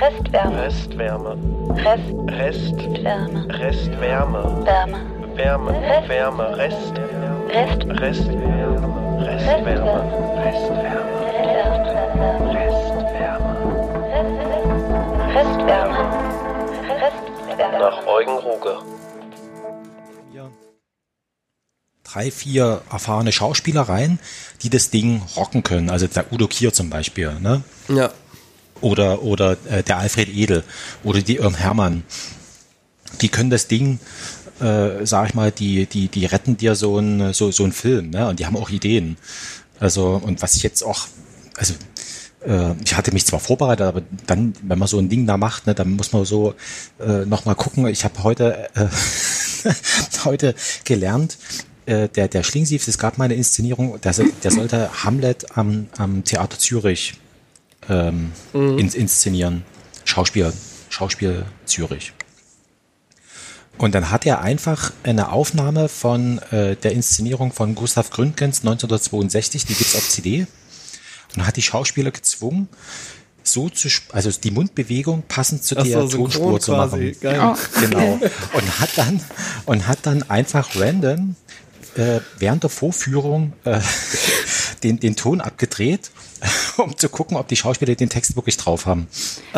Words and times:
Restwärme. 0.00 0.62
Restwärme. 0.62 1.36
Rest. 1.76 2.14
Restwärme. 2.28 3.46
Wärme. 3.48 3.58
Restwärme. 3.58 4.66
Wärme. 5.36 5.72
Wärme. 6.08 6.42
Rest- 6.56 6.96
Wärme. 6.96 7.46
Rest. 7.48 7.84
Rest. 8.00 8.28
Restwärme. 8.28 8.88
Restwärme. 9.26 9.98
Restwärme. 10.44 11.14
Restwärme. 12.54 13.52
Restwärme. 15.34 16.02
Restwärme. 17.02 17.78
Nach 17.78 18.06
Eugen 18.06 18.36
Ruge. 18.38 18.78
drei, 22.04 22.30
vier 22.30 22.82
erfahrene 22.90 23.32
Schauspieler 23.32 23.82
rein, 23.82 24.18
die 24.62 24.70
das 24.70 24.90
Ding 24.90 25.22
rocken 25.36 25.62
können. 25.64 25.90
Also 25.90 26.06
der 26.06 26.32
Udo 26.32 26.46
Kier 26.46 26.72
zum 26.72 26.88
Beispiel, 26.88 27.32
ne? 27.40 27.62
Ja. 27.88 28.10
Oder, 28.80 29.22
oder 29.22 29.56
äh, 29.70 29.82
der 29.82 29.98
Alfred 29.98 30.28
Edel 30.28 30.62
oder 31.04 31.22
die 31.22 31.36
Irm 31.36 31.54
Hermann. 31.54 32.04
Die 33.20 33.28
können 33.28 33.50
das 33.50 33.68
Ding, 33.68 33.98
äh, 34.60 35.04
sag 35.06 35.28
ich 35.28 35.34
mal, 35.34 35.50
die, 35.50 35.86
die, 35.86 36.08
die 36.08 36.26
retten 36.26 36.56
dir 36.56 36.74
so 36.74 36.98
ein 36.98 37.32
so, 37.32 37.50
so 37.50 37.64
ein 37.64 37.72
Film, 37.72 38.10
ne? 38.10 38.28
Und 38.28 38.38
die 38.38 38.46
haben 38.46 38.56
auch 38.56 38.70
Ideen. 38.70 39.16
Also, 39.80 40.20
und 40.22 40.42
was 40.42 40.54
ich 40.54 40.62
jetzt 40.62 40.82
auch, 40.82 41.06
also 41.56 41.74
äh, 42.46 42.74
ich 42.84 42.96
hatte 42.96 43.12
mich 43.12 43.26
zwar 43.26 43.40
vorbereitet, 43.40 43.86
aber 43.86 44.02
dann, 44.26 44.54
wenn 44.62 44.78
man 44.78 44.88
so 44.88 44.98
ein 44.98 45.08
Ding 45.08 45.26
da 45.26 45.36
macht, 45.36 45.66
ne, 45.66 45.74
dann 45.74 45.90
muss 45.90 46.12
man 46.12 46.24
so 46.24 46.54
äh, 46.98 47.24
nochmal 47.26 47.54
gucken. 47.54 47.86
Ich 47.86 48.04
habe 48.04 48.22
heute 48.22 48.68
äh, 48.74 48.86
heute 50.24 50.54
gelernt, 50.84 51.38
äh, 51.86 52.08
der, 52.08 52.28
der 52.28 52.42
Schlingsief, 52.42 52.86
es 52.88 52.98
gab 52.98 53.18
mal 53.18 53.24
eine 53.24 53.34
Inszenierung, 53.34 54.00
der, 54.00 54.14
der 54.42 54.50
sollte 54.50 55.04
Hamlet 55.04 55.56
am, 55.56 55.88
am 55.96 56.24
Theater 56.24 56.58
Zürich 56.58 57.14
ähm, 57.88 58.32
ins, 58.52 58.94
inszenieren. 58.94 59.64
Schauspiel, 60.04 60.52
Schauspiel 60.88 61.44
Zürich. 61.64 62.12
Und 63.78 63.94
dann 63.94 64.10
hat 64.10 64.24
er 64.24 64.40
einfach 64.40 64.92
eine 65.02 65.32
Aufnahme 65.32 65.88
von 65.88 66.38
äh, 66.50 66.76
der 66.76 66.92
Inszenierung 66.92 67.52
von 67.52 67.74
Gustav 67.74 68.10
Gründgens 68.10 68.60
1962, 68.60 69.66
die 69.66 69.74
gibt's 69.74 69.94
auf 69.94 70.08
CD, 70.08 70.46
und 71.36 71.46
hat 71.46 71.56
die 71.56 71.62
Schauspieler 71.62 72.10
gezwungen, 72.10 72.68
so 73.42 73.68
zu, 73.68 73.88
also 74.12 74.30
die 74.30 74.50
Mundbewegung 74.50 75.22
passend 75.28 75.62
zu 75.62 75.74
der 75.74 75.84
so, 75.84 76.16
Tonspur 76.16 76.58
zu 76.58 76.72
machen. 76.72 77.14
Geil. 77.20 77.54
Genau. 77.80 78.18
Und 78.54 78.80
hat 78.80 78.90
dann 78.96 79.20
und 79.66 79.86
hat 79.86 79.98
dann 80.02 80.22
einfach 80.24 80.74
random 80.74 81.36
äh, 81.96 82.20
während 82.38 82.62
der 82.62 82.70
Vorführung 82.70 83.52
äh, 83.64 83.80
den, 84.82 85.00
den 85.00 85.16
Ton 85.16 85.40
abgedreht, 85.40 86.10
um 86.76 86.96
zu 86.96 87.08
gucken, 87.08 87.36
ob 87.36 87.48
die 87.48 87.56
Schauspieler 87.56 87.94
den 87.94 88.08
Text 88.08 88.36
wirklich 88.36 88.56
drauf 88.56 88.86
haben. 88.86 89.08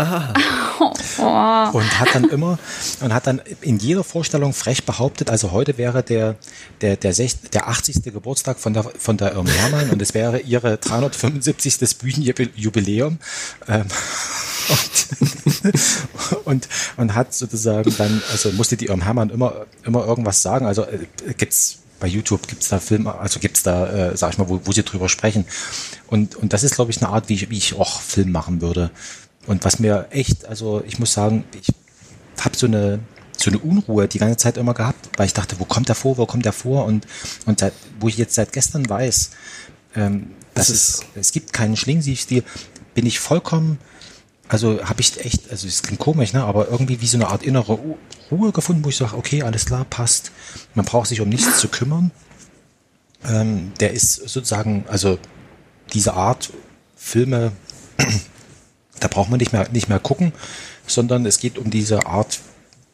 Und 1.19 2.00
hat 2.00 2.14
dann 2.14 2.25
immer 2.30 2.58
und 3.00 3.12
hat 3.12 3.27
dann 3.27 3.42
in 3.61 3.78
jeder 3.78 4.05
Vorstellung 4.05 4.53
frech 4.53 4.84
behauptet, 4.84 5.30
also 5.30 5.50
heute 5.50 5.77
wäre 5.77 6.03
der 6.03 6.36
der 6.80 6.97
der, 6.97 7.12
sech, 7.12 7.36
der 7.53 7.69
80. 7.69 8.05
Geburtstag 8.05 8.58
von 8.58 8.73
der 8.73 8.84
von 8.84 9.17
der 9.17 9.33
Irm 9.33 9.47
Hermann 9.47 9.91
und 9.91 10.00
es 10.00 10.14
wäre 10.14 10.39
ihre 10.41 10.78
375. 10.78 11.98
Bühnenjubiläum. 11.98 13.19
Ähm, 13.67 13.84
und, 14.69 16.45
und, 16.45 16.69
und 16.97 17.14
hat 17.14 17.34
sozusagen 17.34 17.95
dann, 17.97 18.23
also 18.30 18.52
musste 18.52 18.77
die 18.77 18.86
Irm 18.86 19.02
Hermann 19.02 19.30
immer, 19.30 19.67
immer 19.84 20.06
irgendwas 20.06 20.42
sagen. 20.42 20.67
Also 20.67 20.83
äh, 20.83 21.06
gibt's 21.36 21.78
bei 22.01 22.07
YouTube 22.07 22.47
gibt's 22.47 22.69
da 22.69 22.79
Filme, 22.81 23.15
also 23.15 23.41
gibt's 23.41 23.63
da, 23.63 24.11
äh, 24.11 24.17
sag 24.17 24.33
ich 24.33 24.39
mal, 24.39 24.49
wo, 24.49 24.61
wo 24.65 24.73
sie 24.73 24.83
drüber 24.83 25.09
sprechen. 25.09 25.45
Und, 26.07 26.37
und 26.37 26.53
das 26.53 26.63
ist, 26.63 26.75
glaube 26.77 26.91
ich, 26.91 27.03
eine 27.03 27.13
Art, 27.13 27.29
wie 27.29 27.35
ich, 27.35 27.51
wie 27.51 27.59
ich 27.59 27.75
auch 27.75 28.01
Film 28.01 28.33
machen 28.33 28.61
würde. 28.61 28.91
Und 29.47 29.65
was 29.65 29.79
mir 29.79 30.07
echt, 30.11 30.45
also 30.47 30.83
ich 30.87 30.99
muss 30.99 31.13
sagen, 31.13 31.45
ich 31.61 31.75
habe 32.45 32.57
so 32.57 32.67
eine 32.67 33.01
so 33.41 33.51
eine 33.51 33.58
Unruhe 33.61 34.08
die 34.08 34.19
ganze 34.19 34.37
Zeit 34.37 34.57
immer 34.57 34.75
gehabt, 34.75 35.11
weil 35.17 35.27
ich 35.27 35.33
dachte, 35.33 35.61
wo 35.61 35.64
kommt 35.64 35.89
der 35.89 35.95
vor, 35.95 36.19
wo 36.19 36.27
kommt 36.27 36.45
der 36.45 36.53
vor? 36.53 36.85
Und, 36.85 37.07
und 37.47 37.61
seit, 37.61 37.73
wo 38.01 38.08
ich 38.08 38.17
jetzt 38.17 38.35
seit 38.35 38.53
gestern 38.53 38.89
weiß, 38.89 39.31
ähm, 39.95 40.33
dass 40.55 40.69
es, 40.70 41.05
es 41.14 41.31
gibt 41.33 41.53
keinen 41.53 41.77
Schlingensief-Stil, 41.77 42.42
bin 42.95 43.07
ich 43.07 43.20
vollkommen, 43.20 43.79
also 44.48 44.83
habe 44.83 45.01
ich 45.01 45.25
echt, 45.25 45.51
also 45.51 45.67
es 45.67 45.83
klingt 45.83 46.01
komisch, 46.01 46.33
ne, 46.33 46.42
aber 46.45 46.69
irgendwie 46.69 47.01
wie 47.01 47.07
so 47.07 47.17
eine 47.19 47.29
Art 47.29 47.42
innere 47.42 47.73
Ru- 47.75 47.97
Ruhe 48.31 48.53
gefunden, 48.53 48.85
wo 48.85 48.89
ich 48.89 48.97
sage, 48.97 49.17
okay, 49.17 49.42
alles 49.42 49.67
klar, 49.67 49.85
passt. 49.89 50.33
Man 50.75 50.85
braucht 50.86 51.09
sich 51.09 51.20
um 51.20 51.29
nichts 51.29 51.59
zu 51.59 51.69
kümmern. 51.69 52.11
Ähm, 53.29 53.73
der 53.81 53.92
ist 53.92 54.14
sozusagen, 54.14 54.85
also 54.89 55.19
diese 55.92 56.14
Art 56.14 56.51
Filme, 56.97 57.53
da 59.01 59.08
braucht 59.08 59.31
man 59.31 59.39
nicht 59.39 59.53
mehr, 59.53 59.69
nicht 59.70 59.89
mehr 59.89 59.98
gucken, 59.98 60.33
sondern 60.87 61.27
es 61.27 61.39
geht 61.39 61.58
um 61.58 61.70
diese 61.70 62.07
Art, 62.07 62.41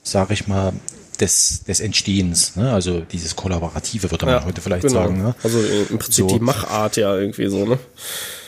sage 0.03 0.34
ich 0.34 0.47
mal, 0.48 0.72
des, 1.20 1.62
des 1.64 1.78
Entstehens, 1.78 2.56
ne? 2.56 2.72
also 2.72 3.00
dieses 3.00 3.37
Kollaborative, 3.37 4.10
würde 4.10 4.26
man 4.26 4.44
heute 4.44 4.60
vielleicht 4.60 4.82
genau. 4.88 4.94
sagen. 5.03 5.22
Ne? 5.22 5.34
Also 5.44 5.60
im 5.62 5.98
Prinzip 5.98 6.28
So. 6.28 6.37
die 6.38 6.41
Machart 6.43 6.97
ja 6.97 7.14
irgendwie 7.16 7.48
so, 7.48 7.64
ne? 7.64 7.78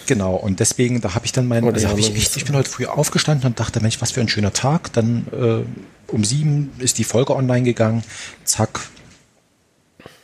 Genau, 0.07 0.35
und 0.37 0.61
deswegen, 0.61 1.01
da 1.01 1.15
habe 1.15 1.27
ich 1.27 1.33
dann 1.33 1.47
meinen, 1.47 1.65
Oder 1.65 1.75
also 1.75 1.89
ja, 1.89 1.97
ich 1.97 2.15
echt, 2.15 2.37
ich 2.37 2.45
bin 2.45 2.55
heute 2.55 2.71
früh 2.71 2.87
aufgestanden 2.87 3.47
und 3.47 3.61
dachte, 3.61 3.81
Mensch, 3.81 4.01
was 4.01 4.13
für 4.13 4.21
ein 4.21 4.29
schöner 4.29 4.53
Tag. 4.53 4.93
Dann 4.93 5.27
äh, 5.33 6.13
um 6.13 6.25
sieben 6.25 6.71
ist 6.79 6.99
die 6.99 7.05
Folge 7.05 7.35
online 7.35 7.65
gegangen, 7.65 8.05
zack. 8.45 8.81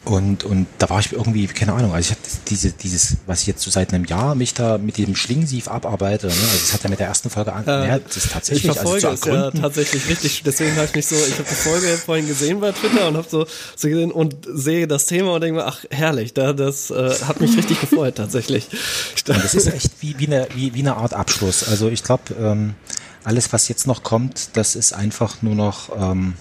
Und, 0.05 0.43
und 0.43 0.67
da 0.79 0.91
war 0.91 0.99
ich 0.99 1.13
irgendwie, 1.13 1.47
keine 1.47 1.75
Ahnung, 1.75 1.93
also 1.93 2.01
ich 2.01 2.11
hatte 2.11 2.29
diese, 2.49 2.73
dieses, 2.73 3.19
was 3.27 3.43
ich 3.43 3.47
jetzt 3.47 3.63
so 3.63 3.71
seit 3.71 3.95
einem 3.95 4.05
Jahr 4.05 4.35
mich 4.35 4.53
da 4.53 4.77
mit 4.77 4.97
diesem 4.97 5.15
Schlingensief 5.15 5.69
abarbeite, 5.69 6.27
ne? 6.27 6.33
also 6.33 6.57
es 6.57 6.73
hat 6.73 6.83
ja 6.83 6.91
mit 6.91 6.99
der 6.99 7.07
ersten 7.07 7.31
Folge 7.31 7.53
an, 7.53 7.65
ja, 7.65 8.01
das 8.01 8.17
ist 8.17 8.33
tatsächlich, 8.33 8.65
ich 8.65 8.73
verfolge 8.73 9.09
also 9.09 9.31
es 9.31 9.35
ja 9.37 9.51
tatsächlich 9.53 10.09
richtig. 10.09 10.43
Deswegen 10.45 10.75
habe 10.75 10.87
ich 10.87 10.95
mich 10.97 11.07
so, 11.07 11.15
ich 11.15 11.35
habe 11.35 11.49
die 11.49 11.55
Folge 11.55 11.87
vorhin 11.99 12.27
gesehen 12.27 12.59
bei 12.59 12.73
Twitter 12.73 13.07
und 13.07 13.17
habe 13.17 13.29
so, 13.31 13.47
so 13.77 13.89
gesehen 13.89 14.11
und 14.11 14.35
sehe 14.53 14.89
das 14.89 15.07
Thema 15.07 15.35
und 15.35 15.41
denke 15.41 15.61
mir, 15.61 15.67
ach 15.67 15.85
herrlich, 15.89 16.35
da, 16.35 16.53
das 16.53 16.91
äh, 16.91 17.15
hat 17.25 17.41
mich 17.41 17.57
richtig 17.57 17.81
gefreut 17.81 18.17
tatsächlich. 18.17 18.67
Ich 19.15 19.29
Und 19.29 19.43
das 19.43 19.55
ist 19.55 19.69
echt 19.69 19.93
wie, 20.01 20.19
wie, 20.19 20.27
eine, 20.27 20.49
wie, 20.57 20.75
wie 20.75 20.81
eine 20.81 20.97
Art 20.97 21.15
Abschluss. 21.15 21.69
Also 21.69 21.89
ich 21.89 22.03
glaube, 22.03 22.35
ähm, 22.41 22.75
alles, 23.23 23.53
was 23.53 23.69
jetzt 23.69 23.87
noch 23.87 24.03
kommt, 24.03 24.57
das 24.57 24.75
ist 24.75 24.95
einfach 24.95 25.43
nur 25.43 25.55
noch, 25.55 25.97
ähm, 25.97 26.35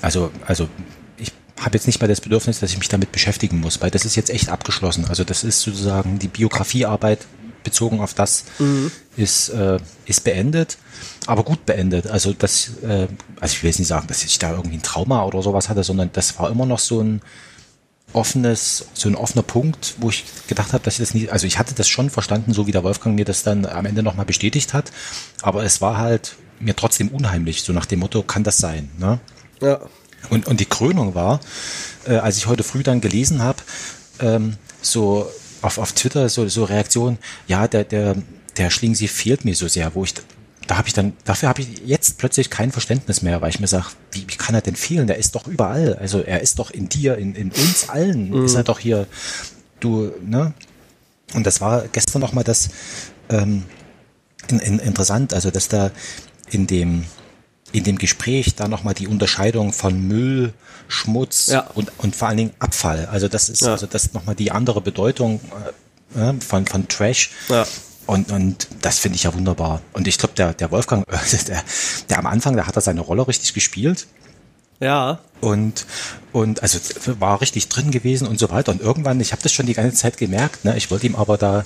also, 0.00 0.30
also 0.46 0.68
habe 1.58 1.74
jetzt 1.74 1.86
nicht 1.86 2.00
mehr 2.00 2.08
das 2.08 2.20
Bedürfnis, 2.20 2.60
dass 2.60 2.70
ich 2.70 2.78
mich 2.78 2.88
damit 2.88 3.12
beschäftigen 3.12 3.60
muss, 3.60 3.80
weil 3.80 3.90
das 3.90 4.04
ist 4.04 4.16
jetzt 4.16 4.30
echt 4.30 4.48
abgeschlossen. 4.48 5.06
Also 5.08 5.24
das 5.24 5.44
ist 5.44 5.60
sozusagen 5.60 6.18
die 6.18 6.28
Biografiearbeit 6.28 7.20
bezogen 7.64 8.00
auf 8.00 8.14
das 8.14 8.44
ist, 9.16 9.48
äh, 9.48 9.78
ist 10.04 10.22
beendet, 10.22 10.78
aber 11.26 11.42
gut 11.42 11.66
beendet. 11.66 12.06
Also 12.06 12.32
das, 12.32 12.70
äh, 12.82 13.08
also 13.40 13.54
ich 13.54 13.62
will 13.62 13.70
jetzt 13.70 13.78
nicht 13.78 13.88
sagen, 13.88 14.06
dass 14.06 14.22
ich 14.22 14.38
da 14.38 14.52
irgendwie 14.52 14.76
ein 14.76 14.82
Trauma 14.82 15.24
oder 15.24 15.42
sowas 15.42 15.68
hatte, 15.68 15.82
sondern 15.82 16.10
das 16.12 16.38
war 16.38 16.50
immer 16.50 16.66
noch 16.66 16.78
so 16.78 17.00
ein, 17.00 17.20
offenes, 18.12 18.86
so 18.94 19.08
ein 19.08 19.14
offener 19.14 19.42
Punkt, 19.42 19.94
wo 19.98 20.10
ich 20.10 20.24
gedacht 20.48 20.72
habe, 20.72 20.82
dass 20.84 20.94
ich 20.94 21.00
das 21.00 21.14
nicht, 21.14 21.32
also 21.32 21.46
ich 21.46 21.58
hatte 21.58 21.74
das 21.74 21.88
schon 21.88 22.08
verstanden, 22.08 22.52
so 22.52 22.66
wie 22.66 22.72
der 22.72 22.82
Wolfgang 22.82 23.14
mir 23.14 23.24
das 23.24 23.42
dann 23.42 23.66
am 23.66 23.84
Ende 23.84 24.02
nochmal 24.02 24.26
bestätigt 24.26 24.74
hat, 24.74 24.90
aber 25.42 25.64
es 25.64 25.80
war 25.80 25.98
halt 25.98 26.36
mir 26.58 26.74
trotzdem 26.74 27.08
unheimlich, 27.08 27.62
so 27.62 27.72
nach 27.72 27.86
dem 27.86 28.00
Motto, 28.00 28.22
kann 28.22 28.42
das 28.42 28.58
sein, 28.58 28.90
ne? 28.98 29.18
Ja. 29.60 29.80
Und, 30.30 30.46
und 30.46 30.60
die 30.60 30.66
Krönung 30.66 31.14
war, 31.14 31.40
äh, 32.06 32.16
als 32.16 32.36
ich 32.36 32.46
heute 32.46 32.62
früh 32.62 32.82
dann 32.82 33.00
gelesen 33.00 33.42
habe, 33.42 33.62
ähm, 34.20 34.56
so 34.82 35.30
auf, 35.62 35.78
auf 35.78 35.92
Twitter 35.92 36.28
so, 36.28 36.48
so 36.48 36.64
Reaktion, 36.64 37.18
ja, 37.46 37.68
der, 37.68 37.84
der, 37.84 38.16
der 38.56 38.70
Schlingensief 38.70 39.12
fehlt 39.12 39.44
mir 39.44 39.54
so 39.54 39.68
sehr, 39.68 39.94
wo 39.94 40.04
ich, 40.04 40.14
da 40.66 40.78
habe 40.78 40.88
ich 40.88 40.94
dann, 40.94 41.12
dafür 41.24 41.48
habe 41.48 41.62
ich 41.62 41.82
jetzt 41.84 42.18
plötzlich 42.18 42.50
kein 42.50 42.72
Verständnis 42.72 43.22
mehr, 43.22 43.40
weil 43.40 43.50
ich 43.50 43.60
mir 43.60 43.66
sage, 43.66 43.86
wie, 44.12 44.22
wie 44.26 44.36
kann 44.36 44.54
er 44.54 44.62
denn 44.62 44.76
fehlen? 44.76 45.06
Der 45.06 45.18
ist 45.18 45.34
doch 45.34 45.46
überall. 45.46 45.94
Also 45.94 46.20
er 46.20 46.40
ist 46.40 46.58
doch 46.58 46.70
in 46.70 46.88
dir, 46.88 47.16
in, 47.18 47.34
in 47.34 47.50
uns 47.50 47.88
allen, 47.88 48.44
ist 48.44 48.54
er 48.54 48.64
doch 48.64 48.78
hier, 48.78 49.06
du, 49.80 50.12
ne? 50.22 50.54
Und 51.34 51.46
das 51.46 51.60
war 51.60 51.88
gestern 51.88 52.20
nochmal 52.20 52.44
das 52.44 52.68
ähm, 53.28 53.64
in, 54.48 54.60
in, 54.60 54.78
interessant, 54.78 55.34
also 55.34 55.50
dass 55.50 55.68
da 55.68 55.90
in 56.50 56.66
dem 56.66 57.04
in 57.72 57.84
dem 57.84 57.98
Gespräch 57.98 58.54
da 58.54 58.68
nochmal 58.68 58.94
die 58.94 59.08
Unterscheidung 59.08 59.72
von 59.72 60.00
Müll, 60.00 60.52
Schmutz 60.88 61.48
Ja. 61.48 61.68
und, 61.74 61.90
und 61.98 62.14
vor 62.16 62.28
allen 62.28 62.36
Dingen 62.36 62.52
Abfall. 62.58 63.06
Also 63.10 63.28
das 63.28 63.48
ist 63.48 63.62
Ja. 63.62 63.72
also 63.72 63.86
das 63.86 64.12
nochmal 64.12 64.34
die 64.34 64.52
andere 64.52 64.80
Bedeutung 64.80 65.40
äh, 66.16 66.20
äh, 66.30 66.34
von, 66.40 66.66
von 66.66 66.88
Trash. 66.88 67.30
Ja. 67.48 67.66
Und, 68.06 68.30
und 68.30 68.68
das 68.82 69.00
finde 69.00 69.16
ich 69.16 69.24
ja 69.24 69.34
wunderbar. 69.34 69.82
Und 69.92 70.06
ich 70.06 70.16
glaube, 70.16 70.34
der, 70.36 70.54
der 70.54 70.70
Wolfgang, 70.70 71.04
der, 71.48 71.62
der 72.08 72.18
am 72.18 72.26
Anfang, 72.26 72.54
der 72.54 72.66
hat 72.68 72.76
da 72.76 72.80
seine 72.80 73.00
Rolle 73.00 73.26
richtig 73.26 73.52
gespielt. 73.52 74.06
Ja. 74.78 75.18
Und, 75.40 75.86
und 76.32 76.62
also 76.62 76.78
war 77.18 77.40
richtig 77.40 77.68
drin 77.68 77.90
gewesen 77.90 78.28
und 78.28 78.38
so 78.38 78.50
weiter. 78.50 78.70
Und 78.72 78.80
irgendwann, 78.80 79.20
ich 79.20 79.32
habe 79.32 79.42
das 79.42 79.52
schon 79.52 79.66
die 79.66 79.74
ganze 79.74 79.96
Zeit 79.96 80.18
gemerkt, 80.18 80.64
ne? 80.64 80.76
ich 80.76 80.90
wollte 80.90 81.06
ihm 81.06 81.16
aber 81.16 81.36
da 81.36 81.64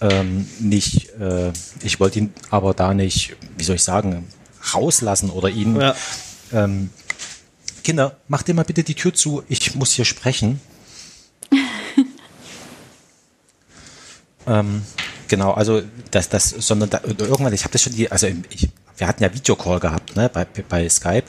ähm, 0.00 0.48
nicht, 0.58 1.10
äh, 1.20 1.52
ich 1.82 2.00
wollte 2.00 2.18
ihn 2.20 2.32
aber 2.50 2.74
da 2.74 2.94
nicht, 2.94 3.36
wie 3.56 3.64
soll 3.64 3.76
ich 3.76 3.82
sagen, 3.82 4.26
rauslassen 4.74 5.30
oder 5.30 5.48
ihn. 5.48 5.80
Ja. 5.80 5.94
Ähm, 6.52 6.90
Kinder, 7.84 8.16
macht 8.28 8.48
dir 8.48 8.54
mal 8.54 8.64
bitte 8.64 8.82
die 8.82 8.94
Tür 8.94 9.14
zu, 9.14 9.42
ich 9.48 9.74
muss 9.74 9.92
hier 9.92 10.04
sprechen. 10.04 10.60
ähm, 14.46 14.82
Genau, 15.28 15.52
also 15.52 15.82
das, 16.10 16.30
das, 16.30 16.48
sondern 16.48 16.90
da, 16.90 17.02
irgendwann, 17.04 17.52
ich 17.52 17.64
habe 17.64 17.72
das 17.72 17.82
schon 17.82 17.92
die, 17.92 18.10
also 18.10 18.26
ich, 18.48 18.70
wir 18.96 19.06
hatten 19.06 19.22
ja 19.22 19.32
Videocall 19.32 19.78
gehabt, 19.78 20.16
ne, 20.16 20.30
bei, 20.30 20.46
bei 20.68 20.88
Skype 20.88 21.24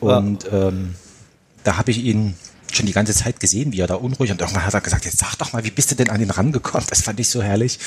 und 0.00 0.44
ja. 0.44 0.68
ähm, 0.68 0.96
da 1.62 1.76
habe 1.76 1.92
ich 1.92 1.98
ihn 1.98 2.34
schon 2.72 2.86
die 2.86 2.92
ganze 2.92 3.14
Zeit 3.14 3.40
gesehen, 3.40 3.72
wie 3.72 3.80
er 3.80 3.86
da 3.86 3.94
unruhig 3.94 4.30
und 4.30 4.40
irgendwann 4.40 4.64
hat 4.64 4.74
er 4.74 4.80
gesagt, 4.80 5.04
jetzt 5.04 5.18
sag 5.18 5.36
doch 5.36 5.52
mal, 5.52 5.64
wie 5.64 5.70
bist 5.70 5.90
du 5.90 5.94
denn 5.94 6.10
an 6.10 6.20
ihn 6.20 6.30
rangekommen? 6.30 6.86
Das 6.88 7.02
fand 7.02 7.20
ich 7.20 7.28
so 7.28 7.42
herrlich, 7.42 7.78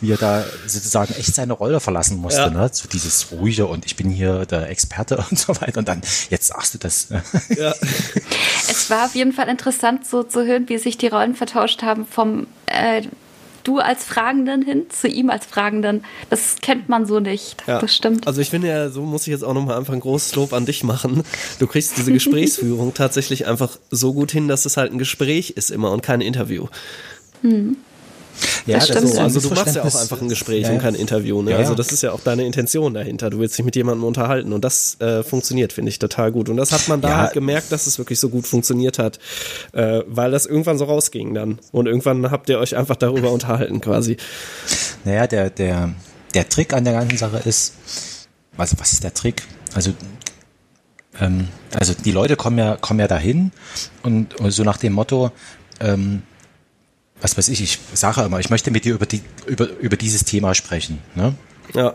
wie 0.00 0.12
er 0.12 0.16
da 0.16 0.44
sozusagen 0.66 1.14
echt 1.14 1.34
seine 1.34 1.52
Rolle 1.52 1.80
verlassen 1.80 2.18
musste, 2.18 2.40
ja. 2.40 2.50
ne? 2.50 2.70
So 2.72 2.88
dieses 2.88 3.32
ruhige 3.32 3.66
und 3.66 3.86
ich 3.86 3.96
bin 3.96 4.10
hier 4.10 4.46
der 4.46 4.68
Experte 4.70 5.16
und 5.30 5.38
so 5.38 5.60
weiter 5.60 5.78
und 5.78 5.88
dann 5.88 6.02
jetzt 6.30 6.48
sagst 6.48 6.74
du 6.74 6.78
das. 6.78 7.08
Ja. 7.56 7.74
es 8.68 8.90
war 8.90 9.06
auf 9.06 9.14
jeden 9.14 9.32
Fall 9.32 9.48
interessant 9.48 10.06
so 10.06 10.22
zu 10.22 10.44
hören, 10.46 10.68
wie 10.68 10.78
sich 10.78 10.98
die 10.98 11.08
Rollen 11.08 11.34
vertauscht 11.34 11.82
haben 11.82 12.06
vom 12.06 12.46
äh, 12.66 13.02
du 13.68 13.78
als 13.78 14.04
Fragenden 14.04 14.62
hin 14.62 14.86
zu 14.88 15.08
ihm 15.08 15.28
als 15.28 15.44
Fragenden. 15.44 16.04
Das 16.30 16.56
kennt 16.62 16.88
man 16.88 17.04
so 17.06 17.20
nicht. 17.20 17.62
Ja. 17.66 17.80
Das 17.80 17.94
stimmt. 17.94 18.26
Also 18.26 18.40
ich 18.40 18.48
finde 18.50 18.68
ja, 18.68 18.88
so 18.88 19.02
muss 19.02 19.22
ich 19.22 19.28
jetzt 19.28 19.44
auch 19.44 19.52
nochmal 19.52 19.76
einfach 19.76 19.92
ein 19.92 20.00
großes 20.00 20.34
Lob 20.36 20.54
an 20.54 20.64
dich 20.64 20.84
machen. 20.84 21.22
Du 21.58 21.66
kriegst 21.66 21.98
diese 21.98 22.12
Gesprächsführung 22.12 22.94
tatsächlich 22.94 23.46
einfach 23.46 23.78
so 23.90 24.14
gut 24.14 24.32
hin, 24.32 24.48
dass 24.48 24.64
es 24.64 24.76
halt 24.76 24.92
ein 24.92 24.98
Gespräch 24.98 25.50
ist 25.50 25.70
immer 25.70 25.92
und 25.92 26.02
kein 26.02 26.22
Interview. 26.22 26.66
Hm. 27.42 27.76
Ja, 28.66 28.78
das, 28.78 28.88
das 28.88 29.12
so. 29.12 29.20
Also 29.20 29.40
du 29.40 29.54
machst 29.54 29.76
ja 29.76 29.82
auch 29.82 29.94
einfach 29.94 30.20
ein 30.20 30.28
Gespräch 30.28 30.64
ja, 30.64 30.72
und 30.72 30.78
kein 30.80 30.94
Interview. 30.94 31.42
Ne? 31.42 31.52
Ja, 31.52 31.56
also 31.58 31.74
das 31.74 31.92
ist 31.92 32.02
ja 32.02 32.12
auch 32.12 32.20
deine 32.20 32.44
Intention 32.44 32.94
dahinter. 32.94 33.30
Du 33.30 33.38
willst 33.38 33.56
dich 33.58 33.64
mit 33.64 33.76
jemandem 33.76 34.04
unterhalten 34.04 34.52
und 34.52 34.64
das 34.64 35.00
äh, 35.00 35.22
funktioniert, 35.22 35.72
finde 35.72 35.90
ich 35.90 35.98
total 35.98 36.32
gut. 36.32 36.48
Und 36.48 36.56
das 36.56 36.72
hat 36.72 36.88
man 36.88 37.00
da 37.00 37.16
halt 37.18 37.32
gemerkt, 37.32 37.72
dass 37.72 37.86
es 37.86 37.98
wirklich 37.98 38.20
so 38.20 38.28
gut 38.28 38.46
funktioniert 38.46 38.98
hat, 38.98 39.18
äh, 39.72 40.02
weil 40.06 40.30
das 40.30 40.46
irgendwann 40.46 40.78
so 40.78 40.84
rausging 40.84 41.34
dann. 41.34 41.58
Und 41.72 41.86
irgendwann 41.86 42.30
habt 42.30 42.48
ihr 42.48 42.58
euch 42.58 42.76
einfach 42.76 42.96
darüber 42.96 43.30
unterhalten 43.30 43.80
quasi. 43.80 44.16
Naja, 45.04 45.26
der, 45.26 45.50
der, 45.50 45.94
der 46.34 46.48
Trick 46.48 46.74
an 46.74 46.84
der 46.84 46.94
ganzen 46.94 47.16
Sache 47.16 47.40
ist, 47.44 47.74
was, 48.56 48.78
was 48.78 48.92
ist 48.92 49.04
der 49.04 49.14
Trick? 49.14 49.42
Also 49.74 49.92
ähm, 51.20 51.48
also 51.74 51.94
die 51.94 52.12
Leute 52.12 52.36
kommen 52.36 52.58
ja, 52.58 52.76
kommen 52.76 53.00
ja 53.00 53.08
dahin 53.08 53.52
und, 54.02 54.36
und 54.40 54.50
so 54.50 54.64
nach 54.64 54.78
dem 54.78 54.92
Motto, 54.92 55.30
ähm, 55.80 56.22
was 57.20 57.36
weiß 57.36 57.48
ich, 57.48 57.62
ich 57.62 57.78
sage 57.94 58.22
immer, 58.22 58.38
ich 58.40 58.50
möchte 58.50 58.70
mit 58.70 58.84
dir 58.84 58.94
über, 58.94 59.06
die, 59.06 59.22
über, 59.46 59.68
über 59.78 59.96
dieses 59.96 60.24
Thema 60.24 60.54
sprechen. 60.54 60.98
Ne? 61.14 61.34
Ja. 61.74 61.94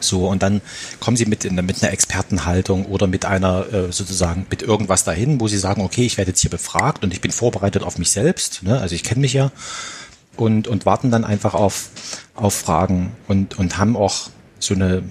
So, 0.00 0.28
und 0.28 0.42
dann 0.42 0.60
kommen 0.98 1.16
sie 1.16 1.24
mit, 1.26 1.50
mit 1.50 1.82
einer 1.82 1.92
Expertenhaltung 1.92 2.86
oder 2.86 3.06
mit 3.06 3.24
einer, 3.24 3.72
äh, 3.72 3.92
sozusagen, 3.92 4.46
mit 4.50 4.60
irgendwas 4.60 5.04
dahin, 5.04 5.40
wo 5.40 5.46
sie 5.46 5.58
sagen, 5.58 5.82
okay, 5.82 6.04
ich 6.04 6.18
werde 6.18 6.32
jetzt 6.32 6.40
hier 6.40 6.50
befragt 6.50 7.04
und 7.04 7.12
ich 7.12 7.20
bin 7.20 7.30
vorbereitet 7.30 7.84
auf 7.84 7.96
mich 7.96 8.10
selbst, 8.10 8.64
ne? 8.64 8.80
also 8.80 8.94
ich 8.94 9.04
kenne 9.04 9.20
mich 9.20 9.34
ja, 9.34 9.52
und, 10.36 10.66
und 10.66 10.84
warten 10.84 11.12
dann 11.12 11.24
einfach 11.24 11.54
auf, 11.54 11.90
auf 12.34 12.54
Fragen 12.54 13.12
und, 13.28 13.56
und 13.56 13.78
haben 13.78 13.96
auch 13.96 14.30
so 14.58 14.74
eine, 14.74 15.04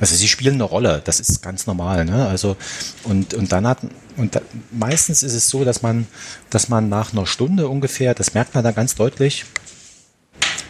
also 0.00 0.14
sie 0.14 0.28
spielen 0.28 0.54
eine 0.54 0.64
Rolle, 0.64 1.02
das 1.04 1.20
ist 1.20 1.42
ganz 1.42 1.66
normal, 1.66 2.04
ne? 2.04 2.26
Also 2.26 2.56
und 3.04 3.34
und 3.34 3.52
dann 3.52 3.66
hat 3.66 3.78
und 4.16 4.36
da, 4.36 4.40
meistens 4.70 5.22
ist 5.22 5.34
es 5.34 5.48
so, 5.48 5.64
dass 5.64 5.82
man 5.82 6.06
dass 6.50 6.68
man 6.68 6.88
nach 6.88 7.12
einer 7.12 7.26
Stunde 7.26 7.68
ungefähr, 7.68 8.14
das 8.14 8.34
merkt 8.34 8.54
man 8.54 8.64
da 8.64 8.72
ganz 8.72 8.94
deutlich, 8.94 9.44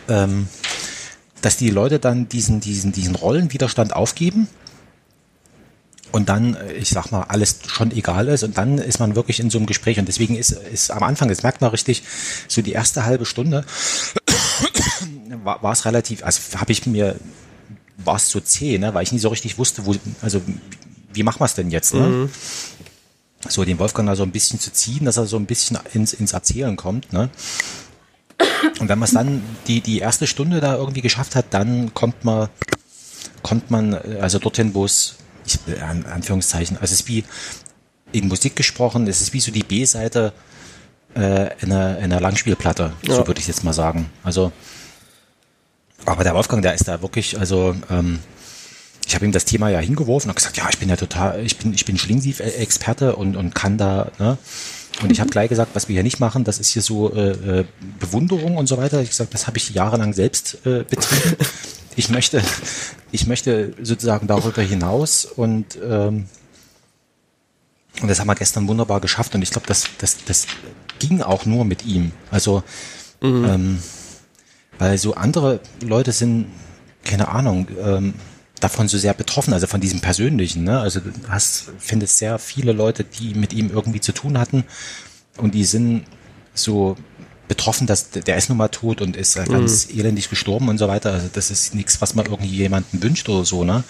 ähm, 0.08 0.48
dass 1.42 1.56
die 1.56 1.70
Leute 1.70 1.98
dann 1.98 2.28
diesen 2.28 2.60
diesen 2.60 2.92
diesen 2.92 3.14
Rollenwiderstand 3.14 3.94
aufgeben 3.94 4.48
und 6.12 6.28
dann, 6.28 6.56
ich 6.78 6.88
sag 6.90 7.10
mal, 7.10 7.24
alles 7.24 7.58
schon 7.66 7.90
egal 7.90 8.28
ist 8.28 8.44
und 8.44 8.56
dann 8.56 8.78
ist 8.78 9.00
man 9.00 9.16
wirklich 9.16 9.40
in 9.40 9.50
so 9.50 9.58
einem 9.58 9.66
Gespräch 9.66 9.98
und 9.98 10.06
deswegen 10.06 10.36
ist, 10.36 10.52
ist 10.52 10.90
am 10.90 11.02
Anfang, 11.02 11.28
das 11.28 11.42
merkt 11.42 11.60
man 11.60 11.70
richtig, 11.70 12.04
so 12.48 12.62
die 12.62 12.72
erste 12.72 13.04
halbe 13.04 13.26
Stunde 13.26 13.64
war, 15.44 15.62
war 15.62 15.72
es 15.72 15.84
relativ, 15.84 16.24
also 16.24 16.40
habe 16.58 16.72
ich 16.72 16.86
mir 16.86 17.16
war 17.96 18.16
es 18.16 18.28
so 18.28 18.40
zäh, 18.40 18.78
ne? 18.78 18.94
weil 18.94 19.02
ich 19.02 19.12
nie 19.12 19.18
so 19.18 19.28
richtig 19.28 19.58
wusste, 19.58 19.86
wo, 19.86 19.94
also 20.22 20.40
wie 21.12 21.22
machen 21.22 21.40
wir 21.40 21.46
es 21.46 21.54
denn 21.54 21.70
jetzt? 21.70 21.94
Ne? 21.94 22.00
Mhm. 22.00 22.30
So 23.48 23.64
den 23.64 23.78
Wolfgang 23.78 24.08
da 24.08 24.16
so 24.16 24.22
ein 24.22 24.32
bisschen 24.32 24.60
zu 24.60 24.72
ziehen, 24.72 25.04
dass 25.04 25.16
er 25.16 25.26
so 25.26 25.36
ein 25.36 25.46
bisschen 25.46 25.78
ins, 25.94 26.12
ins 26.12 26.32
Erzählen 26.32 26.76
kommt. 26.76 27.12
Ne? 27.12 27.30
Und 28.80 28.88
wenn 28.88 28.98
man 28.98 29.06
es 29.06 29.14
dann 29.14 29.42
die, 29.66 29.80
die 29.80 29.98
erste 29.98 30.26
Stunde 30.26 30.60
da 30.60 30.76
irgendwie 30.76 31.00
geschafft 31.00 31.36
hat, 31.36 31.46
dann 31.50 31.94
kommt 31.94 32.24
man, 32.24 32.48
kommt 33.42 33.70
man 33.70 33.94
also 33.94 34.38
dorthin, 34.38 34.74
wo 34.74 34.84
es, 34.84 35.16
ich, 35.46 35.58
an 35.80 36.04
Anführungszeichen, 36.04 36.76
also 36.76 36.92
es 36.92 37.00
ist 37.00 37.08
wie 37.08 37.24
in 38.12 38.28
Musik 38.28 38.56
gesprochen, 38.56 39.06
es 39.06 39.20
ist 39.20 39.32
wie 39.32 39.40
so 39.40 39.52
die 39.52 39.62
B-Seite 39.62 40.32
äh, 41.14 41.52
in, 41.60 41.72
einer, 41.72 41.98
in 41.98 42.04
einer 42.04 42.20
Langspielplatte, 42.20 42.92
ja. 43.02 43.14
so 43.14 43.26
würde 43.26 43.40
ich 43.40 43.46
jetzt 43.46 43.64
mal 43.64 43.72
sagen. 43.72 44.10
Also 44.22 44.52
aber 46.04 46.24
der 46.24 46.34
Wolfgang, 46.34 46.62
der 46.62 46.74
ist 46.74 46.88
da 46.88 47.02
wirklich, 47.02 47.38
also 47.38 47.74
ähm, 47.90 48.20
ich 49.06 49.14
habe 49.14 49.24
ihm 49.24 49.32
das 49.32 49.44
Thema 49.44 49.68
ja 49.68 49.78
hingeworfen 49.78 50.30
und 50.30 50.36
gesagt, 50.36 50.56
ja, 50.56 50.68
ich 50.68 50.78
bin 50.78 50.88
ja 50.88 50.96
total, 50.96 51.44
ich 51.44 51.56
bin, 51.58 51.72
ich 51.72 51.84
bin 51.84 51.96
Schlingensief-Experte 51.96 53.16
und, 53.16 53.36
und 53.36 53.54
kann 53.54 53.78
da, 53.78 54.10
ne? 54.18 54.38
Und 55.02 55.12
ich 55.12 55.20
habe 55.20 55.28
gleich 55.28 55.50
gesagt, 55.50 55.72
was 55.74 55.88
wir 55.88 55.92
hier 55.92 56.02
nicht 56.02 56.20
machen, 56.20 56.44
das 56.44 56.58
ist 56.58 56.70
hier 56.70 56.80
so 56.80 57.12
äh, 57.12 57.60
äh 57.60 57.64
Bewunderung 58.00 58.56
und 58.56 58.66
so 58.66 58.78
weiter. 58.78 59.02
Ich 59.02 59.10
gesagt, 59.10 59.34
das 59.34 59.46
habe 59.46 59.58
ich 59.58 59.68
jahrelang 59.70 60.14
selbst 60.14 60.58
äh, 60.66 60.84
betrieben. 60.84 61.36
Ich 61.98 62.10
möchte, 62.10 62.42
ich 63.10 63.26
möchte 63.26 63.72
sozusagen 63.80 64.26
darüber 64.26 64.60
hinaus 64.60 65.24
und 65.24 65.78
ähm, 65.82 66.26
und 68.02 68.08
das 68.08 68.20
haben 68.20 68.26
wir 68.26 68.34
gestern 68.34 68.68
wunderbar 68.68 69.00
geschafft 69.00 69.34
und 69.34 69.40
ich 69.40 69.50
glaube, 69.50 69.66
das, 69.66 69.84
das, 69.96 70.18
das 70.26 70.46
ging 70.98 71.22
auch 71.22 71.46
nur 71.46 71.64
mit 71.64 71.86
ihm. 71.86 72.12
Also 72.30 72.62
mhm. 73.22 73.44
ähm, 73.46 73.82
weil 74.78 74.98
so 74.98 75.14
andere 75.14 75.60
Leute 75.82 76.12
sind, 76.12 76.46
keine 77.04 77.28
Ahnung, 77.28 77.68
ähm, 77.82 78.14
davon 78.60 78.88
so 78.88 78.98
sehr 78.98 79.14
betroffen, 79.14 79.52
also 79.52 79.66
von 79.66 79.80
diesem 79.80 80.00
Persönlichen. 80.00 80.64
Ne? 80.64 80.80
Also 80.80 81.00
du 81.00 81.10
hast, 81.28 81.70
findest 81.78 82.18
sehr 82.18 82.38
viele 82.38 82.72
Leute, 82.72 83.04
die 83.04 83.34
mit 83.34 83.52
ihm 83.52 83.70
irgendwie 83.70 84.00
zu 84.00 84.12
tun 84.12 84.38
hatten 84.38 84.64
und 85.36 85.54
die 85.54 85.64
sind 85.64 86.04
so 86.54 86.96
betroffen, 87.48 87.86
dass 87.86 88.10
der 88.10 88.36
ist 88.36 88.48
nun 88.48 88.58
mal 88.58 88.68
tot 88.68 89.00
und 89.00 89.16
ist 89.16 89.38
mhm. 89.38 89.44
ganz 89.44 89.88
elendig 89.90 90.30
gestorben 90.30 90.68
und 90.68 90.78
so 90.78 90.88
weiter. 90.88 91.12
Also 91.12 91.28
das 91.32 91.50
ist 91.50 91.74
nichts, 91.74 92.00
was 92.00 92.14
man 92.14 92.26
irgendwie 92.26 92.48
jemanden 92.48 93.02
wünscht 93.02 93.28
oder 93.28 93.44
so, 93.44 93.64
ne? 93.64 93.84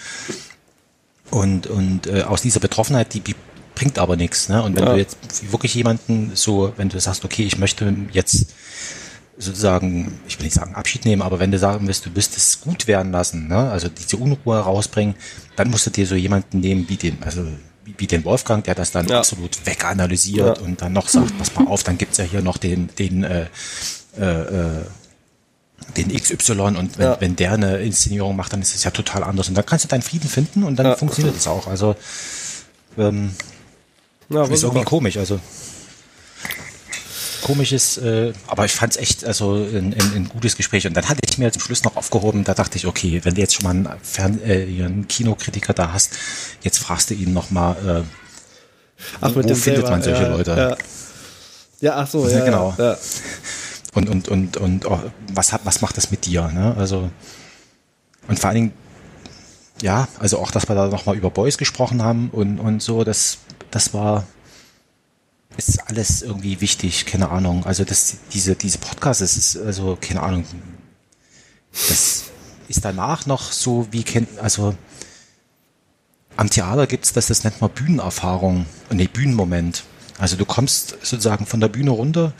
Und, 1.30 1.66
und 1.66 2.06
äh, 2.06 2.22
aus 2.22 2.42
dieser 2.42 2.60
Betroffenheit, 2.60 3.14
die, 3.14 3.20
die 3.20 3.34
bringt 3.74 3.98
aber 3.98 4.16
nichts, 4.16 4.48
ne? 4.48 4.62
Und 4.62 4.76
wenn 4.76 4.84
ja. 4.84 4.92
du 4.92 4.98
jetzt 4.98 5.16
wirklich 5.50 5.74
jemanden 5.74 6.32
so, 6.34 6.72
wenn 6.76 6.88
du 6.88 7.00
sagst, 7.00 7.24
okay, 7.24 7.44
ich 7.44 7.58
möchte 7.58 7.94
jetzt 8.12 8.52
sozusagen, 9.38 10.20
ich 10.26 10.38
will 10.38 10.44
nicht 10.44 10.54
sagen 10.54 10.74
Abschied 10.74 11.04
nehmen, 11.04 11.22
aber 11.22 11.38
wenn 11.38 11.50
du 11.50 11.58
sagen 11.58 11.86
willst, 11.86 12.06
du 12.06 12.14
wirst 12.14 12.36
es 12.36 12.60
gut 12.60 12.86
werden 12.86 13.12
lassen, 13.12 13.48
ne? 13.48 13.70
also 13.70 13.88
diese 13.88 14.16
Unruhe 14.16 14.58
rausbringen, 14.58 15.14
dann 15.56 15.70
musst 15.70 15.86
du 15.86 15.90
dir 15.90 16.06
so 16.06 16.14
jemanden 16.14 16.60
nehmen 16.60 16.88
wie 16.88 16.96
den, 16.96 17.22
also 17.22 17.46
wie 17.84 18.06
den 18.06 18.24
Wolfgang, 18.24 18.64
der 18.64 18.74
das 18.74 18.90
dann 18.90 19.06
ja. 19.06 19.18
absolut 19.18 19.64
weganalysiert 19.66 20.58
ja. 20.58 20.64
und 20.64 20.82
dann 20.82 20.92
noch 20.92 21.08
sagt, 21.08 21.36
pass 21.38 21.54
mal 21.54 21.66
auf, 21.66 21.82
dann 21.82 21.98
gibt's 21.98 22.18
ja 22.18 22.24
hier 22.24 22.42
noch 22.42 22.56
den, 22.56 22.88
den, 22.98 23.24
äh, 23.24 23.46
äh, 24.18 24.24
äh 24.24 24.84
den 25.96 26.08
XY 26.08 26.52
und 26.52 26.98
wenn, 26.98 27.06
ja. 27.06 27.20
wenn 27.20 27.36
der 27.36 27.52
eine 27.52 27.78
Inszenierung 27.78 28.34
macht, 28.34 28.52
dann 28.52 28.60
ist 28.60 28.74
es 28.74 28.82
ja 28.82 28.90
total 28.90 29.22
anders. 29.22 29.48
Und 29.48 29.54
dann 29.54 29.64
kannst 29.64 29.84
du 29.84 29.88
deinen 29.88 30.02
Frieden 30.02 30.28
finden 30.28 30.64
und 30.64 30.76
dann 30.76 30.96
funktioniert 30.96 31.36
es 31.36 31.46
auch. 31.46 31.66
Also 31.66 31.94
ähm, 32.98 33.34
ja, 34.28 34.44
ist 34.44 34.62
irgendwie 34.62 34.84
komisch. 34.84 35.16
Also 35.16 35.38
komisches, 37.46 37.96
äh, 37.98 38.32
aber 38.48 38.64
ich 38.64 38.72
fand 38.72 38.94
es 38.94 38.98
echt 38.98 39.24
also 39.24 39.54
ein, 39.54 39.94
ein, 39.94 40.12
ein, 40.16 40.28
gutes 40.28 40.56
Gespräch. 40.56 40.84
Und 40.84 40.94
dann 40.96 41.08
hatte 41.08 41.20
ich 41.24 41.38
mir 41.38 41.52
zum 41.52 41.62
Schluss 41.62 41.84
noch 41.84 41.94
aufgehoben, 41.94 42.42
da 42.42 42.54
dachte 42.54 42.76
ich, 42.76 42.86
okay, 42.86 43.20
wenn 43.22 43.36
du 43.36 43.40
jetzt 43.40 43.54
schon 43.54 43.62
mal 43.62 43.70
einen, 43.70 44.00
Fern 44.02 44.40
äh, 44.44 44.62
einen 44.62 45.06
Kinokritiker 45.06 45.72
da 45.72 45.92
hast, 45.92 46.18
jetzt 46.62 46.78
fragst 46.78 47.10
du 47.10 47.14
ihn 47.14 47.32
nochmal, 47.32 47.76
äh, 47.86 49.02
ach, 49.20 49.30
wo, 49.30 49.36
wo 49.36 49.42
findet 49.42 49.56
selber, 49.58 49.90
man 49.90 50.02
solche 50.02 50.24
ja, 50.24 50.28
Leute? 50.28 50.50
Ja. 50.50 51.88
ja, 51.88 51.96
ach 51.98 52.08
so, 52.08 52.28
ja, 52.28 52.44
genau. 52.44 52.74
Ja. 52.76 52.96
Und, 53.94 54.08
und, 54.08 54.28
und, 54.28 54.56
und 54.56 54.86
oh, 54.86 55.00
was, 55.32 55.52
hat, 55.52 55.60
was 55.62 55.80
macht 55.82 55.96
das 55.96 56.10
mit 56.10 56.26
dir? 56.26 56.48
Ne? 56.48 56.74
Also, 56.76 57.10
und 58.26 58.40
vor 58.40 58.50
allen 58.50 58.56
Dingen, 58.56 58.72
ja, 59.82 60.08
also 60.18 60.38
auch, 60.38 60.50
dass 60.50 60.68
wir 60.68 60.74
da 60.74 60.88
nochmal 60.88 61.14
über 61.14 61.30
Boys 61.30 61.58
gesprochen 61.58 62.02
haben 62.02 62.28
und, 62.32 62.58
und 62.58 62.82
so, 62.82 63.04
das, 63.04 63.38
das 63.70 63.94
war, 63.94 64.24
ist 65.56 65.88
alles 65.88 66.22
irgendwie 66.22 66.60
wichtig, 66.60 67.06
keine 67.06 67.30
Ahnung. 67.30 67.64
Also 67.64 67.84
das, 67.84 68.16
diese, 68.32 68.54
diese 68.54 68.78
Podcasts, 68.78 69.20
das 69.20 69.36
ist 69.36 69.56
also, 69.56 69.96
keine 70.00 70.22
Ahnung, 70.22 70.44
das 71.88 72.24
ist 72.68 72.84
danach 72.84 73.26
noch 73.26 73.52
so 73.52 73.86
wie 73.90 74.02
kennt, 74.02 74.38
also 74.38 74.74
am 76.36 76.50
Theater 76.50 76.86
gibt's 76.86 77.12
das, 77.12 77.26
das 77.26 77.44
nennt 77.44 77.60
man 77.60 77.70
Bühnenerfahrung, 77.70 78.66
nee, 78.90 79.08
Bühnenmoment. 79.08 79.84
Also 80.18 80.36
du 80.36 80.46
kommst 80.46 80.96
sozusagen 81.02 81.44
von 81.44 81.60
der 81.60 81.68
Bühne 81.68 81.90
runter 81.90 82.32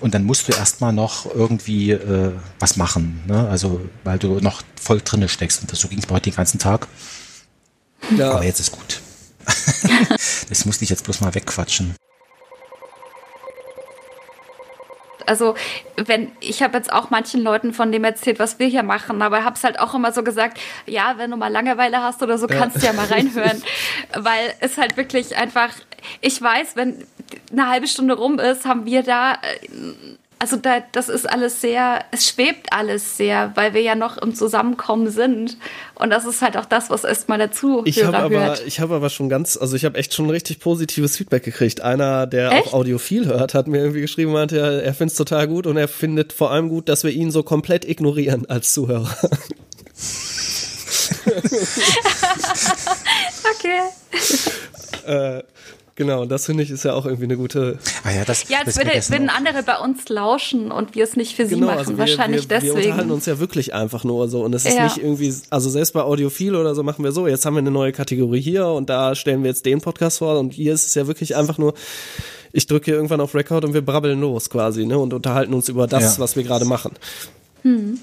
und 0.00 0.14
dann 0.14 0.24
musst 0.24 0.48
du 0.48 0.52
erstmal 0.52 0.92
noch 0.92 1.26
irgendwie 1.32 1.92
äh, 1.92 2.32
was 2.58 2.76
machen, 2.76 3.22
ne? 3.26 3.48
Also 3.48 3.80
weil 4.02 4.18
du 4.18 4.40
noch 4.40 4.62
voll 4.80 5.00
drinne 5.00 5.28
steckst 5.28 5.60
und 5.60 5.70
das, 5.70 5.78
so 5.78 5.88
ging 5.88 6.00
es 6.00 6.08
mir 6.08 6.14
heute 6.14 6.30
den 6.30 6.36
ganzen 6.36 6.58
Tag. 6.58 6.88
Ja. 8.16 8.32
Aber 8.32 8.44
jetzt 8.44 8.58
ist 8.58 8.72
gut. 8.72 9.00
das 10.48 10.64
musste 10.64 10.84
ich 10.84 10.90
jetzt 10.90 11.04
bloß 11.04 11.20
mal 11.20 11.34
wegquatschen. 11.34 11.94
Also 15.28 15.54
wenn 15.96 16.32
ich 16.40 16.62
habe 16.62 16.76
jetzt 16.76 16.92
auch 16.92 17.10
manchen 17.10 17.42
Leuten 17.42 17.72
von 17.72 17.92
dem 17.92 18.04
erzählt, 18.04 18.38
was 18.38 18.58
wir 18.58 18.66
hier 18.66 18.82
machen, 18.82 19.22
aber 19.22 19.44
habe 19.44 19.56
es 19.56 19.64
halt 19.64 19.78
auch 19.78 19.94
immer 19.94 20.12
so 20.12 20.22
gesagt, 20.22 20.58
ja, 20.86 21.14
wenn 21.16 21.30
du 21.30 21.36
mal 21.36 21.48
Langeweile 21.48 22.02
hast 22.02 22.22
oder 22.22 22.38
so, 22.38 22.46
kannst 22.46 22.82
du 22.82 22.86
ja 22.86 22.92
mal 22.92 23.06
reinhören, 23.10 23.62
weil 24.16 24.54
es 24.60 24.78
halt 24.78 24.96
wirklich 24.96 25.36
einfach, 25.36 25.70
ich 26.20 26.40
weiß, 26.40 26.76
wenn 26.76 27.06
eine 27.52 27.68
halbe 27.68 27.86
Stunde 27.86 28.14
rum 28.14 28.38
ist, 28.38 28.66
haben 28.66 28.86
wir 28.86 29.02
da 29.02 29.34
äh, 29.34 29.38
also 30.40 30.56
da, 30.56 30.82
das 30.92 31.10
ist 31.10 31.28
alles 31.28 31.60
sehr, 31.60 32.02
es 32.12 32.26
schwebt 32.26 32.72
alles 32.72 33.18
sehr, 33.18 33.52
weil 33.56 33.74
wir 33.74 33.82
ja 33.82 33.94
noch 33.94 34.16
im 34.16 34.34
Zusammenkommen 34.34 35.10
sind. 35.10 35.58
Und 35.94 36.08
das 36.08 36.24
ist 36.24 36.40
halt 36.40 36.56
auch 36.56 36.64
das, 36.64 36.88
was 36.88 37.04
erstmal 37.04 37.36
dazu 37.36 37.82
ich 37.84 38.02
hab 38.02 38.14
aber, 38.14 38.30
hört. 38.30 38.66
Ich 38.66 38.80
habe 38.80 38.94
aber 38.94 39.10
schon 39.10 39.28
ganz, 39.28 39.58
also 39.58 39.76
ich 39.76 39.84
habe 39.84 39.98
echt 39.98 40.14
schon 40.14 40.30
richtig 40.30 40.58
positives 40.58 41.18
Feedback 41.18 41.44
gekriegt. 41.44 41.82
Einer, 41.82 42.26
der 42.26 42.52
echt? 42.52 42.68
auch 42.68 42.72
Audiophil 42.72 43.26
hört, 43.26 43.52
hat 43.52 43.66
mir 43.66 43.80
irgendwie 43.80 44.00
geschrieben, 44.00 44.32
meinte, 44.32 44.58
er, 44.58 44.82
er 44.82 44.94
findet 44.94 45.12
es 45.12 45.18
total 45.18 45.46
gut 45.46 45.66
und 45.66 45.76
er 45.76 45.88
findet 45.88 46.32
vor 46.32 46.50
allem 46.50 46.70
gut, 46.70 46.88
dass 46.88 47.04
wir 47.04 47.10
ihn 47.10 47.30
so 47.30 47.42
komplett 47.42 47.84
ignorieren 47.84 48.48
als 48.48 48.72
Zuhörer. 48.72 49.14
okay. 53.54 53.80
äh, 55.06 55.42
Genau, 56.00 56.24
das 56.24 56.46
finde 56.46 56.62
ich 56.62 56.70
ist 56.70 56.84
ja 56.84 56.94
auch 56.94 57.04
irgendwie 57.04 57.24
eine 57.24 57.36
gute. 57.36 57.78
Ah 58.04 58.10
ja, 58.10 58.24
das, 58.24 58.48
ja, 58.48 58.60
als 58.64 58.78
würde, 58.78 58.90
würden 58.90 59.28
andere 59.28 59.62
bei 59.62 59.76
uns 59.76 60.08
lauschen 60.08 60.72
und 60.72 60.94
wir 60.94 61.04
es 61.04 61.14
nicht 61.14 61.36
für 61.36 61.44
sie 61.44 61.56
genau, 61.56 61.66
machen. 61.66 61.78
Also 61.80 61.92
wir, 61.92 61.98
Wahrscheinlich 61.98 62.48
wir, 62.48 62.56
deswegen. 62.56 62.74
Wir 62.74 62.84
unterhalten 62.86 63.10
uns 63.10 63.26
ja 63.26 63.38
wirklich 63.38 63.74
einfach 63.74 64.02
nur 64.02 64.26
so. 64.30 64.42
Und 64.42 64.54
es 64.54 64.64
ist 64.64 64.78
ja. 64.78 64.84
nicht 64.84 64.96
irgendwie, 64.96 65.30
also 65.50 65.68
selbst 65.68 65.92
bei 65.92 66.00
Audiophil 66.00 66.56
oder 66.56 66.74
so 66.74 66.82
machen 66.82 67.04
wir 67.04 67.12
so, 67.12 67.26
jetzt 67.26 67.44
haben 67.44 67.52
wir 67.52 67.58
eine 67.58 67.70
neue 67.70 67.92
Kategorie 67.92 68.40
hier 68.40 68.66
und 68.66 68.88
da 68.88 69.14
stellen 69.14 69.42
wir 69.42 69.50
jetzt 69.50 69.66
den 69.66 69.82
Podcast 69.82 70.20
vor 70.20 70.38
und 70.38 70.54
hier 70.54 70.72
ist 70.72 70.86
es 70.86 70.94
ja 70.94 71.06
wirklich 71.06 71.36
einfach 71.36 71.58
nur, 71.58 71.74
ich 72.54 72.66
drücke 72.66 72.86
hier 72.86 72.94
irgendwann 72.94 73.20
auf 73.20 73.34
Record 73.34 73.66
und 73.66 73.74
wir 73.74 73.82
brabbeln 73.82 74.22
los 74.22 74.48
quasi, 74.48 74.86
ne? 74.86 74.98
Und 74.98 75.12
unterhalten 75.12 75.52
uns 75.52 75.68
über 75.68 75.86
das, 75.86 76.16
ja. 76.16 76.22
was 76.22 76.34
wir 76.34 76.44
gerade 76.44 76.64
machen. 76.64 76.92
Hm. 77.60 78.00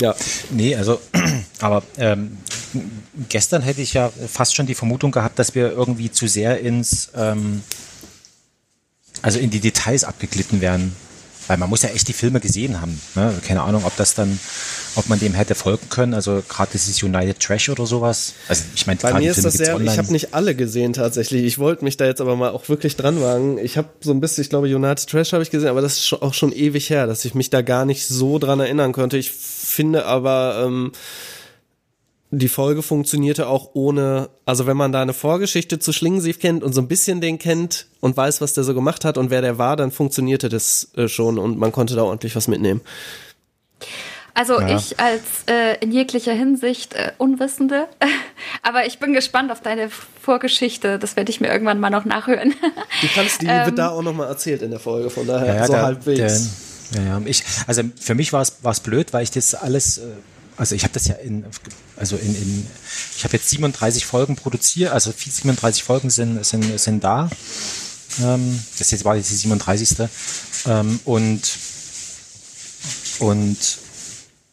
Ja. 0.00 0.14
Nee, 0.50 0.76
also, 0.76 1.00
aber 1.60 1.82
ähm, 1.96 2.38
gestern 3.28 3.62
hätte 3.62 3.82
ich 3.82 3.94
ja 3.94 4.10
fast 4.32 4.54
schon 4.54 4.66
die 4.66 4.74
Vermutung 4.74 5.10
gehabt, 5.10 5.38
dass 5.38 5.54
wir 5.54 5.72
irgendwie 5.72 6.10
zu 6.10 6.28
sehr 6.28 6.60
ins, 6.60 7.10
ähm, 7.16 7.62
also 9.22 9.38
in 9.38 9.50
die 9.50 9.60
Details 9.60 10.04
abgeglitten 10.04 10.60
werden. 10.60 10.94
Weil 11.48 11.56
man 11.56 11.70
muss 11.70 11.80
ja 11.80 11.88
echt 11.88 12.06
die 12.08 12.12
Filme 12.12 12.40
gesehen 12.40 12.78
haben. 12.82 13.00
Ne? 13.14 13.32
Keine 13.42 13.62
Ahnung, 13.62 13.86
ob 13.86 13.96
das 13.96 14.12
dann, 14.14 14.38
ob 14.96 15.08
man 15.08 15.18
dem 15.18 15.32
hätte 15.32 15.54
folgen 15.54 15.88
können. 15.88 16.12
Also 16.12 16.42
gerade 16.46 16.70
dieses 16.74 17.02
United 17.02 17.40
Trash 17.40 17.70
oder 17.70 17.86
sowas. 17.86 18.34
Also 18.48 18.64
ich 18.74 18.86
meine, 18.86 19.00
bei 19.00 19.14
mir 19.14 19.30
ist 19.30 19.42
das 19.42 19.54
sehr, 19.54 19.74
online. 19.74 19.90
ich 19.90 19.96
habe 19.96 20.12
nicht 20.12 20.34
alle 20.34 20.54
gesehen 20.54 20.92
tatsächlich. 20.92 21.44
Ich 21.44 21.58
wollte 21.58 21.84
mich 21.84 21.96
da 21.96 22.04
jetzt 22.04 22.20
aber 22.20 22.36
mal 22.36 22.50
auch 22.50 22.68
wirklich 22.68 22.96
dran 22.96 23.22
wagen. 23.22 23.56
Ich 23.56 23.78
habe 23.78 23.88
so 24.02 24.10
ein 24.10 24.20
bisschen, 24.20 24.42
ich 24.42 24.50
glaube, 24.50 24.66
United 24.66 25.08
Trash 25.08 25.32
habe 25.32 25.42
ich 25.42 25.50
gesehen, 25.50 25.70
aber 25.70 25.80
das 25.80 25.96
ist 25.96 26.12
auch 26.12 26.34
schon 26.34 26.52
ewig 26.52 26.90
her, 26.90 27.06
dass 27.06 27.24
ich 27.24 27.34
mich 27.34 27.48
da 27.48 27.62
gar 27.62 27.86
nicht 27.86 28.06
so 28.06 28.38
dran 28.38 28.60
erinnern 28.60 28.92
konnte. 28.92 29.16
Ich 29.16 29.32
finde 29.78 30.06
aber, 30.06 30.64
ähm, 30.66 30.90
die 32.32 32.48
Folge 32.48 32.82
funktionierte 32.82 33.46
auch 33.46 33.70
ohne, 33.74 34.28
also 34.44 34.66
wenn 34.66 34.76
man 34.76 34.90
da 34.90 35.00
eine 35.00 35.12
Vorgeschichte 35.12 35.78
zu 35.78 35.92
Schlingensief 35.92 36.40
kennt 36.40 36.64
und 36.64 36.72
so 36.72 36.80
ein 36.80 36.88
bisschen 36.88 37.20
den 37.20 37.38
kennt 37.38 37.86
und 38.00 38.16
weiß, 38.16 38.40
was 38.40 38.54
der 38.54 38.64
so 38.64 38.74
gemacht 38.74 39.04
hat 39.04 39.16
und 39.16 39.30
wer 39.30 39.40
der 39.40 39.56
war, 39.56 39.76
dann 39.76 39.92
funktionierte 39.92 40.48
das 40.48 40.90
äh, 40.96 41.06
schon 41.06 41.38
und 41.38 41.58
man 41.58 41.70
konnte 41.70 41.94
da 41.94 42.02
ordentlich 42.02 42.34
was 42.34 42.48
mitnehmen. 42.48 42.80
Also 44.34 44.60
ja. 44.60 44.76
ich 44.76 44.98
als 44.98 45.22
äh, 45.46 45.78
in 45.80 45.92
jeglicher 45.92 46.32
Hinsicht 46.32 46.94
äh, 46.94 47.12
Unwissende, 47.18 47.86
aber 48.62 48.84
ich 48.84 48.98
bin 48.98 49.12
gespannt 49.12 49.52
auf 49.52 49.60
deine 49.60 49.90
Vorgeschichte. 50.20 50.98
Das 50.98 51.14
werde 51.14 51.30
ich 51.30 51.40
mir 51.40 51.48
irgendwann 51.48 51.78
mal 51.78 51.90
noch 51.90 52.04
nachhören. 52.04 52.52
Die 53.02 53.08
kannst, 53.08 53.42
die 53.42 53.46
ähm, 53.48 53.66
wird 53.66 53.78
da 53.78 53.90
auch 53.90 54.02
noch 54.02 54.14
mal 54.14 54.26
erzählt 54.26 54.62
in 54.62 54.70
der 54.72 54.80
Folge, 54.80 55.08
von 55.08 55.24
daher 55.24 55.54
ja, 55.54 55.66
so 55.66 55.72
der, 55.72 55.82
halbwegs. 55.82 56.18
Der, 56.18 56.67
ja, 56.94 57.02
ja, 57.02 57.22
ich, 57.24 57.44
also 57.66 57.82
für 58.00 58.14
mich 58.14 58.32
war 58.32 58.42
es 58.42 58.80
blöd, 58.80 59.12
weil 59.12 59.22
ich 59.22 59.30
das 59.30 59.54
alles 59.54 59.98
äh, 59.98 60.06
also 60.58 60.74
ich 60.74 60.82
habe 60.82 60.92
das 60.92 61.06
ja 61.06 61.14
in, 61.14 61.44
also 61.96 62.16
in, 62.16 62.34
in 62.34 62.66
ich 63.16 63.22
habe 63.22 63.36
jetzt 63.36 63.48
37 63.48 64.04
Folgen 64.04 64.34
produziert, 64.34 64.90
also 64.90 65.12
37 65.16 65.84
Folgen 65.84 66.10
sind, 66.10 66.44
sind, 66.44 66.80
sind 66.80 67.04
da. 67.04 67.30
Ähm, 68.20 68.58
das 68.76 68.90
jetzt 68.90 69.04
war 69.04 69.14
jetzt 69.14 69.30
die 69.30 69.36
37. 69.36 70.08
Ähm, 70.66 70.98
und, 71.04 71.42
und 73.20 73.56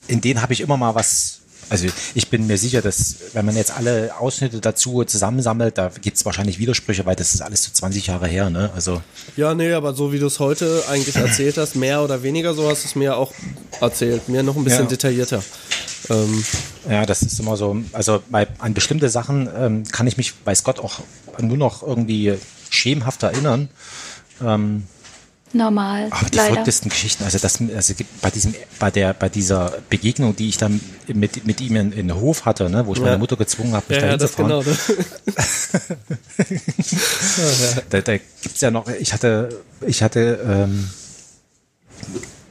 in 0.07 0.21
denen 0.21 0.43
habe 0.43 0.53
ich 0.53 0.61
immer 0.61 0.77
mal 0.77 0.93
was 0.93 1.34
also 1.69 1.87
ich 2.13 2.29
bin 2.29 2.47
mir 2.47 2.57
sicher, 2.57 2.81
dass 2.81 3.15
wenn 3.33 3.45
man 3.45 3.55
jetzt 3.55 3.75
alle 3.75 4.11
Ausschnitte 4.19 4.59
dazu 4.59 5.03
zusammensammelt, 5.03 5.77
da 5.77 5.91
gibt 6.01 6.17
es 6.17 6.25
wahrscheinlich 6.25 6.59
Widersprüche, 6.59 7.05
weil 7.05 7.15
das 7.15 7.33
ist 7.33 7.41
alles 7.41 7.63
so 7.63 7.71
20 7.71 8.07
Jahre 8.07 8.27
her, 8.27 8.49
ne? 8.49 8.71
Also 8.75 9.01
ja, 9.35 9.53
nee, 9.53 9.73
aber 9.73 9.93
so 9.93 10.13
wie 10.13 10.19
du 10.19 10.27
es 10.27 10.39
heute 10.39 10.83
eigentlich 10.89 11.15
erzählt 11.15 11.57
hast, 11.57 11.75
mehr 11.75 12.03
oder 12.03 12.23
weniger, 12.23 12.53
so 12.53 12.69
hast 12.69 12.83
du 12.83 12.87
es 12.89 12.95
mir 12.95 13.17
auch 13.17 13.33
erzählt, 13.81 14.29
mir 14.29 14.43
noch 14.43 14.55
ein 14.55 14.63
bisschen 14.63 14.83
ja. 14.83 14.89
detaillierter. 14.89 15.43
Ähm, 16.09 16.43
ja, 16.89 17.05
das 17.05 17.21
ist 17.21 17.39
immer 17.39 17.57
so. 17.57 17.77
Also 17.91 18.21
bei, 18.29 18.47
an 18.59 18.73
bestimmte 18.73 19.09
Sachen 19.09 19.49
ähm, 19.57 19.83
kann 19.91 20.07
ich 20.07 20.17
mich, 20.17 20.33
weiß 20.43 20.63
Gott, 20.63 20.79
auch 20.79 20.99
nur 21.39 21.57
noch 21.57 21.81
irgendwie 21.81 22.35
schemenhaft 22.69 23.23
erinnern. 23.23 23.69
Ähm, 24.43 24.83
Normal. 25.53 26.07
Aber 26.11 26.29
die 26.29 26.35
leider. 26.35 26.49
verrücktesten 26.49 26.89
Geschichten, 26.89 27.23
also 27.23 27.37
das, 27.37 27.59
also 27.61 27.93
bei 28.21 28.29
diesem, 28.29 28.53
bei 28.79 28.91
der, 28.91 29.13
bei 29.13 29.29
dieser 29.29 29.77
Begegnung, 29.89 30.35
die 30.35 30.49
ich 30.49 30.57
dann 30.57 30.81
mit, 31.07 31.45
mit 31.45 31.61
ihm 31.61 31.75
in, 31.77 31.91
in 31.91 32.07
den 32.07 32.15
Hof 32.15 32.45
hatte, 32.45 32.69
ne, 32.69 32.85
wo 32.85 32.93
ich 32.93 32.99
ja. 32.99 33.05
meine 33.05 33.17
Mutter 33.17 33.37
gezwungen 33.37 33.73
habe, 33.73 33.85
mich 33.87 33.97
ja, 33.97 34.01
dahin 34.01 34.19
ja, 34.19 34.27
zu 34.27 34.33
fahren. 34.33 34.49
Genau, 34.49 34.61
ne? 34.63 34.77
da, 37.89 38.01
da 38.01 38.17
gibt's 38.17 38.61
ja 38.61 38.71
noch, 38.71 38.87
ich 38.89 39.13
hatte, 39.13 39.61
ich 39.85 40.03
hatte, 40.03 40.39
ähm, 40.45 40.89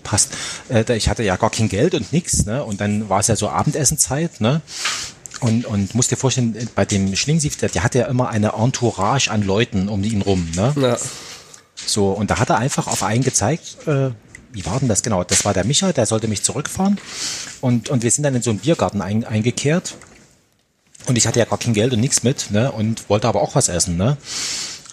passt. 0.04 0.30
Äh, 0.68 0.96
ich 0.96 1.08
hatte 1.08 1.24
ja 1.24 1.34
gar 1.36 1.50
kein 1.50 1.68
Geld 1.68 1.94
und 1.94 2.12
nichts, 2.12 2.46
ne? 2.46 2.62
Und 2.62 2.80
dann 2.80 3.08
war 3.08 3.20
es 3.20 3.26
ja 3.26 3.34
so 3.34 3.48
Abendessenzeit, 3.48 4.40
ne? 4.40 4.62
Und, 5.40 5.64
und 5.66 5.94
musst 5.96 6.12
dir 6.12 6.16
vorstellen, 6.16 6.56
bei 6.76 6.84
dem 6.84 7.16
Schlingsief, 7.16 7.56
der, 7.56 7.68
der 7.68 7.82
hatte 7.82 7.98
ja 7.98 8.06
immer 8.06 8.28
eine 8.28 8.52
Entourage 8.52 9.30
an 9.30 9.42
Leuten 9.42 9.88
um 9.88 10.04
ihn 10.04 10.22
rum, 10.22 10.48
ne? 10.54 10.72
Ja. 10.76 10.96
So, 11.74 12.10
und 12.10 12.30
da 12.30 12.38
hat 12.38 12.50
er 12.50 12.58
einfach 12.58 12.86
auf 12.86 13.02
einen 13.02 13.24
gezeigt, 13.24 13.86
äh, 13.86 14.10
wie 14.52 14.64
war 14.66 14.78
denn 14.78 14.88
das 14.88 15.02
genau? 15.02 15.24
Das 15.24 15.44
war 15.44 15.52
der 15.52 15.64
Micha, 15.64 15.92
der 15.92 16.06
sollte 16.06 16.28
mich 16.28 16.42
zurückfahren. 16.42 16.98
Und, 17.60 17.88
und 17.88 18.02
wir 18.02 18.10
sind 18.10 18.22
dann 18.22 18.34
in 18.34 18.42
so 18.42 18.50
einen 18.50 18.60
Biergarten 18.60 19.02
ein, 19.02 19.24
eingekehrt. 19.24 19.94
Und 21.06 21.16
ich 21.16 21.26
hatte 21.26 21.40
ja 21.40 21.44
gar 21.44 21.58
kein 21.58 21.74
Geld 21.74 21.92
und 21.92 22.00
nichts 22.00 22.22
mit, 22.22 22.50
ne? 22.50 22.72
Und 22.72 23.10
wollte 23.10 23.28
aber 23.28 23.42
auch 23.42 23.54
was 23.54 23.68
essen, 23.68 23.96
ne? 23.96 24.16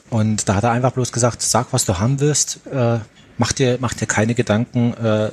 Und 0.09 0.49
da 0.49 0.55
hat 0.55 0.63
er 0.63 0.71
einfach 0.71 0.91
bloß 0.91 1.11
gesagt, 1.11 1.41
sag, 1.41 1.67
was 1.71 1.85
du 1.85 1.99
haben 1.99 2.19
willst, 2.19 2.59
äh, 2.71 2.99
mach 3.37 3.53
dir, 3.53 3.77
mach 3.79 3.93
dir 3.93 4.07
keine 4.07 4.35
Gedanken, 4.35 4.93
äh, 4.93 5.29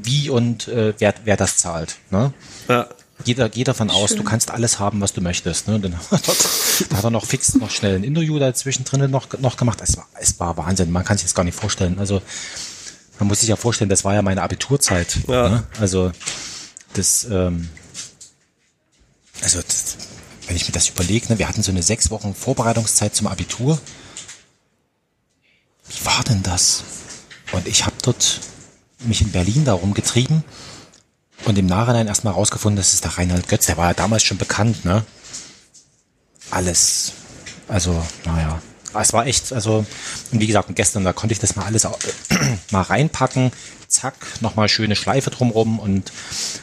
wie 0.00 0.30
und 0.30 0.68
äh, 0.68 0.94
wer, 0.98 1.14
wer 1.24 1.36
das 1.36 1.56
zahlt. 1.58 1.96
Ne? 2.10 2.32
Ja. 2.68 2.86
Jeder, 3.24 3.48
geh 3.48 3.64
davon 3.64 3.90
aus, 3.90 4.14
du 4.14 4.22
kannst 4.22 4.50
alles 4.50 4.78
haben, 4.78 5.00
was 5.00 5.12
du 5.12 5.20
möchtest. 5.20 5.68
Ne? 5.68 5.80
Dann 5.80 5.92
da 6.10 6.96
hat 6.96 7.04
er 7.04 7.10
noch 7.10 7.24
fix 7.24 7.54
noch 7.54 7.70
schnell 7.70 7.96
ein 7.96 8.04
Interview 8.04 8.38
dazwischen 8.38 8.84
drinnen 8.84 9.10
noch, 9.10 9.26
noch 9.38 9.56
gemacht. 9.56 9.80
Es 9.82 9.96
war, 9.96 10.06
es 10.20 10.38
war 10.38 10.56
Wahnsinn, 10.56 10.92
man 10.92 11.04
kann 11.04 11.16
sich 11.16 11.26
das 11.26 11.34
gar 11.34 11.44
nicht 11.44 11.54
vorstellen. 11.54 11.98
Also 11.98 12.20
man 13.18 13.28
muss 13.28 13.40
sich 13.40 13.48
ja 13.48 13.56
vorstellen, 13.56 13.88
das 13.88 14.04
war 14.04 14.14
ja 14.14 14.22
meine 14.22 14.42
Abiturzeit. 14.42 15.18
Ja. 15.26 15.48
Ne? 15.48 15.64
Also 15.80 16.12
das, 16.92 17.26
ähm, 17.30 17.68
also 19.42 19.60
das, 19.62 19.96
wenn 20.46 20.56
ich 20.56 20.66
mir 20.66 20.72
das 20.72 20.88
überlege, 20.88 21.28
ne, 21.28 21.38
wir 21.38 21.48
hatten 21.48 21.62
so 21.62 21.70
eine 21.70 21.82
sechs 21.82 22.10
Wochen 22.10 22.34
Vorbereitungszeit 22.34 23.14
zum 23.14 23.26
Abitur. 23.26 23.78
Wie 25.88 26.04
war 26.04 26.22
denn 26.24 26.42
das? 26.42 26.84
Und 27.52 27.66
ich 27.66 27.86
habe 27.86 27.96
dort 28.02 28.40
mich 29.00 29.22
in 29.22 29.30
Berlin 29.30 29.64
darum 29.64 29.94
getrieben 29.94 30.44
und 31.46 31.56
im 31.56 31.66
Nachhinein 31.66 32.08
erstmal 32.08 32.34
rausgefunden, 32.34 32.76
das 32.76 32.92
ist 32.92 33.04
der 33.04 33.16
Reinhard 33.16 33.48
Götz, 33.48 33.66
der 33.66 33.76
war 33.76 33.88
ja 33.88 33.94
damals 33.94 34.24
schon 34.24 34.36
bekannt, 34.36 34.84
ne? 34.84 35.04
Alles. 36.50 37.12
Also, 37.68 38.02
naja. 38.24 38.60
Es 38.98 39.12
war 39.12 39.26
echt, 39.26 39.52
also, 39.52 39.84
und 40.32 40.40
wie 40.40 40.46
gesagt, 40.46 40.74
gestern, 40.74 41.04
da 41.04 41.12
konnte 41.12 41.34
ich 41.34 41.38
das 41.38 41.54
mal 41.54 41.64
alles 41.66 41.84
äh, 41.84 41.90
mal 42.70 42.82
reinpacken, 42.82 43.52
zack, 43.86 44.14
nochmal 44.40 44.68
schöne 44.68 44.96
Schleife 44.96 45.30
drumrum 45.30 45.78
und, 45.78 46.12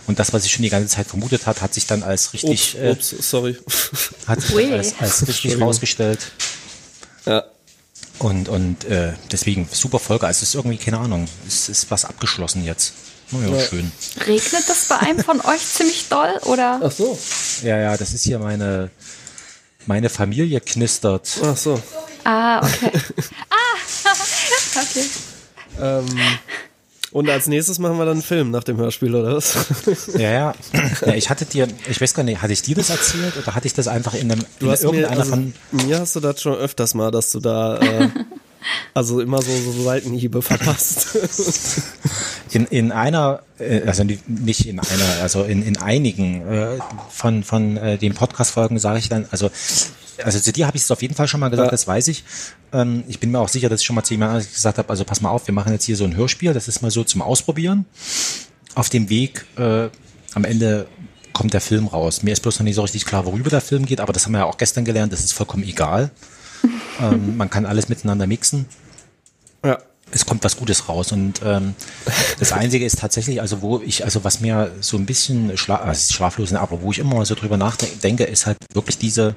und 0.07 0.19
das, 0.19 0.33
was 0.33 0.43
ich 0.43 0.51
schon 0.51 0.63
die 0.63 0.69
ganze 0.69 0.89
Zeit 0.89 1.07
vermutet 1.07 1.45
hat, 1.45 1.61
hat 1.61 1.73
sich 1.73 1.85
dann 1.85 2.03
als 2.03 2.33
richtig, 2.33 2.75
ups, 2.81 3.13
ups 3.13 3.29
sorry. 3.29 3.57
hat 4.27 4.41
sich 4.41 4.71
als, 4.73 4.95
als 4.99 5.27
richtig 5.27 5.61
rausgestellt. 5.61 6.31
Ja. 7.25 7.43
Und, 8.19 8.49
und 8.49 8.83
äh, 8.85 9.13
deswegen 9.31 9.67
super 9.71 9.99
Folge. 9.99 10.27
Also 10.27 10.43
es 10.43 10.49
ist 10.49 10.55
irgendwie, 10.55 10.77
keine 10.77 10.99
Ahnung, 10.99 11.27
es 11.47 11.69
ist 11.69 11.89
was 11.91 12.03
abgeschlossen 12.03 12.65
jetzt. 12.65 12.93
Naja, 13.31 13.55
ja. 13.55 13.59
schön. 13.59 13.91
Regnet 14.25 14.69
das 14.69 14.85
bei 14.87 14.97
einem 14.99 15.19
von 15.19 15.41
euch 15.41 15.65
ziemlich 15.65 16.07
doll, 16.09 16.33
oder? 16.43 16.79
Ach 16.83 16.91
so. 16.91 17.17
Ja, 17.63 17.77
ja, 17.77 17.97
das 17.97 18.13
ist 18.13 18.23
hier 18.23 18.39
meine, 18.39 18.91
meine 19.85 20.09
Familie 20.09 20.61
knistert. 20.61 21.29
Ach 21.43 21.57
so. 21.57 21.81
Ah, 22.23 22.59
okay. 22.59 22.91
ah, 23.49 24.11
okay. 24.81 25.05
Ähm, 25.81 26.05
und 27.11 27.29
als 27.29 27.47
nächstes 27.47 27.79
machen 27.79 27.97
wir 27.97 28.05
dann 28.05 28.15
einen 28.15 28.23
Film 28.23 28.51
nach 28.51 28.63
dem 28.63 28.77
Hörspiel, 28.77 29.13
oder 29.13 29.35
was? 29.35 29.55
Ja, 30.17 30.31
ja. 30.31 30.53
ja 31.05 31.13
ich 31.13 31.29
hatte 31.29 31.45
dir, 31.45 31.67
ich 31.87 32.01
weiß 32.01 32.13
gar 32.13 32.23
nicht, 32.23 32.41
hatte 32.41 32.53
ich 32.53 32.61
dir 32.61 32.75
das 32.75 32.89
erzählt 32.89 33.37
oder 33.37 33.53
hatte 33.55 33.67
ich 33.67 33.73
das 33.73 33.87
einfach 33.87 34.13
in 34.13 34.31
einem, 34.31 34.43
du 34.59 34.65
in 34.65 34.71
hast 34.71 34.83
irgendeiner 34.83 35.15
mir, 35.15 35.19
also, 35.19 35.31
von. 35.31 35.53
Mir 35.71 35.99
hast 35.99 36.15
du 36.15 36.19
das 36.19 36.41
schon 36.41 36.55
öfters 36.55 36.93
mal, 36.93 37.11
dass 37.11 37.31
du 37.31 37.39
da 37.39 37.77
äh, 37.77 38.09
Also 38.93 39.21
immer 39.21 39.41
so, 39.41 39.51
so 39.51 39.83
Seitenhiebe 39.83 40.41
verpasst. 40.41 41.17
In, 42.55 42.65
in 42.67 42.91
einer, 42.91 43.41
äh, 43.59 43.81
also 43.87 44.03
nicht 44.03 44.67
in 44.67 44.79
einer, 44.79 45.21
also 45.21 45.43
in, 45.43 45.63
in 45.63 45.77
einigen 45.77 46.47
äh, 46.47 46.77
von, 47.09 47.43
von 47.43 47.77
äh, 47.77 47.97
den 47.97 48.13
Podcast-Folgen 48.13 48.79
sage 48.79 48.99
ich 48.99 49.09
dann, 49.09 49.25
also 49.31 49.49
also 50.23 50.39
zu 50.39 50.53
dir 50.53 50.67
habe 50.67 50.77
ich 50.77 50.83
es 50.83 50.91
auf 50.91 51.01
jeden 51.01 51.15
Fall 51.15 51.27
schon 51.27 51.39
mal 51.39 51.49
gesagt, 51.49 51.67
ja. 51.67 51.71
das 51.71 51.87
weiß 51.87 52.07
ich. 52.09 52.23
Ähm, 52.71 53.03
ich 53.07 53.19
bin 53.19 53.31
mir 53.31 53.39
auch 53.39 53.49
sicher, 53.49 53.69
dass 53.69 53.81
ich 53.81 53.85
schon 53.85 53.95
mal 53.95 54.03
zu 54.03 54.13
jemandem 54.13 54.45
gesagt 54.51 54.77
habe, 54.77 54.89
also 54.89 55.03
pass 55.05 55.21
mal 55.21 55.29
auf, 55.29 55.47
wir 55.47 55.53
machen 55.53 55.71
jetzt 55.71 55.85
hier 55.85 55.95
so 55.95 56.03
ein 56.03 56.15
Hörspiel, 56.15 56.53
das 56.53 56.67
ist 56.67 56.81
mal 56.81 56.91
so 56.91 57.03
zum 57.03 57.21
Ausprobieren. 57.21 57.85
Auf 58.75 58.89
dem 58.89 59.09
Weg 59.09 59.45
äh, 59.57 59.89
am 60.33 60.45
Ende 60.45 60.87
kommt 61.31 61.53
der 61.53 61.61
Film 61.61 61.87
raus. 61.87 62.23
Mir 62.23 62.31
ist 62.31 62.41
bloß 62.41 62.59
noch 62.59 62.63
nicht 62.63 62.75
so 62.75 62.81
richtig 62.81 63.05
klar, 63.05 63.25
worüber 63.25 63.49
der 63.49 63.61
Film 63.61 63.85
geht, 63.85 63.99
aber 63.99 64.13
das 64.13 64.25
haben 64.25 64.33
wir 64.33 64.39
ja 64.39 64.45
auch 64.45 64.57
gestern 64.57 64.85
gelernt, 64.85 65.13
das 65.13 65.23
ist 65.23 65.33
vollkommen 65.33 65.63
egal. 65.63 66.11
ähm, 67.01 67.37
man 67.37 67.49
kann 67.49 67.65
alles 67.65 67.89
miteinander 67.89 68.27
mixen. 68.27 68.67
Ja. 69.63 69.79
Es 70.15 70.25
kommt 70.25 70.43
was 70.43 70.57
Gutes 70.57 70.87
raus 70.87 71.11
und 71.11 71.41
ähm, 71.43 71.73
das 72.39 72.51
Einzige 72.53 72.85
ist 72.85 72.99
tatsächlich, 72.99 73.41
also 73.41 73.61
wo 73.61 73.81
ich, 73.81 74.03
also 74.03 74.23
was 74.23 74.39
mir 74.39 74.71
so 74.79 74.97
ein 74.97 75.05
bisschen 75.05 75.57
schla 75.57 75.77
also 75.77 76.13
schlaflos, 76.13 76.53
aber 76.53 76.81
wo 76.81 76.91
ich 76.91 76.99
immer 76.99 77.25
so 77.25 77.35
drüber 77.35 77.57
nachdenke, 77.57 78.23
ist 78.23 78.45
halt 78.45 78.57
wirklich 78.73 78.97
diese 78.97 79.35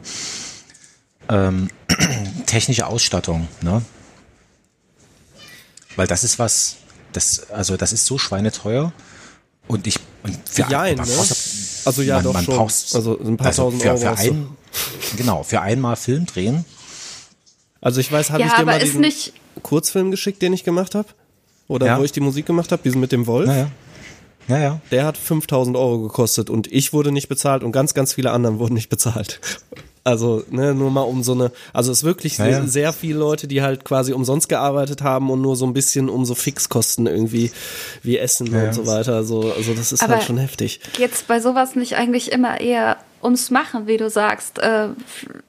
ähm, 1.28 1.70
technische 2.46 2.86
Ausstattung, 2.86 3.48
ne? 3.62 3.82
Weil 5.96 6.06
das 6.06 6.24
ist 6.24 6.38
was, 6.38 6.76
das, 7.12 7.50
also 7.50 7.78
das 7.78 7.92
ist 7.92 8.04
so 8.04 8.18
schweineteuer 8.18 8.92
und 9.66 9.86
ich 9.86 9.98
und 10.22 10.36
für 10.48 10.66
Jein, 10.68 10.96
ne? 10.96 11.04
Also 11.84 12.02
ja, 12.02 12.16
man, 12.16 12.24
doch 12.24 12.32
man 12.34 12.44
schon. 12.44 12.58
also 12.58 13.18
ein 13.18 13.36
paar 13.36 13.46
also 13.46 13.62
tausend 13.62 13.82
für, 13.82 13.90
Euro. 13.90 13.98
Für 13.98 14.18
ein, 14.18 14.48
genau, 15.16 15.42
für 15.42 15.60
einmal 15.60 15.96
Film 15.96 16.26
drehen. 16.26 16.64
Also 17.80 18.00
ich 18.00 18.10
weiß, 18.10 18.30
habe 18.30 18.40
ja, 18.42 18.48
ich 18.48 18.54
dir 18.54 18.64
mal 18.64 18.80
diesen 18.80 19.04
Kurzfilm 19.62 20.10
geschickt, 20.10 20.42
den 20.42 20.52
ich 20.52 20.64
gemacht 20.64 20.94
habe? 20.94 21.08
Oder 21.68 21.86
ja. 21.86 21.98
wo 21.98 22.04
ich 22.04 22.12
die 22.12 22.20
Musik 22.20 22.46
gemacht 22.46 22.72
habe, 22.72 22.82
diesen 22.82 23.00
mit 23.00 23.12
dem 23.12 23.26
Wolf? 23.26 23.46
Naja. 23.46 23.70
Ja, 24.48 24.58
ja. 24.58 24.80
Der 24.90 25.04
hat 25.04 25.18
5000 25.18 25.76
Euro 25.76 26.00
gekostet 26.02 26.50
und 26.50 26.70
ich 26.72 26.92
wurde 26.92 27.10
nicht 27.10 27.28
bezahlt 27.28 27.64
und 27.64 27.72
ganz, 27.72 27.94
ganz 27.94 28.14
viele 28.14 28.30
anderen 28.30 28.58
wurden 28.58 28.74
nicht 28.74 28.88
bezahlt. 28.88 29.40
Also, 30.06 30.44
ne, 30.50 30.72
nur 30.72 30.92
mal 30.92 31.00
um 31.00 31.24
so 31.24 31.32
eine, 31.32 31.50
also 31.72 31.90
es 31.90 31.98
ist 31.98 32.04
wirklich 32.04 32.38
naja. 32.38 32.60
sehr, 32.60 32.68
sehr 32.68 32.92
viele 32.92 33.18
Leute, 33.18 33.48
die 33.48 33.62
halt 33.62 33.84
quasi 33.84 34.12
umsonst 34.12 34.48
gearbeitet 34.48 35.02
haben 35.02 35.30
und 35.30 35.42
nur 35.42 35.56
so 35.56 35.66
ein 35.66 35.72
bisschen 35.72 36.08
um 36.08 36.24
so 36.24 36.36
Fixkosten 36.36 37.08
irgendwie 37.08 37.50
wie 38.04 38.16
Essen 38.16 38.46
naja. 38.52 38.68
und 38.68 38.74
so 38.74 38.86
weiter. 38.86 39.16
Also, 39.16 39.52
also 39.52 39.74
das 39.74 39.90
ist 39.90 40.04
Aber 40.04 40.14
halt 40.14 40.22
schon 40.22 40.38
heftig. 40.38 40.78
Geht's 40.92 41.24
bei 41.24 41.40
sowas 41.40 41.74
nicht 41.74 41.96
eigentlich 41.96 42.30
immer 42.30 42.60
eher 42.60 42.98
ums 43.26 43.50
Machen, 43.50 43.86
wie 43.86 43.98
du 43.98 44.08
sagst? 44.08 44.58
Äh, 44.58 44.88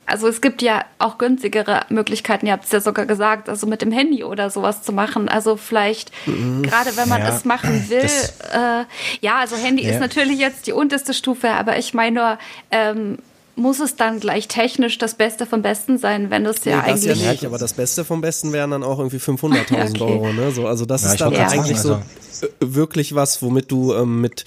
also 0.05 0.27
es 0.27 0.41
gibt 0.41 0.61
ja 0.61 0.83
auch 0.99 1.17
günstigere 1.17 1.81
Möglichkeiten, 1.89 2.45
ihr 2.47 2.51
habt 2.51 2.65
es 2.65 2.71
ja 2.71 2.81
sogar 2.81 3.05
gesagt, 3.05 3.47
also 3.47 3.67
mit 3.67 3.81
dem 3.81 3.91
Handy 3.91 4.25
oder 4.25 4.49
sowas 4.49 4.81
zu 4.81 4.91
machen. 4.91 5.29
Also 5.29 5.55
vielleicht, 5.55 6.11
mhm. 6.27 6.63
gerade 6.63 6.97
wenn 6.97 7.07
man 7.07 7.21
ja. 7.21 7.29
es 7.33 7.45
machen 7.45 7.89
will, 7.89 7.99
äh, 8.01 8.83
ja, 9.21 9.39
also 9.39 9.55
Handy 9.55 9.85
ja. 9.85 9.91
ist 9.91 9.99
natürlich 9.99 10.39
jetzt 10.39 10.67
die 10.67 10.73
unterste 10.73 11.13
Stufe, 11.13 11.51
aber 11.51 11.77
ich 11.77 11.93
meine 11.93 12.17
nur, 12.17 12.37
ähm, 12.71 13.19
muss 13.55 13.79
es 13.79 13.95
dann 13.95 14.19
gleich 14.19 14.47
technisch 14.47 14.97
das 14.97 15.15
Beste 15.15 15.45
vom 15.45 15.61
Besten 15.61 15.97
sein, 15.97 16.29
wenn 16.29 16.45
es 16.45 16.63
ja 16.63 16.77
nee, 16.77 16.91
eigentlich. 16.91 17.13
Das 17.13 17.21
ja 17.21 17.31
nicht, 17.31 17.45
aber 17.45 17.57
das 17.57 17.73
Beste 17.73 18.05
vom 18.05 18.21
Besten 18.21 18.53
wären 18.53 18.71
dann 18.71 18.83
auch 18.83 18.99
irgendwie 18.99 19.17
500.000 19.17 20.01
okay. 20.01 20.03
Euro. 20.03 20.31
Ne? 20.31 20.51
So, 20.51 20.67
also 20.67 20.85
das 20.85 21.03
ja, 21.03 21.11
ist 21.11 21.21
dann 21.21 21.33
ja. 21.33 21.47
eigentlich 21.47 21.77
sagen, 21.77 22.03
so 22.39 22.47
also. 22.47 22.53
wirklich 22.59 23.15
was, 23.15 23.41
womit 23.41 23.71
du 23.71 23.93
ähm, 23.95 24.21
mit 24.21 24.45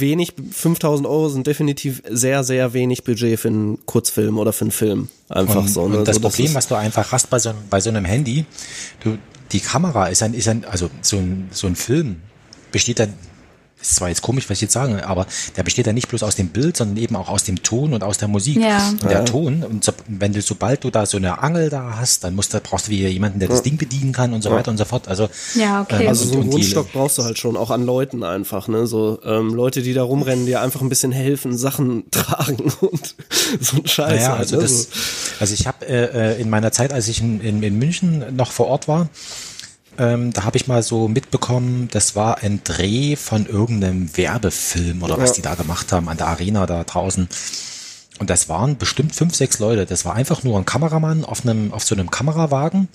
wenig, 0.00 0.34
5000 0.50 1.06
Euro 1.08 1.28
sind 1.28 1.46
definitiv 1.46 2.02
sehr, 2.08 2.44
sehr 2.44 2.72
wenig 2.72 3.04
Budget 3.04 3.38
für 3.38 3.48
einen 3.48 3.84
Kurzfilm 3.86 4.38
oder 4.38 4.52
für 4.52 4.64
einen 4.64 4.70
Film. 4.70 5.08
Einfach 5.28 5.56
und, 5.56 5.68
so. 5.68 5.88
Ne? 5.88 5.98
Und 5.98 6.08
das 6.08 6.16
so, 6.16 6.22
Problem, 6.22 6.46
das 6.46 6.54
was 6.54 6.68
du 6.68 6.74
einfach 6.74 7.12
hast 7.12 7.30
bei 7.30 7.38
so, 7.38 7.52
bei 7.70 7.80
so 7.80 7.90
einem 7.90 8.04
Handy, 8.04 8.44
du, 9.02 9.18
die 9.52 9.60
Kamera 9.60 10.08
ist 10.08 10.22
ein, 10.22 10.34
ist 10.34 10.48
ein, 10.48 10.64
also 10.64 10.90
so 11.00 11.16
ein, 11.16 11.48
so 11.50 11.66
ein 11.66 11.76
Film 11.76 12.16
besteht 12.72 12.98
dann 12.98 13.14
ist 13.88 13.96
zwar 13.96 14.08
jetzt 14.08 14.22
komisch, 14.22 14.48
was 14.48 14.58
ich 14.58 14.62
jetzt 14.62 14.72
sage, 14.72 15.06
aber 15.06 15.26
der 15.56 15.62
besteht 15.62 15.86
ja 15.86 15.92
nicht 15.92 16.08
bloß 16.08 16.22
aus 16.22 16.36
dem 16.36 16.48
Bild, 16.48 16.76
sondern 16.76 16.96
eben 16.96 17.16
auch 17.16 17.28
aus 17.28 17.44
dem 17.44 17.62
Ton 17.62 17.92
und 17.92 18.02
aus 18.02 18.18
der 18.18 18.28
Musik. 18.28 18.56
Ja. 18.60 18.88
Und 18.88 19.02
der 19.04 19.10
ja. 19.10 19.24
Ton, 19.24 19.62
und 19.62 19.84
so, 19.84 19.92
wenn 20.08 20.32
du, 20.32 20.40
sobald 20.42 20.84
du 20.84 20.90
da 20.90 21.06
so 21.06 21.16
eine 21.16 21.42
Angel 21.42 21.68
da 21.70 21.96
hast, 21.98 22.24
dann 22.24 22.34
musst 22.34 22.54
du, 22.54 22.60
brauchst 22.60 22.88
du 22.88 22.90
wieder 22.90 23.08
jemanden, 23.08 23.38
der 23.38 23.48
das 23.48 23.62
Ding 23.62 23.76
bedienen 23.76 24.12
kann 24.12 24.32
und 24.32 24.42
so 24.42 24.50
weiter 24.50 24.70
und 24.70 24.78
so 24.78 24.84
fort. 24.84 25.08
Also, 25.08 25.28
ja, 25.54 25.82
okay. 25.82 26.02
Ähm, 26.02 26.08
also 26.08 26.24
so 26.26 26.40
einen 26.40 26.50
Grundstock 26.50 26.92
brauchst 26.92 27.18
du 27.18 27.24
halt 27.24 27.38
schon, 27.38 27.56
auch 27.56 27.70
an 27.70 27.84
Leuten 27.84 28.22
einfach, 28.22 28.68
ne? 28.68 28.86
So 28.86 29.20
ähm, 29.24 29.54
Leute, 29.54 29.82
die 29.82 29.92
da 29.92 30.02
rumrennen, 30.02 30.46
dir 30.46 30.60
einfach 30.60 30.80
ein 30.80 30.88
bisschen 30.88 31.12
helfen, 31.12 31.56
Sachen 31.56 32.04
tragen 32.10 32.72
und 32.80 33.14
so 33.60 33.76
ein 33.76 33.86
Scheiß. 33.86 34.22
Ja, 34.22 34.28
halt, 34.30 34.40
also, 34.40 34.56
ne? 34.56 34.62
das, 34.62 34.88
also 35.40 35.54
ich 35.54 35.66
habe 35.66 35.86
äh, 35.86 36.32
äh, 36.34 36.40
in 36.40 36.50
meiner 36.50 36.72
Zeit, 36.72 36.92
als 36.92 37.08
ich 37.08 37.20
in, 37.20 37.40
in, 37.40 37.62
in 37.62 37.78
München 37.78 38.24
noch 38.34 38.52
vor 38.52 38.66
Ort 38.66 38.88
war, 38.88 39.08
ähm, 39.98 40.32
da 40.32 40.44
habe 40.44 40.56
ich 40.56 40.66
mal 40.66 40.82
so 40.82 41.08
mitbekommen, 41.08 41.88
das 41.90 42.16
war 42.16 42.38
ein 42.42 42.60
Dreh 42.64 43.16
von 43.16 43.46
irgendeinem 43.46 44.16
Werbefilm 44.16 45.02
oder 45.02 45.18
was 45.18 45.30
ja. 45.30 45.34
die 45.36 45.42
da 45.42 45.54
gemacht 45.54 45.92
haben 45.92 46.08
an 46.08 46.16
der 46.16 46.28
Arena 46.28 46.66
da 46.66 46.84
draußen. 46.84 47.28
Und 48.20 48.30
das 48.30 48.48
waren 48.48 48.76
bestimmt 48.76 49.14
fünf, 49.14 49.34
sechs 49.34 49.58
Leute. 49.58 49.86
Das 49.86 50.04
war 50.04 50.14
einfach 50.14 50.44
nur 50.44 50.56
ein 50.56 50.64
Kameramann 50.64 51.24
auf 51.24 51.44
einem, 51.44 51.72
auf 51.72 51.82
so 51.82 51.94
einem 51.94 52.10
Kamerawagen. 52.10 52.88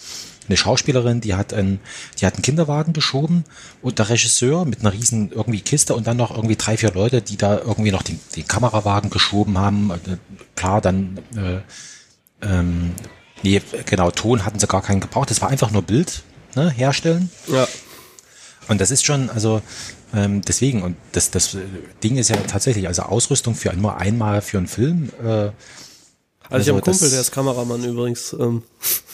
Eine 0.48 0.58
Schauspielerin, 0.58 1.22
die 1.22 1.36
hat 1.36 1.54
einen, 1.54 1.80
die 2.20 2.26
hat 2.26 2.36
einen 2.36 2.42
Kinderwagen 2.42 2.94
geschoben 2.94 3.44
und 3.82 4.00
der 4.00 4.10
Regisseur 4.10 4.66
mit 4.66 4.80
einer 4.80 4.94
riesen 4.94 5.32
irgendwie 5.32 5.62
Kiste 5.62 5.94
und 5.94 6.08
dann 6.08 6.18
noch 6.18 6.32
irgendwie 6.32 6.56
drei, 6.56 6.78
vier 6.78 6.92
Leute, 6.92 7.22
die 7.22 7.38
da 7.38 7.60
irgendwie 7.60 7.92
noch 7.92 8.02
den, 8.02 8.20
den 8.36 8.48
Kamerawagen 8.48 9.10
geschoben 9.10 9.58
haben. 9.60 9.92
Äh, 9.92 10.18
klar, 10.56 10.82
dann, 10.82 11.20
äh, 11.36 11.60
ähm, 12.42 12.94
nee, 13.44 13.62
genau, 13.86 14.10
Ton 14.10 14.46
hatten 14.46 14.58
sie 14.58 14.68
gar 14.68 14.82
keinen 14.82 15.02
gebraucht. 15.02 15.30
Das 15.30 15.42
war 15.42 15.50
einfach 15.50 15.70
nur 15.70 15.84
Bild, 15.84 16.24
ne, 16.56 16.70
herstellen. 16.70 17.30
Ja. 17.48 17.68
Und 18.68 18.80
das 18.82 18.92
ist 18.92 19.06
schon, 19.06 19.30
also 19.30 19.62
ähm, 20.14 20.42
deswegen, 20.42 20.82
und 20.84 20.96
das, 21.12 21.32
das 21.32 21.58
Ding 22.04 22.18
ist 22.18 22.30
ja 22.30 22.38
tatsächlich, 22.38 22.88
also 22.88 23.04
Ausrüstung 23.04 23.56
für 23.56 23.74
nur 23.74 23.98
einmal 23.98 24.42
für 24.42 24.58
einen 24.58 24.68
Film. 24.68 25.12
Äh, 25.22 25.26
also, 25.26 25.54
also 26.50 26.62
ich 26.62 26.68
habe 26.70 26.78
einen 26.78 26.82
Kumpel, 26.82 27.10
der 27.10 27.22
ist 27.22 27.32
Kameramann 27.32 27.84
übrigens. 27.84 28.34
Ähm, 28.34 28.64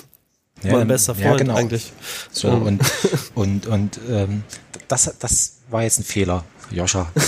ja, 0.63 0.73
mein 0.73 0.87
bester 0.87 1.15
Freund 1.15 1.25
ja, 1.25 1.35
genau. 1.37 1.55
eigentlich. 1.55 1.91
So, 2.31 2.49
um. 2.49 2.63
und, 2.63 2.81
und, 3.35 3.67
und 3.67 3.99
ähm, 4.09 4.43
das, 4.87 5.13
das 5.19 5.57
war 5.69 5.83
jetzt 5.83 5.99
ein 5.99 6.03
Fehler, 6.03 6.43
Joscha. 6.71 7.11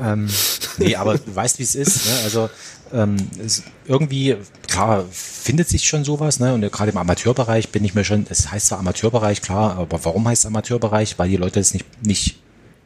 ähm, 0.00 0.28
nee, 0.78 0.96
aber 0.96 1.18
du 1.18 1.34
weißt, 1.34 1.58
wie 1.58 1.62
es 1.62 1.74
ist. 1.74 2.06
Ne? 2.06 2.12
Also 2.24 2.50
ähm, 2.92 3.16
irgendwie, 3.86 4.36
klar, 4.66 5.04
findet 5.10 5.68
sich 5.68 5.86
schon 5.86 6.04
sowas, 6.04 6.40
ne? 6.40 6.54
Und 6.54 6.60
gerade 6.72 6.90
im 6.90 6.96
Amateurbereich 6.96 7.70
bin 7.70 7.84
ich 7.84 7.94
mir 7.94 8.04
schon, 8.04 8.26
es 8.28 8.50
heißt 8.50 8.68
zwar 8.68 8.78
Amateurbereich, 8.78 9.42
klar, 9.42 9.76
aber 9.76 10.04
warum 10.04 10.26
heißt 10.26 10.42
es 10.42 10.46
Amateurbereich? 10.46 11.18
Weil 11.18 11.28
die 11.28 11.36
Leute 11.36 11.60
es 11.60 11.72
nicht, 11.72 11.86
nicht 12.04 12.36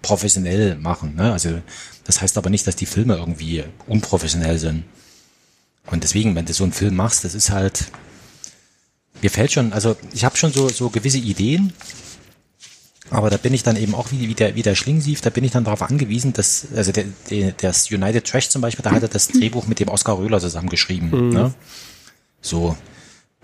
professionell 0.02 0.76
machen, 0.76 1.14
ne? 1.14 1.32
Also 1.32 1.60
das 2.04 2.20
heißt 2.20 2.36
aber 2.36 2.50
nicht, 2.50 2.66
dass 2.66 2.76
die 2.76 2.86
Filme 2.86 3.16
irgendwie 3.16 3.64
unprofessionell 3.86 4.58
sind. 4.58 4.84
Und 5.86 6.02
deswegen, 6.02 6.34
wenn 6.34 6.46
du 6.46 6.52
so 6.52 6.64
einen 6.64 6.72
Film 6.72 6.96
machst, 6.96 7.24
das 7.24 7.34
ist 7.34 7.50
halt, 7.50 7.86
mir 9.22 9.30
fällt 9.30 9.52
schon, 9.52 9.72
also 9.72 9.96
ich 10.12 10.24
habe 10.24 10.36
schon 10.36 10.52
so, 10.52 10.68
so 10.68 10.90
gewisse 10.90 11.18
Ideen, 11.18 11.72
aber 13.10 13.30
da 13.30 13.36
bin 13.36 13.52
ich 13.52 13.62
dann 13.62 13.76
eben 13.76 13.94
auch 13.94 14.10
wie, 14.10 14.28
wie, 14.28 14.34
der, 14.34 14.54
wie 14.54 14.62
der 14.62 14.74
Schlingsief, 14.74 15.20
da 15.20 15.30
bin 15.30 15.44
ich 15.44 15.52
dann 15.52 15.64
darauf 15.64 15.82
angewiesen, 15.82 16.32
dass, 16.32 16.66
also 16.74 16.90
der, 16.90 17.04
der, 17.30 17.52
das 17.52 17.90
United 17.90 18.24
Trash 18.24 18.48
zum 18.48 18.62
Beispiel, 18.62 18.82
da 18.82 18.92
hat 18.92 19.02
er 19.02 19.08
das 19.08 19.28
Drehbuch 19.28 19.66
mit 19.66 19.80
dem 19.80 19.88
Oskar 19.88 20.18
Röhler 20.18 20.40
zusammengeschrieben. 20.40 21.10
Mhm. 21.10 21.28
Ne? 21.32 21.54
So. 22.40 22.76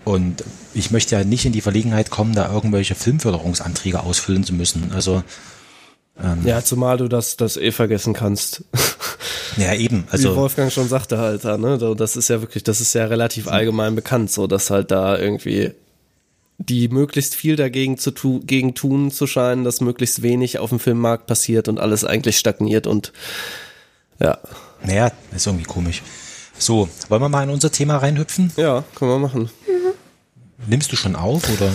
Und 0.03 0.43
ich 0.73 0.89
möchte 0.89 1.15
ja 1.15 1.23
nicht 1.23 1.45
in 1.45 1.51
die 1.51 1.61
Verlegenheit 1.61 2.09
kommen, 2.09 2.33
da 2.33 2.51
irgendwelche 2.51 2.95
Filmförderungsanträge 2.95 4.01
ausfüllen 4.01 4.43
zu 4.43 4.53
müssen. 4.53 4.91
Also 4.93 5.23
ähm, 6.21 6.39
ja, 6.43 6.63
zumal 6.63 6.97
du 6.97 7.07
das, 7.07 7.37
das 7.37 7.57
eh 7.57 7.71
vergessen 7.71 8.13
kannst. 8.13 8.63
Ja, 9.57 9.73
eben. 9.73 10.05
Also 10.09 10.31
Wie 10.31 10.35
Wolfgang 10.37 10.71
schon 10.71 10.87
sagte 10.87 11.17
halt, 11.17 11.43
ne, 11.43 11.77
das 11.97 12.15
ist 12.15 12.29
ja 12.29 12.39
wirklich, 12.39 12.63
das 12.63 12.79
ist 12.79 12.93
ja 12.93 13.05
relativ 13.05 13.49
allgemein 13.49 13.95
bekannt, 13.95 14.31
so 14.31 14.47
dass 14.47 14.69
halt 14.69 14.91
da 14.91 15.17
irgendwie 15.17 15.73
die 16.69 16.87
möglichst 16.87 17.35
viel 17.35 17.55
dagegen 17.55 17.97
zu 17.97 18.11
tu 18.11 18.39
gegen 18.41 18.73
tun 18.75 19.11
zu 19.11 19.27
scheinen, 19.27 19.63
dass 19.63 19.81
möglichst 19.81 20.21
wenig 20.21 20.59
auf 20.59 20.69
dem 20.69 20.79
Filmmarkt 20.79 21.27
passiert 21.27 21.67
und 21.67 21.79
alles 21.79 22.03
eigentlich 22.03 22.37
stagniert 22.37 22.87
und 22.87 23.13
ja. 24.19 24.37
Naja, 24.83 25.11
ist 25.35 25.45
irgendwie 25.45 25.65
komisch. 25.65 26.01
So, 26.57 26.89
wollen 27.09 27.21
wir 27.21 27.29
mal 27.29 27.43
in 27.43 27.49
unser 27.49 27.71
Thema 27.71 27.97
reinhüpfen? 27.97 28.51
Ja, 28.55 28.83
können 28.95 29.11
wir 29.11 29.19
machen. 29.19 29.49
Nimmst 30.67 30.91
du 30.91 30.95
schon 30.95 31.15
auf 31.15 31.49
oder? 31.49 31.71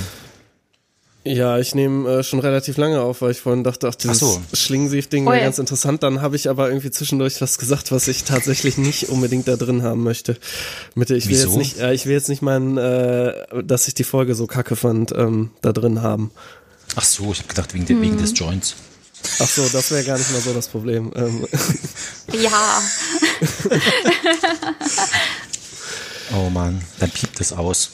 Ja, 1.26 1.58
ich 1.58 1.74
nehme 1.74 2.08
äh, 2.08 2.22
schon 2.22 2.38
relativ 2.38 2.76
lange 2.76 3.00
auf, 3.00 3.20
weil 3.20 3.32
ich 3.32 3.40
vorhin 3.40 3.64
dachte, 3.64 3.88
ach, 3.88 3.96
dieses 3.96 4.20
so. 4.20 4.40
Schlingensief-Ding 4.52 5.26
wäre 5.26 5.40
ganz 5.40 5.58
interessant. 5.58 6.04
Dann 6.04 6.22
habe 6.22 6.36
ich 6.36 6.48
aber 6.48 6.68
irgendwie 6.68 6.92
zwischendurch 6.92 7.40
was 7.40 7.58
gesagt, 7.58 7.90
was 7.90 8.06
ich 8.06 8.22
tatsächlich 8.22 8.78
nicht 8.78 9.08
unbedingt 9.08 9.48
da 9.48 9.56
drin 9.56 9.82
haben 9.82 10.04
möchte. 10.04 10.38
Mit 10.94 11.10
ich 11.10 11.26
will 11.26 11.32
Wieso? 11.32 11.48
jetzt 11.48 11.56
nicht, 11.56 11.80
äh, 11.80 11.92
ich 11.94 12.06
will 12.06 12.12
jetzt 12.12 12.28
nicht 12.28 12.42
meinen, 12.42 12.78
äh, 12.78 13.34
dass 13.64 13.88
ich 13.88 13.94
die 13.94 14.04
Folge 14.04 14.36
so 14.36 14.46
kacke 14.46 14.76
fand, 14.76 15.10
ähm, 15.16 15.50
da 15.62 15.72
drin 15.72 16.00
haben. 16.00 16.30
Ach 16.94 17.04
so, 17.04 17.32
ich 17.32 17.38
habe 17.38 17.48
gedacht 17.48 17.74
wegen, 17.74 17.88
hm. 17.88 18.00
wegen 18.00 18.18
des 18.18 18.38
Joints. 18.38 18.76
Ach 19.40 19.48
so, 19.48 19.68
das 19.68 19.90
wäre 19.90 20.04
gar 20.04 20.18
nicht 20.18 20.30
mal 20.30 20.40
so 20.40 20.54
das 20.54 20.68
Problem. 20.68 21.10
Ähm. 21.16 21.44
Ja. 22.40 22.80
Oh 26.34 26.50
Mann, 26.50 26.82
dann 26.98 27.08
piept 27.10 27.40
es 27.40 27.52
aus. 27.52 27.90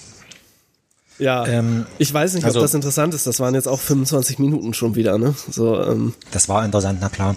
Ja, 1.22 1.46
Ähm, 1.46 1.86
ich 1.98 2.12
weiß 2.12 2.34
nicht, 2.34 2.44
also- 2.44 2.58
ob 2.58 2.64
das 2.64 2.74
interessant 2.74 3.14
ist. 3.14 3.26
Das 3.26 3.38
waren 3.40 3.54
jetzt 3.54 3.68
auch 3.68 3.80
25 3.80 4.38
Minuten 4.38 4.74
schon 4.74 4.94
wieder, 4.96 5.18
ne? 5.18 5.34
So, 5.50 5.80
ähm, 5.80 6.14
Das 6.32 6.48
war 6.48 6.64
interessant, 6.64 6.98
na 7.00 7.08
klar. 7.08 7.36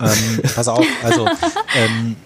Ähm, 0.00 0.40
pass 0.54 0.66
auf, 0.68 0.84
also 1.04 1.26
ähm, 1.76 2.16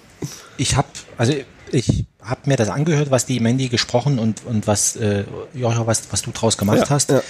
ich 0.57 0.77
habe, 0.77 0.89
also 1.19 1.33
ich 1.73 2.07
habe 2.23 2.41
mir 2.47 2.57
das 2.57 2.69
angehört, 2.71 3.11
was 3.11 3.27
die 3.27 3.41
Mandy 3.41 3.69
gesprochen 3.69 4.19
und 4.19 4.47
und 4.47 4.67
was 4.67 4.97
äh, 4.97 5.25
Jocha, 5.53 5.87
was 5.87 6.05
was 6.11 6.23
du 6.23 6.31
draus 6.31 6.57
gemacht 6.57 6.79
Ja, 6.79 6.91
hast. 6.91 7.11
ja. 7.11 7.23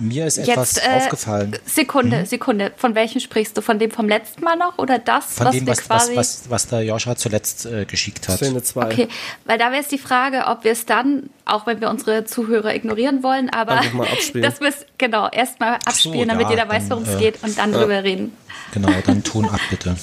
Mir 0.00 0.26
ist 0.26 0.38
etwas 0.38 0.76
Jetzt, 0.76 0.86
äh, 0.86 0.96
aufgefallen. 0.96 1.56
Sekunde, 1.66 2.24
Sekunde. 2.24 2.72
Von 2.76 2.94
welchem 2.94 3.20
sprichst 3.20 3.56
du? 3.56 3.60
Von 3.60 3.78
dem 3.78 3.90
vom 3.90 4.08
letzten 4.08 4.42
Mal 4.42 4.56
noch 4.56 4.78
oder 4.78 4.98
das, 4.98 5.34
Von 5.34 5.46
was 5.46 5.54
dem, 5.54 5.66
wir 5.66 5.72
was, 5.72 5.90
was, 5.90 6.04
quasi. 6.04 6.16
was, 6.16 6.42
was 6.48 6.66
der 6.68 6.82
Joscha 6.82 7.16
zuletzt 7.16 7.66
äh, 7.66 7.84
geschickt 7.84 8.28
hat. 8.28 8.38
Szene 8.38 8.62
2. 8.62 8.86
Okay, 8.86 9.08
weil 9.44 9.58
da 9.58 9.70
wäre 9.70 9.82
es 9.82 9.88
die 9.88 9.98
Frage, 9.98 10.44
ob 10.46 10.64
wir 10.64 10.72
es 10.72 10.86
dann, 10.86 11.28
auch 11.44 11.66
wenn 11.66 11.80
wir 11.80 11.90
unsere 11.90 12.24
Zuhörer 12.24 12.74
ignorieren 12.74 13.22
wollen, 13.22 13.50
aber 13.50 13.82
wir 14.32 14.68
es 14.68 14.86
genau 14.96 15.28
erstmal 15.28 15.74
abspielen, 15.84 16.28
damit 16.28 16.46
ja, 16.46 16.50
jeder 16.50 16.68
weiß, 16.68 16.84
worum 16.88 17.04
es 17.04 17.14
äh, 17.16 17.18
geht 17.18 17.42
und 17.42 17.58
dann 17.58 17.72
drüber 17.72 18.02
reden. 18.02 18.32
Genau, 18.72 18.90
dann 19.04 19.22
Ton 19.22 19.48
ab 19.50 19.60
bitte. 19.68 19.96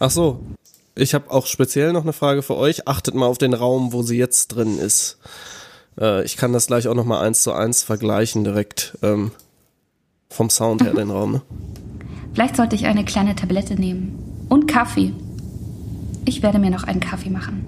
Ach 0.00 0.10
so. 0.10 0.40
Ich 0.96 1.12
habe 1.12 1.30
auch 1.30 1.46
speziell 1.46 1.92
noch 1.92 2.02
eine 2.02 2.12
Frage 2.12 2.42
für 2.42 2.56
euch. 2.56 2.86
Achtet 2.86 3.14
mal 3.14 3.26
auf 3.26 3.38
den 3.38 3.52
Raum, 3.52 3.92
wo 3.92 4.02
sie 4.02 4.16
jetzt 4.16 4.48
drin 4.48 4.78
ist. 4.78 5.18
Äh, 6.00 6.24
ich 6.24 6.36
kann 6.36 6.52
das 6.52 6.66
gleich 6.66 6.88
auch 6.88 6.94
noch 6.94 7.04
mal 7.04 7.20
eins 7.20 7.42
zu 7.42 7.52
eins 7.52 7.82
vergleichen 7.82 8.44
direkt 8.44 8.98
ähm, 9.02 9.30
vom 10.28 10.50
Sound 10.50 10.82
her 10.82 10.94
den 10.94 11.10
Raum. 11.10 11.32
Ne? 11.32 11.42
Vielleicht 12.32 12.56
sollte 12.56 12.74
ich 12.74 12.86
eine 12.86 13.04
kleine 13.04 13.36
Tablette 13.36 13.74
nehmen. 13.74 14.46
Und 14.48 14.66
Kaffee. 14.66 15.12
Ich 16.24 16.42
werde 16.42 16.58
mir 16.58 16.70
noch 16.70 16.84
einen 16.84 17.00
Kaffee 17.00 17.30
machen. 17.30 17.64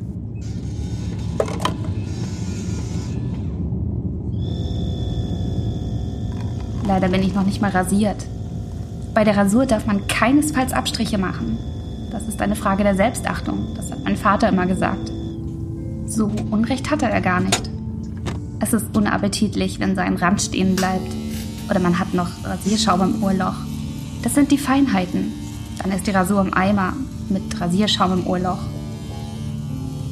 Leider 6.86 7.08
bin 7.08 7.22
ich 7.22 7.34
noch 7.34 7.44
nicht 7.44 7.60
mal 7.60 7.70
rasiert. 7.70 8.26
Bei 9.14 9.24
der 9.24 9.36
Rasur 9.36 9.66
darf 9.66 9.86
man 9.86 10.06
keinesfalls 10.08 10.72
Abstriche 10.72 11.18
machen. 11.18 11.58
Das 12.12 12.28
ist 12.28 12.40
eine 12.40 12.56
Frage 12.56 12.84
der 12.84 12.94
Selbstachtung. 12.94 13.74
Das 13.76 13.90
hat 13.90 14.04
mein 14.04 14.16
Vater 14.16 14.48
immer 14.48 14.66
gesagt. 14.66 15.10
So 16.06 16.30
Unrecht 16.50 16.90
hatte 16.90 17.06
er 17.06 17.20
gar 17.20 17.40
nicht. 17.40 17.75
Es 18.66 18.72
ist 18.72 18.96
unappetitlich, 18.96 19.78
wenn 19.78 19.94
sein 19.94 20.16
Rand 20.16 20.42
stehen 20.42 20.74
bleibt. 20.74 21.14
Oder 21.70 21.78
man 21.78 22.00
hat 22.00 22.14
noch 22.14 22.28
Rasierschaum 22.42 23.00
im 23.00 23.22
Ohrloch. 23.22 23.54
Das 24.24 24.34
sind 24.34 24.50
die 24.50 24.58
Feinheiten. 24.58 25.32
Dann 25.80 25.92
ist 25.92 26.08
die 26.08 26.10
Rasur 26.10 26.40
im 26.40 26.52
Eimer 26.52 26.94
mit 27.28 27.60
Rasierschaum 27.60 28.14
im 28.14 28.26
Ohrloch. 28.26 28.58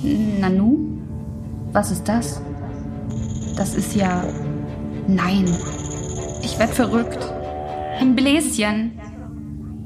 Nanu? 0.04 0.78
Was 1.72 1.90
ist 1.90 2.04
das? 2.04 2.40
Das 3.56 3.74
ist 3.74 3.96
ja. 3.96 4.22
Nein. 5.08 5.46
Ich 6.44 6.56
werd 6.56 6.70
verrückt. 6.70 7.28
Ein 7.98 8.14
Bläschen. 8.14 8.92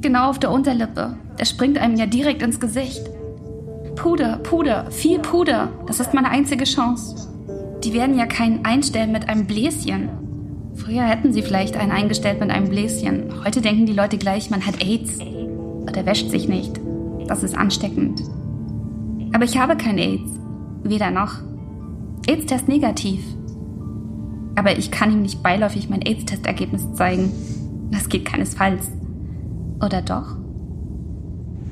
Genau 0.02 0.28
auf 0.28 0.38
der 0.38 0.50
Unterlippe. 0.50 1.16
Der 1.38 1.46
springt 1.46 1.78
einem 1.78 1.96
ja 1.96 2.04
direkt 2.04 2.42
ins 2.42 2.60
Gesicht. 2.60 3.02
Puder, 3.96 4.36
Puder, 4.42 4.90
viel 4.90 5.20
Puder. 5.20 5.70
Das 5.86 6.00
ist 6.00 6.12
meine 6.12 6.28
einzige 6.28 6.64
Chance. 6.64 7.28
Die 7.88 7.94
werden 7.94 8.18
ja 8.18 8.26
keinen 8.26 8.66
einstellen 8.66 9.12
mit 9.12 9.30
einem 9.30 9.46
Bläschen. 9.46 10.10
Früher 10.74 11.04
hätten 11.04 11.32
sie 11.32 11.40
vielleicht 11.40 11.74
einen 11.74 11.90
eingestellt 11.90 12.38
mit 12.38 12.50
einem 12.50 12.68
Bläschen. 12.68 13.42
Heute 13.42 13.62
denken 13.62 13.86
die 13.86 13.94
Leute 13.94 14.18
gleich, 14.18 14.50
man 14.50 14.66
hat 14.66 14.84
AIDS. 14.84 15.18
Oder 15.20 16.04
wäscht 16.04 16.28
sich 16.28 16.48
nicht. 16.48 16.78
Das 17.28 17.42
ist 17.42 17.56
ansteckend. 17.56 18.20
Aber 19.32 19.44
ich 19.44 19.56
habe 19.56 19.74
kein 19.74 19.96
AIDS. 19.96 20.30
Weder 20.82 21.10
noch. 21.10 21.36
AIDS-Test 22.28 22.68
negativ. 22.68 23.24
Aber 24.54 24.76
ich 24.76 24.90
kann 24.90 25.10
ihm 25.10 25.22
nicht 25.22 25.42
beiläufig 25.42 25.88
mein 25.88 26.02
AIDS-Testergebnis 26.02 26.92
zeigen. 26.92 27.32
Das 27.90 28.10
geht 28.10 28.26
keinesfalls. 28.26 28.90
Oder 29.82 30.02
doch? 30.02 30.36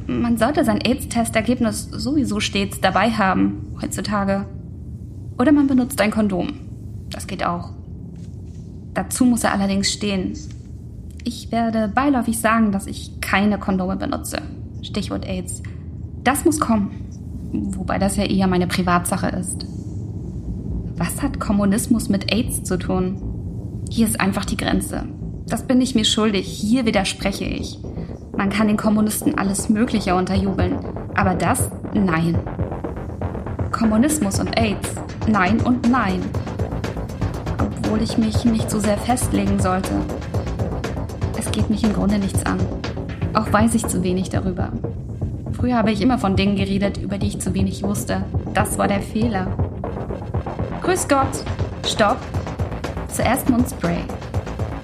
Man 0.06 0.38
sollte 0.38 0.64
sein 0.64 0.80
AIDS-Testergebnis 0.80 1.90
sowieso 1.90 2.40
stets 2.40 2.80
dabei 2.80 3.10
haben, 3.10 3.76
heutzutage. 3.82 4.46
Oder 5.38 5.52
man 5.52 5.66
benutzt 5.66 6.00
ein 6.00 6.10
Kondom. 6.10 6.48
Das 7.10 7.26
geht 7.26 7.44
auch. 7.44 7.70
Dazu 8.94 9.24
muss 9.24 9.44
er 9.44 9.52
allerdings 9.52 9.92
stehen. 9.92 10.32
Ich 11.24 11.52
werde 11.52 11.88
beiläufig 11.88 12.38
sagen, 12.38 12.72
dass 12.72 12.86
ich 12.86 13.20
keine 13.20 13.58
Kondome 13.58 13.96
benutze. 13.96 14.38
Stichwort 14.82 15.26
AIDS. 15.26 15.62
Das 16.24 16.44
muss 16.44 16.60
kommen. 16.60 16.90
Wobei 17.52 17.98
das 17.98 18.16
ja 18.16 18.24
eher 18.24 18.46
meine 18.46 18.66
Privatsache 18.66 19.28
ist. 19.28 19.66
Was 20.96 21.22
hat 21.22 21.40
Kommunismus 21.40 22.08
mit 22.08 22.32
AIDS 22.32 22.64
zu 22.64 22.78
tun? 22.78 23.82
Hier 23.90 24.06
ist 24.06 24.20
einfach 24.20 24.44
die 24.44 24.56
Grenze. 24.56 25.04
Das 25.46 25.66
bin 25.66 25.80
ich 25.80 25.94
mir 25.94 26.04
schuldig. 26.04 26.46
Hier 26.46 26.86
widerspreche 26.86 27.44
ich. 27.44 27.78
Man 28.36 28.50
kann 28.50 28.68
den 28.68 28.76
Kommunisten 28.76 29.36
alles 29.36 29.68
Mögliche 29.68 30.14
unterjubeln. 30.14 30.78
Aber 31.14 31.34
das, 31.34 31.70
nein. 31.94 32.38
Kommunismus 33.72 34.40
und 34.40 34.58
AIDS, 34.58 34.90
nein 35.28 35.60
und 35.60 35.90
nein. 35.90 36.22
Obwohl 37.58 38.02
ich 38.02 38.18
mich 38.18 38.44
nicht 38.44 38.70
so 38.70 38.78
sehr 38.78 38.98
festlegen 38.98 39.60
sollte. 39.60 39.92
Es 41.38 41.50
geht 41.50 41.70
mich 41.70 41.84
im 41.84 41.92
Grunde 41.92 42.18
nichts 42.18 42.44
an. 42.46 42.58
Auch 43.34 43.52
weiß 43.52 43.74
ich 43.74 43.86
zu 43.86 44.02
wenig 44.02 44.30
darüber. 44.30 44.72
Früher 45.52 45.76
habe 45.76 45.90
ich 45.90 46.00
immer 46.00 46.18
von 46.18 46.36
Dingen 46.36 46.56
geredet, 46.56 46.98
über 46.98 47.18
die 47.18 47.28
ich 47.28 47.40
zu 47.40 47.54
wenig 47.54 47.82
wusste. 47.82 48.24
Das 48.54 48.78
war 48.78 48.88
der 48.88 49.00
Fehler. 49.00 49.46
Grüß 50.82 51.08
Gott. 51.08 51.44
Stopp. 51.86 52.18
Zuerst 53.08 53.48
Mundspray. 53.48 53.98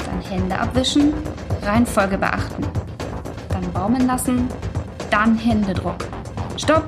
Dann 0.06 0.20
Hände 0.30 0.58
abwischen. 0.58 1.12
Reihenfolge 1.62 2.18
beachten. 2.18 2.64
Dann 3.48 3.72
baumeln 3.72 4.06
lassen. 4.06 4.48
Dann 5.10 5.36
Händedruck. 5.36 5.98
Stopp. 6.56 6.84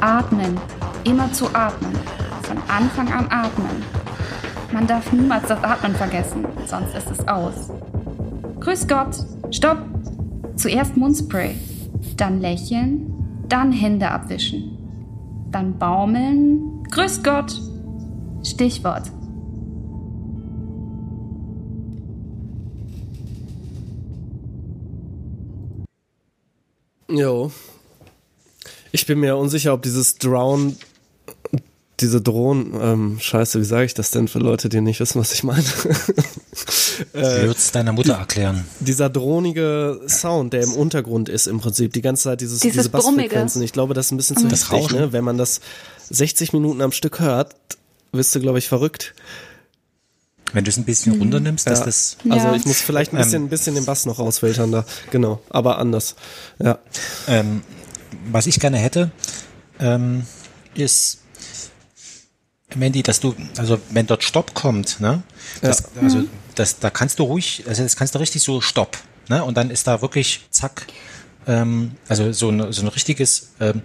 Atmen. 0.00 0.58
Immer 1.04 1.32
zu 1.32 1.46
atmen. 1.54 1.92
Von 2.46 2.58
Anfang 2.68 3.12
an 3.12 3.26
atmen. 3.30 3.82
Man 4.72 4.86
darf 4.86 5.12
niemals 5.12 5.48
das 5.48 5.62
Atmen 5.64 5.94
vergessen, 5.94 6.44
sonst 6.66 6.94
ist 6.94 7.10
es 7.10 7.26
aus. 7.26 7.70
Grüß 8.60 8.86
Gott. 8.86 9.16
Stopp. 9.50 9.78
Zuerst 10.56 10.96
Mundspray. 10.96 11.56
Dann 12.16 12.40
lächeln. 12.40 13.12
Dann 13.48 13.72
Hände 13.72 14.10
abwischen. 14.10 14.78
Dann 15.50 15.78
baumeln. 15.78 16.84
Grüß 16.90 17.22
Gott. 17.22 17.60
Stichwort. 18.44 19.10
Jo. 27.08 27.50
Ich 28.92 29.06
bin 29.06 29.20
mir 29.20 29.36
unsicher, 29.36 29.74
ob 29.74 29.82
dieses 29.82 30.18
Drown, 30.18 30.76
diese 32.00 32.20
Drohnen, 32.20 32.74
ähm, 32.80 33.18
scheiße, 33.20 33.58
wie 33.60 33.64
sage 33.64 33.84
ich 33.86 33.94
das 33.94 34.10
denn 34.10 34.28
für 34.28 34.38
Leute, 34.38 34.68
die 34.68 34.80
nicht 34.82 35.00
wissen, 35.00 35.18
was 35.20 35.32
ich 35.32 35.42
meine? 35.44 35.64
Äh, 37.12 37.42
Würdest 37.42 37.74
deiner 37.74 37.92
Mutter 37.92 38.14
erklären. 38.14 38.64
Dieser 38.80 39.10
drohnige 39.10 40.00
Sound, 40.08 40.54
der 40.54 40.62
im 40.62 40.72
Untergrund 40.72 41.28
ist 41.28 41.46
im 41.46 41.60
Prinzip, 41.60 41.92
die 41.92 42.00
ganze 42.00 42.24
Zeit 42.24 42.40
dieses, 42.40 42.60
Dieses 42.60 42.76
diese 42.84 42.88
Bassfrequenzen. 42.88 43.60
Ich 43.60 43.72
glaube, 43.72 43.92
das 43.92 44.06
ist 44.06 44.12
ein 44.12 44.16
bisschen 44.16 44.38
zu 44.38 44.48
Das 44.48 44.72
Rauschen. 44.72 44.96
ne? 44.98 45.12
Wenn 45.12 45.22
man 45.24 45.36
das 45.36 45.60
60 46.08 46.54
Minuten 46.54 46.80
am 46.80 46.92
Stück 46.92 47.20
hört, 47.20 47.54
wirst 48.12 48.34
du, 48.34 48.40
glaube 48.40 48.58
ich, 48.58 48.68
verrückt. 48.68 49.14
Wenn 50.54 50.64
du 50.64 50.70
es 50.70 50.78
ein 50.78 50.84
bisschen 50.84 51.18
runternimmst, 51.18 51.66
dass 51.68 51.80
Ja. 51.80 51.84
das. 51.84 52.16
Also 52.30 52.46
Ja. 52.46 52.54
ich 52.54 52.64
muss 52.64 52.80
vielleicht 52.80 53.12
ein 53.12 53.16
Ähm, 53.18 53.22
bisschen, 53.24 53.42
ein 53.44 53.48
bisschen 53.50 53.74
den 53.74 53.84
Bass 53.84 54.06
noch 54.06 54.18
rausfiltern 54.18 54.72
da. 54.72 54.86
Genau, 55.10 55.42
aber 55.50 55.76
anders. 55.78 56.16
Ja. 56.58 56.78
Ähm, 57.28 57.62
was 58.30 58.46
ich 58.46 58.58
gerne 58.58 58.78
hätte, 58.78 59.10
ähm, 59.80 60.24
ist, 60.74 61.18
Mandy, 62.74 63.02
dass 63.02 63.20
du, 63.20 63.34
also 63.58 63.78
wenn 63.90 64.06
dort 64.06 64.24
Stopp 64.24 64.54
kommt, 64.54 65.00
ne, 65.00 65.22
das, 65.62 65.84
also 65.96 66.24
das, 66.56 66.78
da 66.80 66.90
kannst 66.90 67.18
du 67.18 67.22
ruhig, 67.24 67.64
also 67.68 67.82
das 67.82 67.96
kannst 67.96 68.14
du 68.14 68.18
richtig 68.18 68.42
so 68.42 68.60
Stopp, 68.60 68.98
ne, 69.28 69.44
und 69.44 69.56
dann 69.56 69.70
ist 69.70 69.86
da 69.86 70.02
wirklich 70.02 70.46
zack, 70.50 70.86
ähm, 71.46 71.92
also 72.08 72.32
so 72.32 72.50
ein 72.50 72.72
so 72.72 72.82
ein 72.82 72.88
richtiges, 72.88 73.50
ähm, 73.60 73.82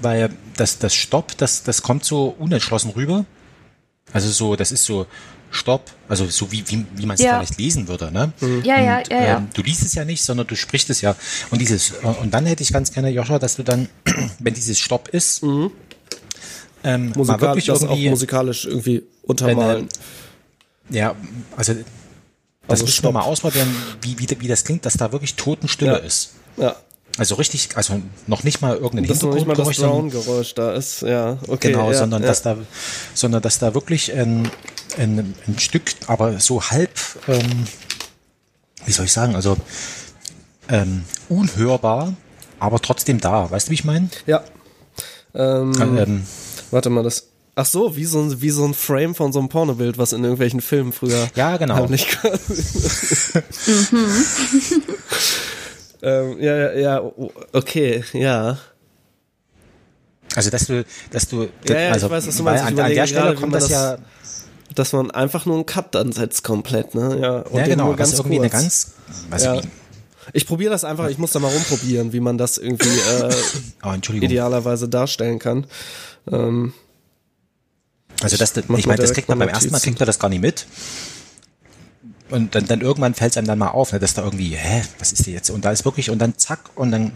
weil 0.00 0.30
das 0.56 0.78
das 0.78 0.94
Stopp, 0.94 1.36
das 1.38 1.62
das 1.62 1.82
kommt 1.82 2.04
so 2.04 2.34
unentschlossen 2.38 2.90
rüber, 2.90 3.24
also 4.12 4.28
so, 4.30 4.56
das 4.56 4.72
ist 4.72 4.84
so 4.84 5.06
Stopp, 5.50 5.90
also 6.08 6.26
so 6.28 6.50
wie 6.52 6.64
wie, 6.68 6.84
wie 6.96 7.06
man 7.06 7.14
es 7.14 7.20
Ja. 7.22 7.36
vielleicht 7.36 7.56
lesen 7.58 7.88
würde, 7.88 8.10
ne? 8.12 8.32
Ja, 8.64 8.80
ja, 8.80 8.98
Und, 8.98 9.08
ja, 9.10 9.22
ja. 9.22 9.36
ähm, 9.38 9.48
du 9.54 9.62
liest 9.62 9.82
es 9.82 9.94
ja 9.94 10.04
nicht, 10.04 10.22
sondern 10.22 10.46
du 10.46 10.56
sprichst 10.56 10.90
es 10.90 11.00
ja. 11.00 11.14
Und 11.50 11.60
dieses, 11.60 11.92
und 12.20 12.34
dann 12.34 12.44
hätte 12.46 12.62
ich 12.62 12.72
ganz 12.72 12.92
gerne, 12.92 13.08
Joshua, 13.10 13.38
dass 13.38 13.56
du 13.56 13.62
dann, 13.62 13.88
wenn 14.40 14.52
dieses 14.54 14.78
Stopp 14.78 15.08
ist, 15.08 15.42
ähm, 16.94 17.08
mal 17.10 17.16
Musikal 17.18 17.40
wirklich 17.40 17.66
das 17.66 17.84
auch 17.84 17.96
musikalisch 17.96 18.64
irgendwie 18.66 19.02
untermalen. 19.22 19.88
ja, 20.90 21.14
also 21.56 21.74
das 21.74 21.84
Also 22.68 22.84
müssen 22.84 23.02
wir 23.04 23.12
mal 23.12 23.22
ausprobieren, 23.22 23.68
wie, 24.02 24.18
wie, 24.18 24.28
wie 24.40 24.48
das 24.48 24.64
klingt, 24.64 24.84
dass 24.86 24.94
da 24.94 25.10
wirklich 25.12 25.34
Totenstille 25.34 25.92
Ja. 25.92 25.96
ist. 25.98 26.32
Ja. 26.56 26.76
Also 27.16 27.34
richtig, 27.34 27.76
also 27.76 28.00
noch 28.28 28.44
nicht 28.44 28.60
mal 28.60 28.76
irgendein 28.76 29.08
Dass 29.08 29.22
noch 29.22 29.34
nicht 29.34 29.46
mal 29.46 29.56
das 29.56 29.66
Hintergrundgeräusch, 29.68 29.76
sondern- 29.76 30.10
Drown-Geräusch 30.10 30.54
da 30.54 30.72
ist, 30.74 31.02
ja, 31.02 31.38
okay. 31.48 31.72
genau, 31.72 31.90
ja, 31.90 31.98
sondern 31.98 32.22
ja. 32.22 32.28
dass 32.28 32.42
da, 32.42 32.56
sondern 33.14 33.42
dass 33.42 33.58
da 33.58 33.74
wirklich 33.74 34.12
ein, 34.12 34.48
ein, 34.98 35.34
ein 35.46 35.58
Stück, 35.58 35.94
aber 36.06 36.38
so 36.38 36.62
halb, 36.62 36.90
ähm, 37.26 37.64
wie 38.86 38.92
soll 38.92 39.06
ich 39.06 39.12
sagen, 39.12 39.34
also 39.34 39.56
ähm, 40.68 41.04
unhörbar, 41.28 42.14
aber 42.60 42.78
trotzdem 42.80 43.20
da. 43.20 43.50
Weißt 43.50 43.66
du, 43.66 43.70
wie 43.70 43.74
ich 43.74 43.84
meine? 43.84 44.10
Ja. 44.26 44.44
Ähm, 45.34 45.72
Ähm, 45.80 46.26
warte 46.70 46.90
mal, 46.90 47.02
das. 47.02 47.28
Ach 47.60 47.66
so, 47.66 47.96
wie 47.96 48.04
so, 48.04 48.20
ein, 48.20 48.40
wie 48.40 48.50
so 48.50 48.64
ein 48.64 48.72
Frame 48.72 49.16
von 49.16 49.32
so 49.32 49.40
einem 49.40 49.48
Pornobild, 49.48 49.98
was 49.98 50.12
in 50.12 50.22
irgendwelchen 50.22 50.60
Filmen 50.60 50.92
früher 50.92 51.28
Ja, 51.34 51.56
genau. 51.56 51.74
heimlich 51.74 52.06
quasi. 52.06 52.62
ähm, 56.02 56.36
ja, 56.40 56.56
ja, 56.56 56.72
ja, 56.74 57.02
o- 57.02 57.32
okay, 57.52 58.04
ja. 58.12 58.58
also 60.36 60.50
dass 60.50 60.66
du, 60.66 60.84
dass 61.10 61.26
du, 61.28 61.48
Ja, 61.66 61.74
ja, 61.74 61.86
ich 61.88 61.92
also, 61.94 62.10
weiß, 62.10 62.26
was 62.28 62.36
du 62.36 62.42
meinst. 62.44 62.62
Ich 62.64 62.68
An, 62.70 62.78
an 62.78 62.94
der 62.94 63.06
Stelle 63.06 63.22
gerade, 63.22 63.36
kommt 63.36 63.54
das, 63.54 63.64
das- 63.64 63.70
ja, 63.72 63.98
Dass 64.74 64.92
man 64.92 65.10
einfach 65.10 65.44
nur 65.46 65.56
einen 65.56 65.66
Cut 65.66 65.94
dann 65.94 66.12
setzt 66.12 66.44
komplett, 66.44 66.94
ne? 66.94 67.18
Ja, 67.20 67.38
und 67.40 67.58
ja 67.58 67.66
genau, 67.66 67.88
das 67.90 67.96
ganz 67.98 68.12
ist 68.12 68.18
irgendwie 68.20 68.38
kurz. 68.38 68.52
eine 68.54 68.62
ganz, 68.62 68.92
was 69.30 69.42
Ja. 69.44 69.62
wie, 69.62 69.68
Ich 70.34 70.46
probiere 70.46 70.70
das 70.70 70.84
einfach, 70.84 71.08
ich 71.08 71.18
muss 71.18 71.32
da 71.32 71.40
mal 71.40 71.50
rumprobieren, 71.52 72.12
wie 72.12 72.20
man 72.20 72.38
das 72.38 72.58
irgendwie 72.58 72.86
äh, 72.88 73.34
oh, 73.84 73.94
idealerweise 74.12 74.88
darstellen 74.88 75.38
kann. 75.40 75.66
Ähm, 76.30 76.72
Also 78.20 78.36
das, 78.36 78.54
mach 78.68 78.78
ich 78.78 78.86
meine, 78.86 79.00
das 79.00 79.12
kriegt 79.12 79.28
man 79.28 79.38
beim 79.38 79.48
ersten 79.48 79.70
Mal 79.70 79.80
kriegt 79.80 79.98
man 79.98 80.06
das 80.06 80.18
gar 80.18 80.28
nicht 80.28 80.40
mit. 80.40 80.66
Und 82.30 82.54
dann, 82.54 82.66
dann 82.66 82.80
irgendwann 82.80 83.14
fällt 83.14 83.32
es 83.32 83.36
einem 83.36 83.46
dann 83.46 83.58
mal 83.58 83.68
auf, 83.68 83.92
ne, 83.92 83.98
dass 83.98 84.14
da 84.14 84.22
irgendwie, 84.22 84.54
hä, 84.54 84.82
was 84.98 85.12
ist 85.12 85.24
hier 85.24 85.34
jetzt? 85.34 85.50
Und 85.50 85.64
da 85.64 85.72
ist 85.72 85.84
wirklich, 85.84 86.10
und 86.10 86.18
dann 86.18 86.36
zack, 86.36 86.70
und 86.74 86.90
dann, 86.90 87.12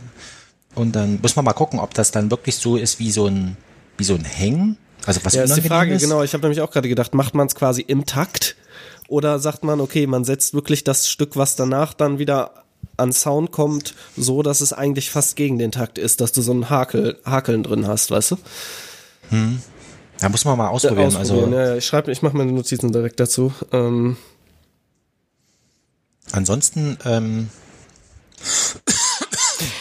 und 0.74 0.96
dann 0.96 1.20
muss 1.20 1.36
man 1.36 1.44
mal 1.44 1.52
gucken, 1.52 1.80
ob 1.80 1.92
das 1.94 2.12
dann 2.12 2.30
wirklich 2.30 2.56
so 2.56 2.76
ist 2.76 2.98
wie 2.98 3.10
so 3.10 3.26
ein, 3.26 3.56
wie 3.98 4.04
so 4.04 4.14
ein 4.14 4.24
Hängen. 4.24 4.78
Also 5.04 5.20
was 5.24 5.34
ja, 5.34 5.42
ist 5.42 5.54
die 5.54 5.62
Frage, 5.62 5.94
ist. 5.94 6.02
genau. 6.02 6.22
Ich 6.22 6.32
habe 6.32 6.42
nämlich 6.42 6.60
auch 6.60 6.70
gerade 6.70 6.88
gedacht, 6.88 7.12
macht 7.14 7.34
man 7.34 7.46
es 7.46 7.54
quasi 7.54 7.82
im 7.82 8.06
Takt 8.06 8.56
oder 9.08 9.38
sagt 9.38 9.64
man, 9.64 9.80
okay, 9.80 10.06
man 10.06 10.24
setzt 10.24 10.54
wirklich 10.54 10.84
das 10.84 11.10
Stück, 11.10 11.36
was 11.36 11.56
danach 11.56 11.92
dann 11.92 12.18
wieder 12.18 12.64
an 12.96 13.12
Sound 13.12 13.52
kommt, 13.52 13.94
so, 14.16 14.42
dass 14.42 14.60
es 14.60 14.72
eigentlich 14.72 15.10
fast 15.10 15.36
gegen 15.36 15.58
den 15.58 15.72
Takt 15.72 15.98
ist, 15.98 16.20
dass 16.20 16.32
du 16.32 16.40
so 16.40 16.52
ein 16.52 16.70
Hakel, 16.70 17.18
Hakeln 17.24 17.62
drin 17.62 17.86
hast, 17.86 18.10
weißt 18.10 18.32
du? 18.32 18.36
Da 20.20 20.28
muss 20.28 20.44
man 20.44 20.56
mal 20.58 20.68
ausprobieren. 20.68 21.06
Ausprobieren, 21.08 21.44
Also 21.54 21.56
ja. 21.56 21.76
Ich 21.76 21.86
schreibe, 21.86 22.12
ich 22.12 22.22
mache 22.22 22.36
meine 22.36 22.52
Notizen 22.52 22.92
direkt 22.92 23.18
dazu. 23.20 23.52
Ähm, 23.72 24.16
ansonsten, 26.32 26.98
ähm, 27.04 27.48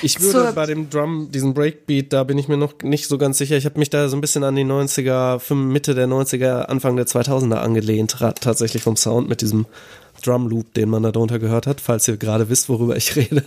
Ich 0.03 0.19
würde 0.19 0.45
Zur- 0.45 0.51
bei 0.53 0.65
dem 0.65 0.89
Drum, 0.89 1.31
diesen 1.31 1.53
Breakbeat, 1.53 2.11
da 2.13 2.23
bin 2.23 2.37
ich 2.37 2.47
mir 2.47 2.57
noch 2.57 2.73
nicht 2.83 3.07
so 3.07 3.17
ganz 3.17 3.37
sicher. 3.37 3.55
Ich 3.57 3.65
habe 3.65 3.77
mich 3.79 3.89
da 3.89 4.09
so 4.09 4.17
ein 4.17 4.21
bisschen 4.21 4.43
an 4.43 4.55
die 4.55 4.63
90er, 4.63 5.39
fünf- 5.39 5.71
Mitte 5.71 5.93
der 5.95 6.07
90er, 6.07 6.69
Anfang 6.69 6.95
der 6.95 7.05
2000er 7.07 7.57
angelehnt, 7.61 8.15
tatsächlich 8.39 8.81
vom 8.83 8.95
Sound 8.95 9.29
mit 9.29 9.41
diesem 9.41 9.65
Drum 10.23 10.47
Loop, 10.47 10.73
den 10.75 10.89
man 10.89 11.01
da 11.03 11.11
drunter 11.11 11.39
gehört 11.39 11.65
hat, 11.67 11.81
falls 11.81 12.07
ihr 12.07 12.17
gerade 12.17 12.49
wisst, 12.49 12.69
worüber 12.69 12.95
ich 12.95 13.15
rede. 13.15 13.43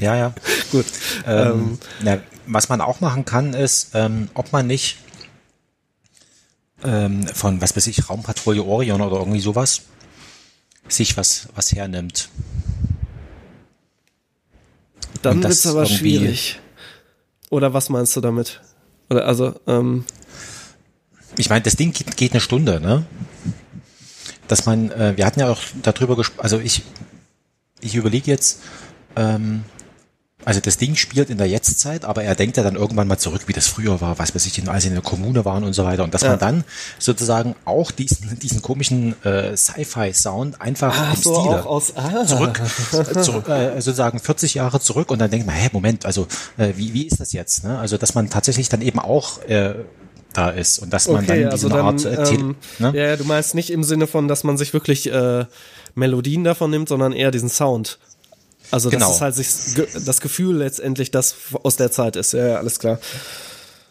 ja, 0.00 0.16
ja. 0.16 0.32
Gut. 0.72 0.86
Ähm, 1.26 1.78
na, 2.02 2.18
was 2.46 2.68
man 2.68 2.80
auch 2.80 3.00
machen 3.00 3.24
kann, 3.24 3.54
ist, 3.54 3.90
ähm, 3.94 4.28
ob 4.34 4.52
man 4.52 4.66
nicht 4.66 4.98
ähm, 6.84 7.26
von, 7.28 7.60
was 7.60 7.76
weiß 7.76 7.86
ich, 7.86 8.08
Raumpatrouille 8.08 8.62
Orion 8.64 9.00
oder 9.00 9.16
irgendwie 9.18 9.40
sowas, 9.40 9.82
sich 10.88 11.16
was, 11.16 11.48
was 11.54 11.72
hernimmt. 11.72 12.28
Dann 15.22 15.40
das 15.40 15.64
wird's 15.64 15.66
aber 15.66 15.86
schwierig. 15.86 16.60
Oder 17.50 17.72
was 17.72 17.88
meinst 17.88 18.14
du 18.16 18.20
damit? 18.20 18.60
Oder 19.08 19.26
also, 19.26 19.58
ähm, 19.66 20.04
Ich 21.38 21.48
meine, 21.48 21.62
das 21.62 21.76
Ding 21.76 21.92
geht, 21.92 22.16
geht 22.16 22.32
eine 22.32 22.40
Stunde, 22.40 22.80
ne? 22.80 23.04
Dass 24.48 24.66
man, 24.66 24.90
äh, 24.90 25.16
wir 25.16 25.26
hatten 25.26 25.40
ja 25.40 25.50
auch 25.50 25.60
darüber 25.82 26.16
gesprochen, 26.16 26.42
also 26.42 26.58
ich, 26.58 26.82
ich 27.80 27.94
überlege 27.94 28.30
jetzt, 28.30 28.62
ähm, 29.16 29.64
also 30.46 30.60
das 30.60 30.78
Ding 30.78 30.94
spielt 30.94 31.28
in 31.28 31.38
der 31.38 31.48
Jetztzeit, 31.48 32.04
aber 32.04 32.22
er 32.22 32.36
denkt 32.36 32.56
ja 32.56 32.62
dann 32.62 32.76
irgendwann 32.76 33.08
mal 33.08 33.18
zurück, 33.18 33.42
wie 33.46 33.52
das 33.52 33.66
früher 33.66 34.00
war, 34.00 34.18
was 34.20 34.32
weiß 34.32 34.46
ich, 34.46 34.68
als 34.68 34.82
sie 34.84 34.88
in 34.88 34.94
der 34.94 35.02
Kommune 35.02 35.44
waren 35.44 35.64
und 35.64 35.72
so 35.72 35.84
weiter. 35.84 36.04
Und 36.04 36.14
dass 36.14 36.22
Ja. 36.22 36.30
man 36.30 36.38
dann 36.38 36.64
sozusagen 37.00 37.56
auch 37.64 37.90
diesen, 37.90 38.38
diesen 38.38 38.62
komischen 38.62 39.20
äh, 39.24 39.56
Sci-Fi-Sound 39.56 40.60
einfach 40.62 40.94
ach 40.96 41.16
im 41.16 41.20
so, 41.22 41.34
Stile 41.40 41.66
aus, 41.66 41.92
ah, 41.96 42.24
zurück, 42.24 42.60
äh, 42.92 43.20
zurück 43.22 43.48
äh, 43.48 43.80
sozusagen 43.80 44.20
40 44.20 44.54
Jahre 44.54 44.78
zurück 44.80 45.10
und 45.10 45.18
dann 45.18 45.30
denkt 45.32 45.46
man, 45.46 45.56
hä, 45.56 45.68
Moment, 45.72 46.06
also 46.06 46.28
äh, 46.58 46.72
wie, 46.76 46.94
wie 46.94 47.06
ist 47.08 47.18
das 47.18 47.32
jetzt? 47.32 47.64
Ne? 47.64 47.78
Also 47.78 47.96
dass 47.98 48.14
man 48.14 48.30
tatsächlich 48.30 48.68
dann 48.68 48.82
eben 48.82 49.00
auch 49.00 49.42
äh, 49.48 49.74
da 50.32 50.50
ist 50.50 50.78
und 50.78 50.92
dass 50.92 51.08
man 51.08 51.24
Okay, 51.24 51.42
dann 51.42 51.50
also 51.52 51.68
diese 51.68 51.78
dann, 51.78 51.86
Art 51.86 52.04
äh, 52.04 52.34
ähm, 52.34 52.54
ne? 52.78 52.92
ja, 52.94 53.04
ja, 53.08 53.16
du 53.16 53.24
meinst 53.24 53.56
nicht 53.56 53.70
im 53.70 53.82
Sinne 53.82 54.06
von, 54.06 54.28
dass 54.28 54.44
man 54.44 54.56
sich 54.58 54.72
wirklich 54.72 55.10
äh, 55.10 55.46
Melodien 55.96 56.44
davon 56.44 56.70
nimmt, 56.70 56.88
sondern 56.88 57.12
eher 57.12 57.30
diesen 57.32 57.48
Sound. 57.48 57.98
Also 58.70 58.90
Genau. 58.90 59.06
das 59.06 59.16
ist 59.16 59.20
halt 59.22 59.34
sich 59.34 59.48
das 60.04 60.20
Gefühl 60.20 60.56
letztendlich, 60.56 61.10
das 61.10 61.34
aus 61.62 61.76
der 61.76 61.90
Zeit 61.90 62.16
ist. 62.16 62.32
Ja, 62.32 62.46
ja, 62.46 62.56
alles 62.56 62.78
klar. 62.78 62.98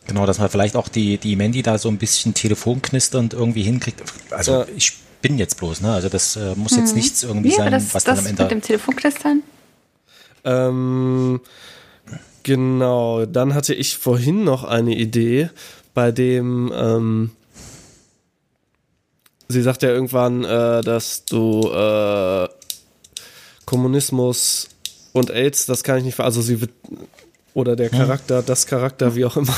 Genau, 0.07 0.25
dass 0.25 0.37
man 0.37 0.49
vielleicht 0.49 0.75
auch 0.75 0.87
die, 0.87 1.17
die 1.17 1.35
Mandy 1.35 1.63
da 1.63 1.77
so 1.77 1.89
ein 1.89 1.97
bisschen 1.97 2.33
telefonknisternd 2.33 3.33
irgendwie 3.33 3.63
hinkriegt. 3.63 4.03
Also 4.31 4.51
Ja. 4.51 4.65
ich 4.75 4.93
bin 5.21 5.37
jetzt 5.39 5.57
bloß, 5.57 5.81
ne? 5.81 5.93
Also 5.93 6.09
das 6.09 6.35
äh, 6.35 6.53
muss 6.55 6.75
jetzt 6.75 6.95
nichts 6.95 7.23
irgendwie 7.23 7.49
Wie 7.49 7.53
war 7.57 7.63
sein, 7.63 7.71
das, 7.71 7.93
was 7.93 8.03
dann 8.03 8.15
das 8.15 8.25
am 8.25 8.29
Ende. 8.29 8.43
mit 8.43 8.51
dem 8.51 8.61
Telefonknistern? 8.61 9.41
Ähm, 10.43 11.41
genau, 12.43 13.25
dann 13.25 13.55
hatte 13.55 13.73
ich 13.73 13.97
vorhin 13.97 14.43
noch 14.43 14.63
eine 14.63 14.95
Idee, 14.95 15.49
bei 15.95 16.11
dem 16.11 16.71
ähm, 16.75 17.31
sie 19.47 19.63
sagt 19.63 19.81
ja 19.81 19.89
irgendwann, 19.89 20.43
äh, 20.43 20.81
dass 20.81 21.25
du 21.25 21.71
äh, 21.71 22.47
Kommunismus 23.65 24.69
und 25.13 25.31
AIDS, 25.31 25.65
das 25.65 25.83
kann 25.83 25.97
ich 25.97 26.03
nicht, 26.03 26.15
ver- 26.15 26.25
also 26.25 26.41
sie 26.41 26.61
wird 26.61 26.71
oder 27.53 27.75
der 27.77 27.89
Charakter, 27.89 28.41
das 28.43 28.67
Charakter, 28.67 29.15
wie 29.15 29.23
auch 29.25 29.37
immer. 29.37 29.55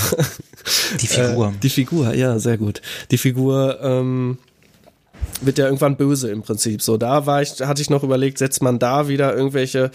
Die 1.01 1.07
Figur. 1.07 1.47
Äh, 1.47 1.59
die 1.63 1.69
Figur, 1.69 2.13
ja, 2.13 2.37
sehr 2.37 2.57
gut. 2.57 2.81
Die 3.09 3.17
Figur 3.17 3.79
ähm, 3.81 4.37
wird 5.41 5.57
ja 5.57 5.65
irgendwann 5.65 5.97
böse 5.97 6.29
im 6.29 6.43
Prinzip. 6.43 6.81
So, 6.83 6.97
da 6.97 7.25
war 7.25 7.41
ich, 7.41 7.59
hatte 7.61 7.81
ich 7.81 7.89
noch 7.89 8.03
überlegt, 8.03 8.37
setzt 8.37 8.61
man 8.61 8.77
da 8.77 9.07
wieder 9.07 9.35
irgendwelche 9.35 9.89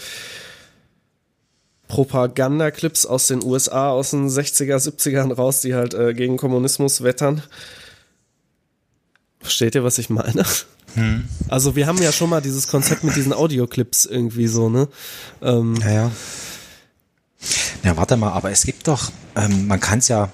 Propagandaclips 1.87 3.05
aus 3.05 3.27
den 3.27 3.43
USA 3.43 3.89
aus 3.91 4.11
den 4.11 4.27
60er, 4.29 4.77
70ern 4.77 5.33
raus, 5.33 5.61
die 5.61 5.75
halt 5.75 5.93
äh, 5.93 6.13
gegen 6.13 6.37
Kommunismus 6.37 7.03
wettern. 7.03 7.41
Versteht 9.39 9.75
ihr, 9.75 9.83
was 9.83 9.97
ich 9.97 10.09
meine? 10.09 10.43
Also 11.47 11.75
wir 11.75 11.87
haben 11.87 12.01
ja 12.01 12.11
schon 12.11 12.29
mal 12.29 12.41
dieses 12.41 12.67
Konzept 12.67 13.03
mit 13.03 13.15
diesen 13.15 13.33
Audioclips 13.33 14.05
irgendwie 14.05 14.47
so, 14.47 14.69
ne? 14.69 14.87
Ähm, 15.41 15.75
Ja, 15.81 15.91
ja. 15.91 16.11
Ja, 17.83 17.97
warte 17.97 18.15
mal, 18.15 18.31
aber 18.31 18.51
es 18.51 18.63
gibt 18.63 18.87
doch, 18.87 19.11
ähm, 19.35 19.67
man 19.67 19.79
kann 19.79 19.99
es 19.99 20.07
ja, 20.07 20.29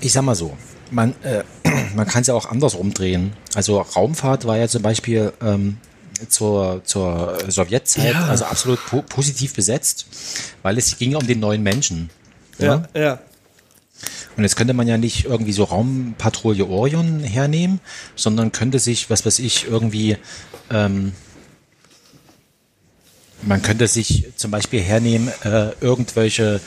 ich 0.00 0.12
sag 0.12 0.22
mal 0.22 0.34
so, 0.34 0.56
man, 0.90 1.14
äh, 1.22 1.42
man 1.94 2.06
kann 2.06 2.22
es 2.22 2.28
ja 2.28 2.34
auch 2.34 2.46
andersrum 2.46 2.94
drehen. 2.94 3.32
Also 3.54 3.80
Raumfahrt 3.80 4.46
war 4.46 4.56
ja 4.56 4.68
zum 4.68 4.82
Beispiel 4.82 5.32
ähm, 5.42 5.78
zur, 6.28 6.82
zur 6.84 7.38
Sowjetzeit 7.48 8.14
Ja. 8.14 8.26
also 8.26 8.44
absolut 8.46 8.84
po 8.86 9.02
positiv 9.02 9.54
besetzt, 9.54 10.06
weil 10.62 10.78
es 10.78 10.96
ging 10.96 11.12
ja 11.12 11.18
um 11.18 11.26
den 11.26 11.40
neuen 11.40 11.62
Menschen. 11.62 12.10
ja, 12.58 12.84
ja. 12.94 13.18
Und 14.36 14.42
jetzt 14.42 14.56
könnte 14.56 14.74
man 14.74 14.86
ja 14.86 14.98
nicht 14.98 15.24
irgendwie 15.24 15.52
so 15.52 15.64
Raumpatrouille 15.64 16.66
Orion 16.66 17.20
hernehmen, 17.20 17.80
sondern 18.16 18.52
könnte 18.52 18.78
sich, 18.78 19.08
was 19.08 19.24
weiß 19.24 19.38
ich, 19.38 19.66
irgendwie, 19.66 20.16
ähm, 20.70 21.12
man 23.42 23.62
könnte 23.62 23.86
sich 23.86 24.26
zum 24.36 24.50
Beispiel 24.50 24.80
hernehmen, 24.80 25.28
äh, 25.44 25.70
irgendwelche, 25.80 26.60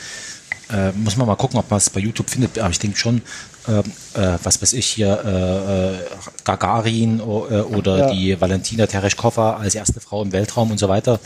äh, 0.72 0.92
muss 0.92 1.16
man 1.16 1.26
mal 1.26 1.36
gucken, 1.36 1.58
ob 1.58 1.70
man 1.70 1.78
es 1.78 1.90
bei 1.90 2.00
YouTube 2.00 2.30
findet, 2.30 2.58
aber 2.58 2.70
ich 2.70 2.78
denke 2.78 2.96
schon, 2.98 3.22
ähm, 3.68 3.82
äh, 4.14 4.38
was 4.42 4.62
weiß 4.62 4.72
ich 4.72 4.86
hier, 4.86 5.20
äh, 5.24 5.94
äh, 5.94 5.98
Gagarin 6.44 7.20
äh, 7.20 7.22
oder 7.22 7.98
Ja. 7.98 8.10
die 8.12 8.40
Valentina 8.40 8.86
Tereshkova 8.86 9.56
als 9.56 9.74
erste 9.74 10.00
Frau 10.00 10.22
im 10.22 10.32
Weltraum 10.32 10.70
und 10.70 10.78
so 10.78 10.88
weiter. 10.88 11.20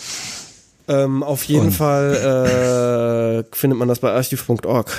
Ähm, 0.88 1.22
auf 1.22 1.44
jeden 1.44 1.66
Und- 1.66 1.72
Fall 1.72 3.44
äh, 3.50 3.56
findet 3.56 3.78
man 3.78 3.88
das 3.88 4.00
bei 4.00 4.10
archiv.org. 4.12 4.90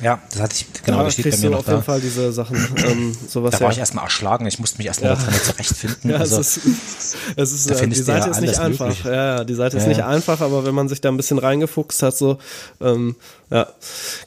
Ja, 0.00 0.20
das 0.30 0.40
hatte 0.40 0.54
ich, 0.54 0.82
genau, 0.84 0.98
da 0.98 1.04
das 1.04 1.14
steht 1.14 1.30
bei 1.30 1.36
mir 1.38 1.42
du 1.42 1.50
noch 1.50 1.58
auf 1.60 1.66
jeden 1.66 1.78
da. 1.78 1.82
Fall 1.82 2.00
diese 2.00 2.32
Sachen, 2.32 2.56
ähm, 2.86 3.16
sowas 3.28 3.50
Da 3.52 3.58
ja. 3.58 3.64
war 3.64 3.72
ich 3.72 3.78
erstmal 3.78 4.04
erschlagen, 4.04 4.46
ich 4.46 4.58
musste 4.60 4.78
mich 4.78 4.86
erstmal 4.86 5.12
Ja. 5.14 5.18
ja. 5.18 5.24
drin 5.24 5.40
zurechtfinden. 5.42 6.10
Ja, 6.10 6.16
also, 6.18 6.40
es 6.40 6.56
ist, 6.58 7.16
es 7.36 7.52
ist 7.52 7.70
Da 7.70 7.74
äh, 7.80 7.86
die 7.88 7.94
Seite 7.96 8.26
ja 8.26 8.30
ist 8.32 8.40
nicht 8.40 8.58
einfach. 8.58 8.86
möglich. 8.86 9.04
Ja, 9.04 9.12
ja, 9.38 9.44
die 9.44 9.54
Seite 9.54 9.76
ist 9.76 9.82
Ja, 9.84 9.88
nicht 9.88 9.98
ja. 9.98 10.06
einfach, 10.06 10.40
aber 10.40 10.64
wenn 10.64 10.74
man 10.74 10.88
sich 10.88 11.00
da 11.00 11.08
ein 11.08 11.16
bisschen 11.16 11.38
reingefuchst 11.38 12.02
hat, 12.02 12.16
so, 12.16 12.38
ähm, 12.80 13.16
ja, 13.50 13.66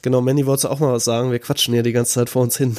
genau, 0.01 0.19
Manny 0.21 0.45
wolltest 0.45 0.65
du 0.65 0.69
auch 0.69 0.79
mal 0.79 0.91
was 0.91 1.05
sagen, 1.05 1.31
wir 1.31 1.39
quatschen 1.39 1.73
hier 1.73 1.83
die 1.83 1.93
ganze 1.93 2.13
Zeit 2.13 2.29
vor 2.29 2.41
uns 2.41 2.57
hin. 2.57 2.75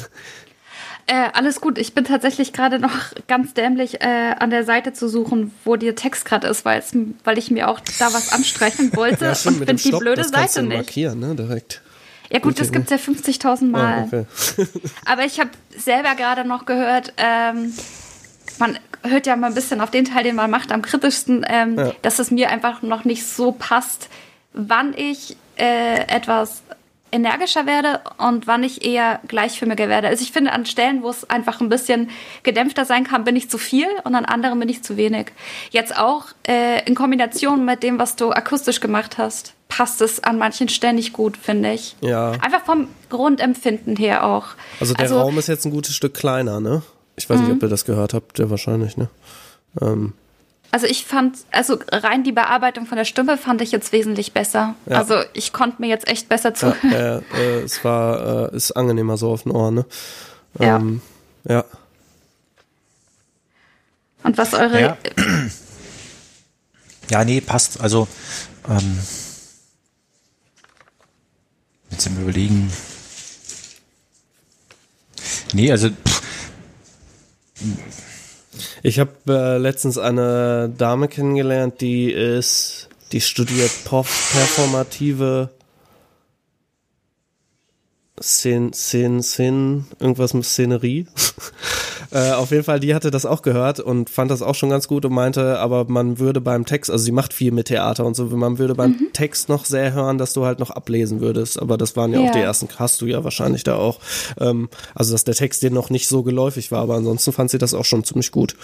Äh, 1.05 1.29
alles 1.33 1.59
gut. 1.59 1.77
Ich 1.79 1.93
bin 1.93 2.05
tatsächlich 2.05 2.53
gerade 2.53 2.79
noch 2.79 2.91
ganz 3.27 3.53
dämlich 3.53 4.01
äh, 4.01 4.35
an 4.39 4.51
der 4.51 4.63
Seite 4.63 4.93
zu 4.93 5.09
suchen, 5.09 5.51
wo 5.65 5.75
der 5.75 5.95
Text 5.95 6.23
gerade 6.25 6.47
ist, 6.47 6.63
weil 6.63 6.81
ich 7.37 7.51
mir 7.51 7.69
auch 7.69 7.79
da 7.99 8.13
was 8.13 8.31
anstreichen 8.31 8.95
wollte 8.95 9.25
Ja, 9.25 9.35
stimmt, 9.35 9.59
und 9.61 9.65
finde 9.65 9.73
dem 9.73 9.77
die 9.83 9.87
Stopp, 9.89 9.99
blöde 9.99 10.21
das 10.21 10.29
Seite 10.31 10.61
du 10.61 10.67
nicht. 10.67 10.77
markieren, 10.77 11.19
ne, 11.19 11.35
direkt. 11.35 11.81
Ja 12.33 12.39
gut, 12.39 12.59
das 12.59 12.71
gibt's 12.71 12.89
ja 12.89 12.97
50.000 12.97 13.65
Mal. 13.65 13.93
Ah, 13.93 14.03
okay. 14.05 14.25
Aber 15.05 15.23
ich 15.23 15.39
habe 15.39 15.51
selber 15.77 16.15
gerade 16.15 16.45
noch 16.45 16.65
gehört, 16.65 17.13
ähm, 17.17 17.73
man 18.59 18.77
hört 19.03 19.27
ja 19.27 19.35
mal 19.35 19.47
ein 19.47 19.53
bisschen 19.53 19.81
auf 19.81 19.91
den 19.91 20.05
Teil, 20.05 20.23
den 20.23 20.35
man 20.35 20.49
macht, 20.49 20.71
am 20.71 20.81
kritischsten, 20.81 21.45
ähm, 21.47 21.77
Ja. 21.77 21.91
dass 22.01 22.19
es 22.19 22.31
mir 22.31 22.49
einfach 22.49 22.81
noch 22.81 23.05
nicht 23.05 23.25
so 23.27 23.51
passt, 23.51 24.09
wann 24.53 24.93
ich 24.95 25.37
äh, 25.57 26.07
etwas 26.07 26.63
energischer 27.13 27.65
werde 27.65 28.01
und 28.17 28.47
wann 28.47 28.63
ich 28.63 28.83
eher 28.85 29.19
gleichförmiger 29.27 29.87
werde. 29.87 30.07
Also 30.07 30.23
ich 30.23 30.31
finde, 30.31 30.51
an 30.51 30.65
Stellen, 30.65 31.03
wo 31.03 31.09
es 31.09 31.29
einfach 31.29 31.61
ein 31.61 31.69
bisschen 31.69 32.09
gedämpfter 32.43 32.83
sein 32.85 33.03
kann, 33.03 33.23
bin 33.23 33.35
ich 33.35 33.49
zu 33.49 33.57
viel 33.57 33.87
und 34.03 34.15
an 34.15 34.25
anderen 34.25 34.59
bin 34.59 34.67
ich 34.67 34.83
zu 34.83 34.97
wenig. 34.97 35.27
Jetzt 35.69 35.97
auch 35.97 36.25
äh, 36.47 36.83
in 36.85 36.95
Kombination 36.95 37.63
mit 37.65 37.83
dem, 37.83 37.99
was 37.99 38.15
du 38.15 38.31
akustisch 38.31 38.79
gemacht 38.79 39.17
hast, 39.17 39.53
passt 39.69 40.01
es 40.01 40.23
an 40.23 40.37
manchen 40.37 40.69
Stellen 40.69 40.95
nicht 40.95 41.13
gut, 41.13 41.37
finde 41.37 41.71
ich. 41.73 41.95
Ja. 42.01 42.31
Einfach 42.41 42.63
vom 42.65 42.87
Grundempfinden 43.09 43.95
her 43.95 44.25
auch. 44.25 44.47
Also 44.79 44.93
der 44.93 45.11
Raum 45.11 45.37
ist 45.37 45.47
jetzt 45.47 45.65
ein 45.65 45.71
gutes 45.71 45.95
Stück 45.95 46.13
kleiner, 46.13 46.59
ne? 46.59 46.81
Ich 47.15 47.29
weiß 47.29 47.39
nicht, 47.39 47.49
Mhm. 47.49 47.55
ob 47.57 47.63
ihr 47.63 47.69
das 47.69 47.85
gehört 47.85 48.13
habt, 48.13 48.39
ja 48.39 48.49
wahrscheinlich, 48.49 48.97
ne? 48.97 49.07
Ähm, 49.81 50.13
Also 50.71 50.87
ich 50.87 51.05
fand, 51.05 51.37
also 51.51 51.77
rein 51.91 52.23
die 52.23 52.31
Bearbeitung 52.31 52.87
von 52.87 52.97
der 52.97 53.05
Stimme 53.05 53.37
fand 53.37 53.61
ich 53.61 53.71
jetzt 53.71 53.91
wesentlich 53.91 54.33
besser. 54.33 54.73
Ja. 54.87 54.97
Also 54.97 55.21
ich 55.33 55.53
konnte 55.53 55.81
mir 55.81 55.87
jetzt 55.87 56.07
echt 56.07 56.29
besser 56.29 56.49
ja, 56.49 56.55
zuhören. 56.55 56.91
äh, 56.91 57.17
äh, 57.37 57.61
es 57.61 57.83
war, 57.83 58.51
äh, 58.51 58.55
ist 58.55 58.71
angenehmer 58.71 59.17
so 59.17 59.31
auf 59.31 59.43
den 59.43 59.51
Ohren, 59.51 59.75
ne? 59.75 59.85
Ja. 60.59 60.77
Ähm, 60.77 61.01
ja. 61.47 61.63
Und 64.23 64.37
was 64.37 64.53
eure 64.53 64.81
Ja. 64.81 64.97
Ja, 67.09 67.23
nee, 67.23 67.41
passt. 67.41 67.81
Also, 67.81 68.07
ähm, 68.67 68.99
jetzt 71.91 72.07
im 72.07 72.21
Überlegen. 72.21 72.71
Nee, 75.53 75.71
also, 75.71 75.89
pff, 75.89 76.21
Ich 78.81 78.99
habe 78.99 79.11
äh, 79.27 79.57
letztens 79.57 79.97
eine 79.97 80.71
Dame 80.77 81.07
kennengelernt, 81.07 81.81
die 81.81 82.11
ist, 82.11 82.89
die 83.11 83.21
studiert 83.21 83.71
Perf 83.85 84.31
performative 84.33 85.49
Szen, 88.23 88.71
Szen, 88.71 89.21
Szen, 89.21 89.85
irgendwas 89.99 90.33
mit 90.33 90.45
Szenerie. 90.45 91.07
äh, 92.11 92.31
auf 92.31 92.51
jeden 92.51 92.63
Fall, 92.63 92.79
die 92.79 92.95
hatte 92.95 93.11
das 93.11 93.25
auch 93.25 93.41
gehört 93.41 93.81
und 93.81 94.09
fand 94.09 94.31
das 94.31 94.41
auch 94.41 94.55
schon 94.55 94.69
ganz 94.69 94.87
gut 94.87 95.03
und 95.03 95.11
meinte, 95.13 95.59
aber 95.59 95.83
man 95.89 96.19
würde 96.19 96.39
beim 96.39 96.65
Text, 96.65 96.89
also 96.89 97.03
sie 97.03 97.11
macht 97.11 97.33
viel 97.33 97.51
mit 97.51 97.67
Theater 97.67 98.05
und 98.05 98.15
so, 98.15 98.25
man 98.27 98.57
würde 98.59 98.75
beim 98.75 98.91
Mhm. 98.91 99.07
Text 99.11 99.49
noch 99.49 99.65
sehr 99.65 99.91
hören, 99.91 100.17
dass 100.17 100.31
du 100.31 100.45
halt 100.45 100.59
noch 100.59 100.69
ablesen 100.71 101.19
würdest. 101.19 101.59
Aber 101.61 101.77
das 101.77 101.97
waren 101.97 102.13
ja, 102.13 102.19
auch 102.21 102.25
Ja. 102.27 102.31
die 102.31 102.39
ersten, 102.39 102.69
hast 102.77 103.01
du 103.01 103.07
ja 103.07 103.23
wahrscheinlich 103.25 103.63
da 103.65 103.75
auch. 103.75 103.99
Ähm, 104.39 104.69
also, 104.95 105.11
dass 105.11 105.25
der 105.25 105.35
Text 105.35 105.61
dir 105.61 105.71
noch 105.71 105.89
nicht 105.89 106.07
so 106.07 106.23
geläufig 106.23 106.71
war, 106.71 106.81
aber 106.81 106.95
ansonsten 106.95 107.33
fand 107.33 107.51
sie 107.51 107.57
das 107.57 107.73
auch 107.73 107.85
schon 107.85 108.05
ziemlich 108.05 108.31
gut. 108.31 108.55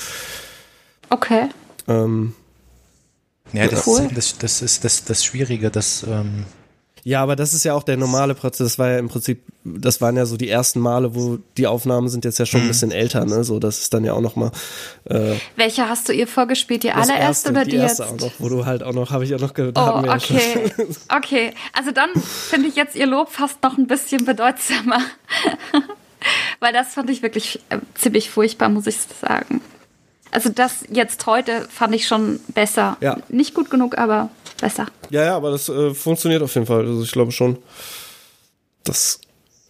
Okay. 1.09 1.49
Ähm, 1.87 2.33
ja, 3.51 3.67
das, 3.67 3.85
Cool. 3.87 4.07
das, 4.15 4.37
das 4.37 4.61
ist 4.61 4.85
das, 4.85 5.03
das 5.03 5.25
Schwierige, 5.25 5.69
das, 5.71 6.03
ähm, 6.07 6.45
Ja, 7.03 7.21
aber 7.21 7.35
das 7.35 7.53
ist 7.53 7.63
ja 7.63 7.73
auch 7.73 7.83
der 7.83 7.97
normale 7.97 8.35
Prozess. 8.35 8.67
Das 8.67 8.79
war 8.79 8.89
ja 8.89 8.99
im 8.99 9.09
Prinzip, 9.09 9.43
das 9.63 10.01
waren 10.01 10.17
ja 10.17 10.25
so 10.25 10.37
die 10.37 10.49
ersten 10.49 10.79
Male, 10.79 11.15
wo 11.15 11.39
die 11.57 11.67
Aufnahmen 11.67 12.09
sind 12.09 12.25
jetzt 12.25 12.39
ja 12.39 12.45
schon 12.45 12.61
ein 12.61 12.67
bisschen 12.67 12.91
älter, 12.91 13.25
ne? 13.25 13.43
So, 13.43 13.59
das 13.59 13.79
ist 13.79 13.93
dann 13.93 14.03
ja 14.03 14.13
auch 14.13 14.21
noch 14.21 14.35
mal 14.35 14.51
äh, 15.05 15.35
Welche 15.55 15.87
hast 15.89 16.09
du 16.09 16.13
ihr 16.13 16.27
vorgespielt? 16.27 16.83
Die 16.83 16.91
allererste 16.91 17.19
erste, 17.19 17.49
oder 17.51 17.65
die 17.65 17.71
die, 17.71 17.77
erste 17.77 18.03
jetzt? 18.03 18.11
auch 18.11 18.19
noch, 18.19 18.31
wo 18.39 18.49
du 18.49 18.65
halt 18.65 18.83
auch 18.83 18.93
noch, 18.93 19.11
habe 19.11 19.23
ich 19.23 19.33
auch 19.35 19.39
noch 19.39 19.53
gehört. 19.53 19.77
Oh, 19.77 20.01
ja 20.05 20.19
schon. 20.19 20.37
okay. 20.37 20.71
Okay. 21.29 21.53
Also 21.73 21.91
dann 21.91 22.09
finde 22.15 22.67
ich 22.67 22.75
jetzt 22.75 22.95
ihr 22.95 23.05
Lob 23.05 23.29
fast 23.31 23.61
noch 23.63 23.77
ein 23.77 23.87
bisschen 23.87 24.25
bedeutsamer. 24.25 24.99
Weil 26.59 26.73
das 26.73 26.93
fand 26.93 27.09
ich 27.09 27.21
wirklich 27.21 27.59
äh, 27.69 27.79
ziemlich 27.95 28.29
furchtbar, 28.29 28.69
muss 28.69 28.87
ich 28.87 28.97
sagen. 29.21 29.61
Also 30.31 30.49
das 30.49 30.83
jetzt 30.89 31.25
heute 31.25 31.67
fand 31.69 31.95
ich 31.95 32.07
schon 32.07 32.39
besser. 32.49 32.97
Ja. 33.01 33.17
Nicht 33.29 33.53
gut 33.53 33.69
genug, 33.69 33.97
aber 33.97 34.29
besser. 34.61 34.87
Ja, 35.09 35.23
ja, 35.23 35.35
aber 35.35 35.51
das 35.51 35.69
äh, 35.69 35.93
funktioniert 35.93 36.41
auf 36.41 36.53
jeden 36.55 36.67
Fall. 36.67 36.85
Also 36.85 37.03
ich 37.03 37.11
glaube 37.11 37.31
schon, 37.31 37.57
das 38.83 39.19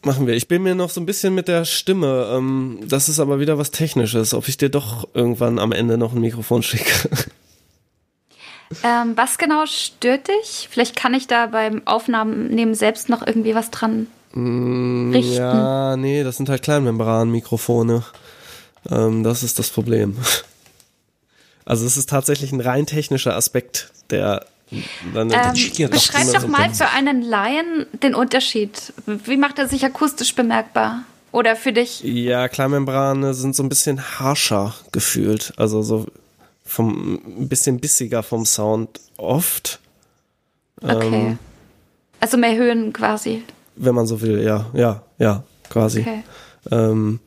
machen 0.04 0.28
wir. 0.28 0.36
Ich 0.36 0.48
bin 0.48 0.64
mir 0.64 0.76
noch 0.76 0.90
so 0.90 1.02
ein 1.02 1.06
bisschen 1.06 1.36
mit 1.36 1.48
der 1.48 1.66
Stimme. 1.66 2.30
Ähm, 2.32 2.80
das 2.88 3.10
ist 3.10 3.20
aber 3.20 3.40
wieder 3.40 3.58
was 3.58 3.72
Technisches. 3.72 4.34
Ob 4.34 4.48
ich 4.48 4.58
dir 4.58 4.70
doch 4.70 5.08
irgendwann 5.14 5.60
am 5.60 5.72
Ende 5.72 5.98
noch 5.98 6.14
ein 6.14 6.22
Mikrofon 6.22 6.64
schicke. 6.64 7.10
Ähm, 8.84 9.14
was 9.16 9.40
genau 9.40 9.66
stört 9.66 10.28
dich? 10.28 10.68
Vielleicht 10.70 10.96
kann 10.96 11.16
ich 11.16 11.26
da 11.26 11.48
beim 11.48 11.82
Aufnahmen 11.88 12.76
selbst 12.76 13.10
noch 13.10 13.26
irgendwie 13.26 13.56
was 13.56 13.72
dran 13.72 14.06
richten. 14.36 15.34
Ja, 15.34 15.98
nee, 15.98 16.24
das 16.24 16.38
sind 16.38 16.50
halt 16.50 16.62
Kleinmembran-Mikrofone. 16.62 18.04
Ähm, 18.90 19.24
das 19.24 19.44
ist 19.44 19.60
das 19.60 19.70
Problem. 19.70 20.18
Also 21.66 21.86
es 21.86 21.98
ist 21.98 22.10
tatsächlich 22.10 22.52
ein 22.52 22.62
rein 22.62 22.88
technischer 22.88 23.36
Aspekt, 23.36 23.92
der 24.10 24.48
dann 25.14 25.32
Ähm, 25.32 25.56
ihr 25.78 25.88
doch 25.88 25.96
beschreib 25.96 26.32
doch 26.34 26.48
mal 26.48 26.74
für 26.74 26.90
einen 26.90 27.22
Laien 27.22 27.86
den 28.04 28.16
Unterschied. 28.16 28.94
Wie 29.06 29.38
macht 29.38 29.60
er 29.60 29.68
sich 29.68 29.84
akustisch 29.86 30.36
bemerkbar? 30.36 31.04
Oder 31.32 31.56
für 31.56 31.72
dich? 31.74 32.02
Ja, 32.04 32.48
Kleinmembrane 32.48 33.34
sind 33.34 33.56
so 33.56 33.64
ein 33.64 33.70
bisschen 33.70 34.02
harscher 34.20 34.74
gefühlt. 34.92 35.54
Also 35.58 35.82
so 35.84 36.08
vom 36.66 37.16
ein 37.40 37.48
bisschen 37.50 37.80
bissiger 37.80 38.24
vom 38.24 38.46
Sound 38.46 39.00
oft, 39.18 39.80
Okay. 40.82 41.32
Ähm. 41.32 41.40
also 42.20 42.38
mehr 42.38 42.56
Höhen 42.56 42.94
quasi. 42.94 43.44
wenn 43.76 43.96
man 43.96 44.08
so 44.08 44.22
will, 44.22 44.42
ja, 44.44 44.68
ja, 44.74 45.04
ja, 45.18 45.44
quasi. 45.70 46.02
Okay. 46.02 46.24
Ähm, 46.72 47.20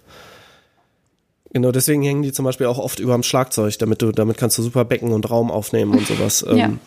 genau, 1.53 1.71
deswegen 1.71 2.03
hängen 2.03 2.23
die 2.23 2.33
zum 2.33 2.45
Beispiel 2.45 2.67
auch 2.67 2.79
oft 2.79 2.99
über 2.99 3.13
dem 3.15 3.23
Schlagzeug, 3.23 3.79
damit 3.79 4.01
du, 4.03 4.13
damit 4.13 4.37
kannst 4.39 4.59
du 4.59 4.63
super 4.63 4.85
Becken 4.85 5.13
und 5.13 5.29
Raum 5.31 5.51
aufnehmen 5.51 5.93
und 5.95 6.07
sowas. 6.07 6.45
Ja. 6.47 6.67
Ähm, 6.67 6.81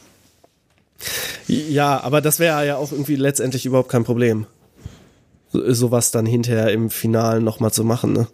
ja, 1.47 2.01
aber 2.01 2.21
das 2.21 2.39
wäre 2.39 2.65
ja 2.65 2.77
auch 2.77 2.91
irgendwie 2.91 3.15
letztendlich 3.15 3.65
überhaupt 3.65 3.89
kein 3.89 4.03
Problem. 4.03 4.47
So, 5.49 5.73
sowas 5.73 6.11
dann 6.11 6.25
hinterher 6.25 6.71
im 6.71 6.89
Finalen 6.89 7.43
nochmal 7.43 7.71
zu 7.71 7.83
machen, 7.83 8.13
ne? 8.13 8.27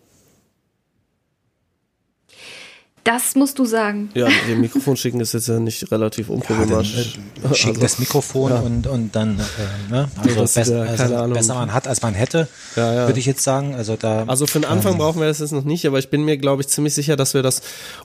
Das 3.04 3.34
musst 3.34 3.58
du 3.58 3.66
sagen. 3.66 4.10
Ja, 4.14 4.28
dem 4.48 4.62
Mikrofon 4.62 4.96
schicken 4.96 5.20
ist 5.22 5.34
jetzt 5.34 5.48
ja 5.48 5.60
nicht 5.60 5.92
relativ 5.92 6.30
ja, 6.30 6.36
dann, 6.36 6.42
unproblematisch. 6.42 7.18
äh, 7.44 7.56
schick 7.56 7.70
Also, 7.70 7.82
das 7.82 7.98
Mikrofon 7.98 8.52
ja. 8.52 8.60
und, 8.60 8.86
und 8.86 9.16
dann, 9.16 9.40
äh, 9.40 9.92
ne, 9.92 10.08
also, 10.18 10.44
ist 10.44 10.54
besser, 10.54 10.78
ja 10.78 10.86
keine 10.86 11.00
also 11.02 11.16
Ahnung. 11.16 11.34
besser 11.34 11.56
man 11.56 11.74
hat, 11.74 11.88
als 11.88 12.04
man 12.04 12.14
hätte, 12.14 12.48
Ja, 12.76 12.94
ja. 12.94 13.08
würde 13.08 13.20
ich 13.20 13.26
jetzt 13.26 13.42
sagen. 13.42 13.74
Also 13.74 13.96
da, 13.96 14.26
Also 14.28 14.46
für 14.46 14.60
den 14.60 14.66
Anfang 14.70 14.94
ähm, 14.94 14.98
brauchen 15.00 15.20
wir 15.20 15.28
das 15.28 15.40
jetzt 15.40 15.52
noch 15.52 15.64
nicht, 15.64 15.88
aber 15.88 15.98
ich 15.98 16.10
bin 16.12 16.24
mir, 16.24 16.38
glaube 16.38 16.62
ich, 16.62 16.68
ziemlich 16.68 16.94
sicher, 16.94 17.16
dass 17.16 17.34
wir 17.34 17.42
das, 17.42 17.64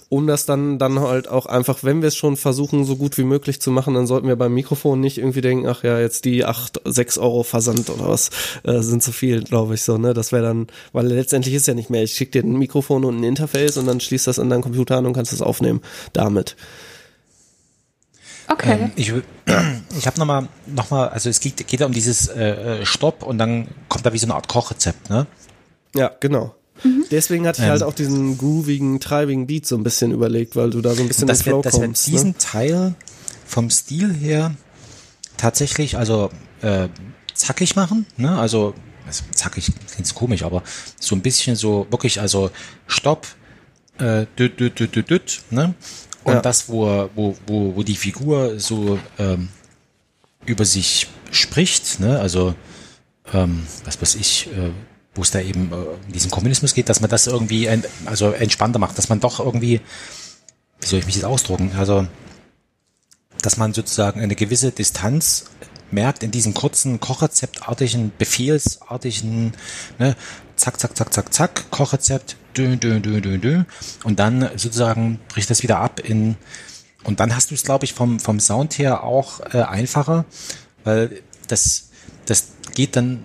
um 0.09 0.27
das 0.27 0.47
dann, 0.47 0.79
dann 0.79 0.99
halt 1.01 1.29
auch 1.29 1.45
einfach, 1.45 1.81
wenn 1.85 2.01
wir 2.01 2.09
es 2.09 2.17
schon 2.17 2.39
versuchen, 2.39 2.87
so 2.87 2.97
gut 2.97 3.19
wie 3.19 3.25
möglich 3.25 3.61
zu 3.61 3.71
machen, 3.71 3.93
dann 3.93 4.07
sollten 4.07 4.29
wir 4.29 4.37
beim 4.37 4.55
Mikrofon 4.55 4.99
nicht 5.01 5.19
irgendwie 5.19 5.43
denken, 5.43 5.67
ach 5.67 5.85
ja, 5.85 5.99
jetzt 6.01 6.25
die 6.25 6.47
acht, 6.47 6.81
sechs 6.87 7.19
Euro 7.19 7.43
Versand 7.43 7.91
oder 7.91 8.09
was, 8.09 8.31
äh, 8.63 8.81
sind 8.81 9.03
zu 9.03 9.13
viel, 9.13 9.43
glaube 9.45 9.75
ich 9.75 9.83
so, 9.83 9.99
ne? 9.99 10.15
Das 10.15 10.33
wäre 10.33 10.43
dann, 10.43 10.69
weil 10.95 11.07
letztendlich 11.07 11.55
ist 11.55 11.67
ja 11.67 11.75
nicht 11.75 11.91
mehr, 11.91 12.03
ich 12.03 12.13
schicke 12.15 12.41
dir 12.41 12.49
ein 12.49 12.57
Mikrofon 12.59 13.05
und 13.05 13.19
ein 13.21 13.25
Interface 13.25 13.77
und 13.77 13.85
dann 13.87 14.01
schließt 14.01 14.27
das 14.27 14.39
an 14.39 14.49
deinen 14.49 14.63
Computer 14.63 14.86
an 14.91 15.07
und 15.07 15.13
kannst 15.13 15.33
es 15.33 15.43
aufnehmen 15.43 15.81
damit. 16.13 16.57
Okay. 18.49 18.79
Ähm, 18.81 18.93
ich 18.97 19.13
ich 19.99 20.07
habe 20.07 20.19
nochmal, 20.19 20.49
noch 20.67 20.91
mal, 20.91 21.09
also 21.09 21.29
es 21.29 21.41
geht, 21.41 21.67
geht 21.67 21.81
ja 21.81 21.87
um 21.87 21.93
dieses 21.93 22.29
äh, 22.29 22.81
äh, 22.81 22.87
Stopp 22.87 23.23
und 23.23 23.39
dann 23.39 23.69
kommt 23.89 24.07
da 24.07 24.13
wie 24.13 24.19
so 24.19 24.27
eine 24.27 24.35
Art 24.35 24.49
Kochrezept, 24.49 25.11
ne? 25.11 25.27
Ja, 25.95 26.13
genau. 26.21 26.55
Deswegen 27.11 27.47
hatte 27.47 27.61
ich 27.63 27.65
Ähm. 27.65 27.71
halt 27.73 27.83
auch 27.83 27.95
diesen 27.95 28.37
groovigen, 28.37 29.01
treibigen 29.01 29.47
Beat 29.47 29.67
so 29.67 29.77
ein 29.77 29.83
bisschen 29.83 30.13
überlegt, 30.13 30.57
weil 30.57 30.71
du 30.71 30.83
da 30.83 30.95
so 30.95 31.03
ein 31.03 31.09
bisschen 31.09 31.23
in 31.23 31.29
dass 31.29 31.43
Flow 31.43 31.59
wir, 31.59 31.63
dass 31.63 31.75
wir 31.75 31.87
kommst. 31.87 32.07
diesen 32.07 32.31
ne? 32.31 32.39
Teil 32.39 32.95
vom 33.47 33.71
Stil 33.71 34.13
her 34.13 34.55
tatsächlich, 35.39 35.97
also 35.97 36.31
äh, 36.61 36.89
zackig 37.35 37.77
machen, 37.77 38.07
ne? 38.17 38.39
Also 38.39 38.75
also 39.07 39.23
zackig 39.31 39.71
klingt 39.93 40.15
komisch, 40.15 40.43
aber 40.43 40.63
so 40.99 41.15
ein 41.15 41.23
bisschen 41.23 41.55
so 41.57 41.87
wirklich, 41.91 42.21
also 42.21 42.51
Stopp, 42.89 43.27
äh, 43.99 44.27
düt, 44.39 44.59
düt, 44.61 44.79
düt, 44.79 44.95
düt, 44.95 45.11
düt, 45.11 45.43
ne? 45.51 45.75
Und 46.25 46.35
Ja. 46.35 46.41
das, 46.41 46.69
wo, 46.69 47.09
wo, 47.15 47.37
wo, 47.47 47.77
wo 47.77 47.83
die 47.83 47.97
Figur 47.97 48.59
so 48.59 48.99
ähm, 49.19 49.49
über 50.45 50.65
sich 50.65 51.09
spricht, 51.31 52.01
ne? 52.01 52.19
Also 52.21 52.55
ähm, 53.33 53.67
was 53.85 54.01
weiß 54.01 54.15
ich, 54.17 54.49
äh, 54.49 54.71
wo 55.15 55.23
es 55.23 55.31
da 55.31 55.41
eben 55.41 55.71
äh, 55.73 55.75
um 55.75 56.13
diesen 56.13 56.31
Kommunismus 56.31 56.75
geht, 56.75 56.89
dass 56.89 57.01
man 57.01 57.11
das 57.11 57.27
irgendwie 57.27 57.67
ent, 57.67 57.87
also 58.05 58.31
entspannter 58.31 58.79
macht, 58.79 58.99
dass 58.99 59.09
man 59.09 59.21
doch 59.21 59.41
irgendwie, 59.41 59.81
wie 60.81 60.87
soll 60.87 60.99
ich 60.99 61.07
mich 61.07 61.15
jetzt 61.17 61.25
ausdrucken, 61.25 61.73
also 61.77 62.07
dass 63.43 63.57
man 63.57 63.73
sozusagen 63.75 64.21
eine 64.21 64.35
gewisse 64.35 64.73
Distanz 64.73 65.47
merkt 65.91 66.23
in 66.23 66.31
diesen 66.33 66.53
kurzen 66.55 66.99
kochrezeptartigen, 67.01 68.11
befehlsartigen, 68.19 69.53
ne, 69.99 70.17
zack, 70.57 70.81
zack, 70.81 70.97
zack, 70.97 71.13
zack, 71.13 71.33
zack, 71.33 71.71
Kochrezept, 71.71 72.37
dö, 72.57 72.77
dö, 72.77 73.01
dö, 73.01 73.21
dö, 73.21 73.39
dö. 73.39 73.63
Und 74.05 74.19
dann 74.19 74.51
sozusagen 74.57 75.21
bricht 75.29 75.51
das 75.51 75.63
wieder 75.63 75.79
ab 75.79 76.01
in, 76.01 76.37
und 77.05 77.21
dann 77.21 77.35
hast 77.35 77.51
du 77.51 77.55
es, 77.55 77.63
glaube 77.63 77.85
ich, 77.85 77.95
vom, 77.95 78.19
vom 78.19 78.41
Sound 78.41 78.79
her 78.79 79.05
auch 79.05 79.41
äh, 79.53 79.63
einfacher, 79.63 80.25
weil 80.85 81.23
das, 81.49 81.91
das 82.27 82.49
geht 82.75 82.97
dann, 82.97 83.25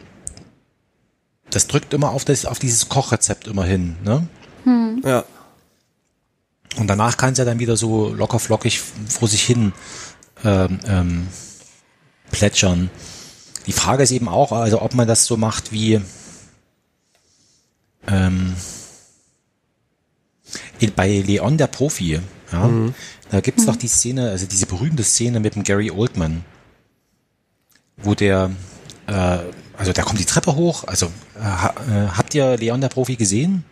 das 1.49 1.67
drückt 1.67 1.93
immer 1.93 2.11
auf, 2.11 2.25
das, 2.25 2.45
auf 2.45 2.59
dieses 2.59 2.89
Kochrezept 2.89 3.47
immer 3.47 3.65
hin, 3.65 3.97
ne? 4.03 4.27
Ja. 5.03 5.25
Und 6.77 6.87
danach 6.87 7.17
kann 7.17 7.33
es 7.33 7.37
ja 7.37 7.45
dann 7.45 7.59
wieder 7.59 7.75
so 7.75 8.13
locker 8.13 8.39
flockig 8.39 8.79
vor 8.79 9.27
sich 9.27 9.43
hin 9.43 9.73
ähm, 10.43 10.79
ähm, 10.85 11.27
plätschern. 12.31 12.89
Die 13.67 13.73
Frage 13.73 14.03
ist 14.03 14.11
eben 14.11 14.27
auch, 14.27 14.51
also 14.51 14.81
ob 14.81 14.95
man 14.95 15.07
das 15.07 15.25
so 15.25 15.37
macht 15.37 15.71
wie 15.71 16.01
ähm, 18.07 18.55
bei 20.95 21.19
Leon 21.19 21.57
der 21.57 21.67
Profi. 21.67 22.19
Ja, 22.51 22.69
Da 23.29 23.39
gibt's 23.39 23.65
doch 23.65 23.77
die 23.77 23.87
Szene, 23.87 24.29
also 24.29 24.45
diese 24.45 24.65
berühmte 24.65 25.03
Szene 25.03 25.39
mit 25.39 25.55
dem 25.55 25.63
Gary 25.63 25.89
Oldman, 25.89 26.43
wo 27.97 28.13
der, 28.13 28.51
äh, 29.07 29.37
also 29.77 29.93
da 29.93 30.01
kommt 30.01 30.19
die 30.19 30.25
Treppe 30.25 30.55
hoch. 30.55 30.83
Also 30.85 31.07
äh, 31.37 31.39
äh, 31.39 32.07
habt 32.17 32.35
ihr 32.35 32.57
Leon 32.57 32.81
der 32.81 32.89
Profi 32.89 33.15
gesehen? 33.15 33.63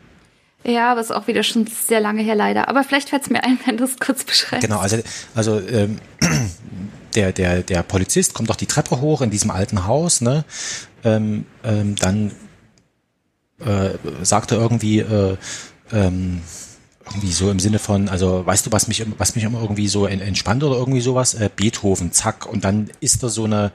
Ja, 0.63 0.91
aber 0.91 1.01
ist 1.01 1.11
auch 1.11 1.27
wieder 1.27 1.43
schon 1.43 1.67
sehr 1.67 1.99
lange 1.99 2.21
her 2.21 2.35
leider. 2.35 2.67
Aber 2.67 2.83
vielleicht 2.83 3.09
fällt 3.09 3.23
es 3.23 3.29
mir 3.29 3.43
ein, 3.43 3.59
wenn 3.65 3.77
du 3.77 3.83
es 3.85 3.97
kurz 3.99 4.23
beschreibst. 4.23 4.67
Genau, 4.67 4.79
also, 4.79 4.97
also 5.35 5.59
ähm, 5.59 5.99
der, 7.15 7.31
der, 7.31 7.63
der 7.63 7.83
Polizist 7.83 8.33
kommt 8.33 8.49
doch 8.49 8.55
die 8.55 8.65
Treppe 8.65 9.01
hoch 9.01 9.21
in 9.21 9.29
diesem 9.29 9.51
alten 9.51 9.87
Haus, 9.87 10.21
ne? 10.21 10.43
Ähm, 11.03 11.45
ähm, 11.63 11.95
dann 11.95 12.31
äh, 13.65 13.91
sagt 14.23 14.51
er 14.51 14.57
irgendwie, 14.59 14.99
äh, 14.99 15.37
ähm, 15.91 16.41
irgendwie 17.05 17.31
so 17.31 17.49
im 17.49 17.59
Sinne 17.59 17.79
von, 17.79 18.07
also 18.07 18.45
weißt 18.45 18.67
du, 18.67 18.71
was 18.71 18.87
mich, 18.87 19.03
was 19.17 19.35
mich 19.35 19.43
immer 19.43 19.61
irgendwie 19.61 19.87
so 19.87 20.05
en- 20.05 20.21
entspannt 20.21 20.63
oder 20.63 20.77
irgendwie 20.77 21.01
sowas? 21.01 21.33
Äh, 21.33 21.49
Beethoven, 21.55 22.11
zack. 22.11 22.45
Und 22.45 22.63
dann 22.63 22.91
isst 22.99 23.23
er 23.23 23.29
so 23.29 23.45
eine, 23.45 23.71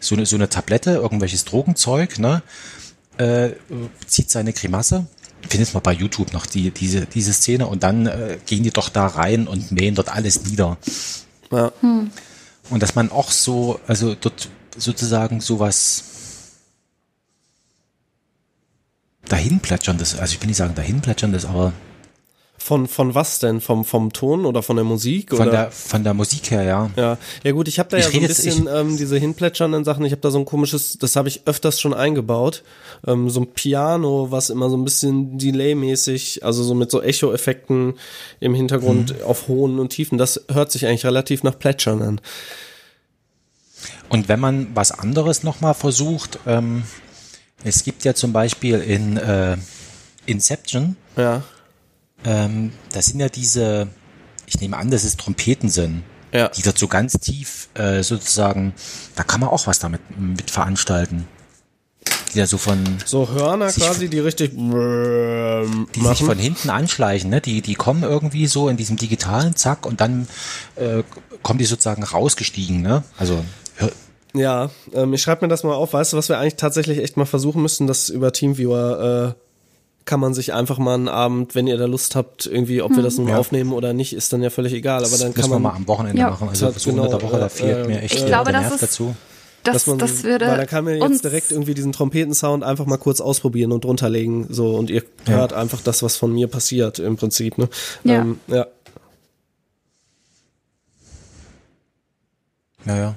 so 0.00 0.14
eine, 0.14 0.26
so 0.26 0.36
eine 0.36 0.48
Tablette, 0.48 0.92
irgendwelches 0.92 1.44
Drogenzeug, 1.44 2.18
ne? 2.18 2.42
Äh, 3.18 3.50
zieht 4.06 4.30
seine 4.30 4.52
Grimasse. 4.52 5.06
Findest 5.48 5.74
mal 5.74 5.80
bei 5.80 5.92
YouTube 5.92 6.32
noch 6.32 6.46
die, 6.46 6.70
diese, 6.70 7.06
diese 7.06 7.32
Szene 7.32 7.66
und 7.66 7.82
dann 7.82 8.06
äh, 8.06 8.38
gehen 8.46 8.62
die 8.62 8.70
doch 8.70 8.88
da 8.88 9.06
rein 9.06 9.46
und 9.46 9.72
mähen 9.72 9.94
dort 9.94 10.08
alles 10.08 10.44
nieder. 10.44 10.76
Ja. 11.50 11.72
Und 11.82 12.82
dass 12.82 12.94
man 12.94 13.10
auch 13.10 13.30
so, 13.30 13.80
also 13.86 14.14
dort 14.14 14.48
sozusagen 14.76 15.40
sowas 15.40 16.04
dahin 19.28 19.60
plätscherndes, 19.60 20.18
also 20.18 20.34
ich 20.34 20.40
will 20.40 20.48
nicht 20.48 20.56
sagen 20.56 20.74
dahin 20.74 21.00
plätscherndes, 21.00 21.44
aber 21.44 21.72
Von, 22.58 22.86
von 22.86 23.14
was 23.16 23.40
denn? 23.40 23.60
Vom, 23.60 23.84
vom 23.84 24.12
Ton 24.12 24.44
oder 24.46 24.62
von 24.62 24.76
der 24.76 24.84
Musik? 24.84 25.30
von 25.30 25.40
oder? 25.48 25.50
der, 25.50 25.70
von 25.72 26.04
der 26.04 26.14
Musik 26.14 26.50
her, 26.52 26.62
ja. 26.62 26.90
Ja, 26.96 27.18
ja 27.42 27.50
gut, 27.52 27.66
ich 27.66 27.78
habe 27.80 27.88
da 27.88 27.96
Ich 27.96 28.04
ja 28.04 28.10
so 28.10 28.16
ein 28.16 28.20
rede 28.22 28.32
jetzt- 28.32 28.44
bisschen 28.44 28.68
ähm, 28.72 28.96
diese 28.96 29.18
hinplätschernden 29.18 29.82
Sachen. 29.84 30.04
Ich 30.04 30.12
habe 30.12 30.20
da 30.22 30.30
so 30.30 30.38
ein 30.38 30.44
komisches, 30.44 30.96
das 30.98 31.16
habe 31.16 31.28
ich 31.28 31.42
öfters 31.46 31.80
schon 31.80 31.92
eingebaut, 31.92 32.62
ähm, 33.06 33.30
so 33.30 33.40
ein 33.40 33.48
Piano, 33.52 34.28
was 34.30 34.48
immer 34.50 34.70
so 34.70 34.76
ein 34.76 34.84
bisschen 34.84 35.38
Delay-mäßig, 35.38 36.44
also 36.44 36.62
so 36.62 36.74
mit 36.74 36.90
so 36.92 37.02
Echo-Effekten 37.02 37.94
im 38.38 38.54
Hintergrund 38.54 39.18
Mhm. 39.18 39.24
auf 39.24 39.48
hohen 39.48 39.80
und 39.80 39.88
tiefen. 39.88 40.16
Das 40.18 40.44
hört 40.52 40.70
sich 40.70 40.86
eigentlich 40.86 41.04
relativ 41.04 41.42
nach 41.42 41.58
Plätschern 41.58 42.00
an. 42.00 42.20
Und 44.08 44.28
wenn 44.28 44.38
man 44.38 44.68
was 44.74 44.92
anderes 44.92 45.42
nochmal 45.42 45.74
versucht, 45.74 46.38
ähm, 46.46 46.84
es 47.64 47.84
gibt 47.84 48.04
ja 48.04 48.14
zum 48.14 48.32
Beispiel 48.32 48.78
in 48.80 49.16
äh, 49.16 49.56
Inception, 50.26 50.96
Ja, 51.16 51.42
ähm, 52.24 52.72
das 52.92 53.06
sind 53.06 53.20
ja 53.20 53.28
diese, 53.28 53.88
ich 54.46 54.60
nehme 54.60 54.76
an, 54.76 54.90
dass 54.90 55.04
es 55.04 55.16
Trompeten 55.16 55.68
sind, 55.68 56.02
ja, 56.32 56.48
die 56.48 56.62
dort 56.62 56.78
so 56.78 56.88
ganz 56.88 57.12
tief 57.14 57.68
äh, 57.74 58.02
sozusagen, 58.02 58.74
da 59.16 59.24
kann 59.24 59.40
man 59.40 59.48
auch 59.50 59.66
was 59.66 59.78
damit 59.80 60.00
mit 60.18 60.50
veranstalten. 60.50 61.26
Die 62.34 62.38
da 62.38 62.46
so 62.46 62.56
von, 62.58 62.82
so 63.04 63.28
Hörner 63.28 63.70
quasi, 63.70 64.08
die 64.08 64.18
richtig 64.18 64.52
die 64.52 64.58
machen. 64.58 65.86
sich 66.16 66.24
von 66.24 66.38
hinten 66.38 66.70
anschleichen, 66.70 67.28
ne? 67.30 67.40
Die, 67.40 67.60
die 67.60 67.74
kommen 67.74 68.02
irgendwie 68.02 68.46
so 68.46 68.68
in 68.68 68.76
diesem 68.76 68.96
digitalen 68.96 69.54
Zack 69.54 69.84
und 69.86 70.00
dann 70.00 70.26
äh, 70.76 71.02
kommen 71.42 71.58
die 71.58 71.64
sozusagen 71.66 72.02
rausgestiegen, 72.02 72.80
ne? 72.80 73.04
Also 73.18 73.44
hör- 73.76 73.92
Ja, 74.34 74.70
ähm, 74.94 75.12
ich 75.12 75.20
schreibe 75.22 75.44
mir 75.44 75.48
das 75.48 75.62
mal 75.62 75.74
auf. 75.74 75.92
Weißt 75.92 76.12
du, 76.12 76.16
was 76.16 76.28
wir 76.28 76.38
eigentlich 76.38 76.56
tatsächlich 76.56 76.98
echt 76.98 77.16
mal 77.16 77.26
versuchen 77.26 77.60
müssen, 77.62 77.86
das 77.86 78.08
über 78.08 78.32
Teamviewer 78.32 79.34
äh, 79.36 79.40
kann 80.04 80.20
man 80.20 80.34
sich 80.34 80.52
einfach 80.52 80.78
mal 80.78 80.94
einen 80.94 81.08
Abend, 81.08 81.54
wenn 81.54 81.66
ihr 81.66 81.76
da 81.76 81.84
Lust 81.84 82.16
habt, 82.16 82.46
irgendwie, 82.46 82.82
ob 82.82 82.96
wir 82.96 83.02
das 83.02 83.18
nun 83.18 83.28
Ja. 83.28 83.36
aufnehmen 83.38 83.72
oder 83.72 83.92
nicht, 83.92 84.14
ist 84.14 84.32
dann 84.32 84.42
ja 84.42 84.50
völlig 84.50 84.72
egal. 84.72 85.00
Aber 85.02 85.10
das 85.10 85.18
dann 85.20 85.28
müssen 85.28 85.40
kann 85.42 85.50
wir 85.50 85.54
man 85.58 85.62
mal 85.72 85.76
am 85.76 85.86
Wochenende 85.86 86.18
Ja. 86.18 86.30
machen. 86.30 86.48
Also 86.48 86.70
Das 86.70 86.82
so 86.82 86.90
unter 86.90 87.02
genau, 87.06 87.18
der 87.18 87.28
Woche, 87.28 87.38
da 87.38 87.46
äh, 87.46 87.50
fehlt 87.50 87.86
mir 87.86 88.00
äh, 88.00 88.04
echt 88.04 88.14
ich 88.16 88.26
glaube, 88.26 88.50
der 88.52 88.60
das 88.62 88.70
Nerv 88.70 88.74
ist- 88.74 88.82
dazu. 88.82 89.14
Das, 89.64 89.74
dass 89.74 89.86
man, 89.86 89.98
das 89.98 90.24
würde 90.24 90.48
weil 90.48 90.56
dann 90.56 90.66
kann 90.66 90.84
man 90.84 90.96
jetzt 90.96 91.22
direkt 91.22 91.52
irgendwie 91.52 91.74
diesen 91.74 91.92
Trompetensound 91.92 92.64
einfach 92.64 92.84
mal 92.86 92.96
kurz 92.96 93.20
ausprobieren 93.20 93.70
und 93.70 93.84
drunter 93.84 94.10
legen, 94.10 94.48
so 94.50 94.74
und 94.74 94.90
ihr 94.90 95.04
Ja. 95.28 95.34
hört 95.34 95.52
einfach 95.52 95.80
das, 95.82 96.02
was 96.02 96.16
von 96.16 96.32
mir 96.32 96.48
passiert 96.48 96.98
im 96.98 97.16
Prinzip, 97.16 97.58
ne? 97.58 97.68
Ja. 98.02 98.22
Ähm, 98.22 98.40
ja. 98.48 98.66
Ja, 102.86 102.96
ja. 102.96 103.14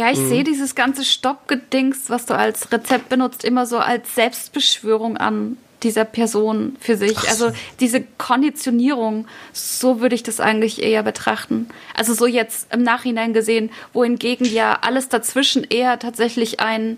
Ja, 0.00 0.10
ich 0.10 0.18
Mhm. 0.18 0.28
sehe 0.30 0.44
dieses 0.44 0.74
ganze 0.74 1.04
Stoppgedings, 1.04 2.08
was 2.08 2.24
du 2.24 2.34
als 2.34 2.72
Rezept 2.72 3.10
benutzt, 3.10 3.44
immer 3.44 3.66
so 3.66 3.76
als 3.78 4.14
Selbstbeschwörung 4.14 5.18
an 5.18 5.58
dieser 5.82 6.06
Person 6.06 6.76
für 6.80 6.96
sich. 6.96 7.28
Also 7.28 7.52
diese 7.80 8.00
Konditionierung, 8.16 9.26
so 9.52 10.00
würde 10.00 10.14
ich 10.14 10.22
das 10.22 10.40
eigentlich 10.40 10.82
eher 10.82 11.02
betrachten. 11.02 11.68
Also 11.94 12.14
so 12.14 12.26
jetzt 12.26 12.72
im 12.72 12.82
Nachhinein 12.82 13.34
gesehen, 13.34 13.68
wohingegen 13.92 14.46
ja 14.46 14.78
alles 14.80 15.10
dazwischen 15.10 15.64
eher 15.64 15.98
tatsächlich 15.98 16.60
ein 16.60 16.96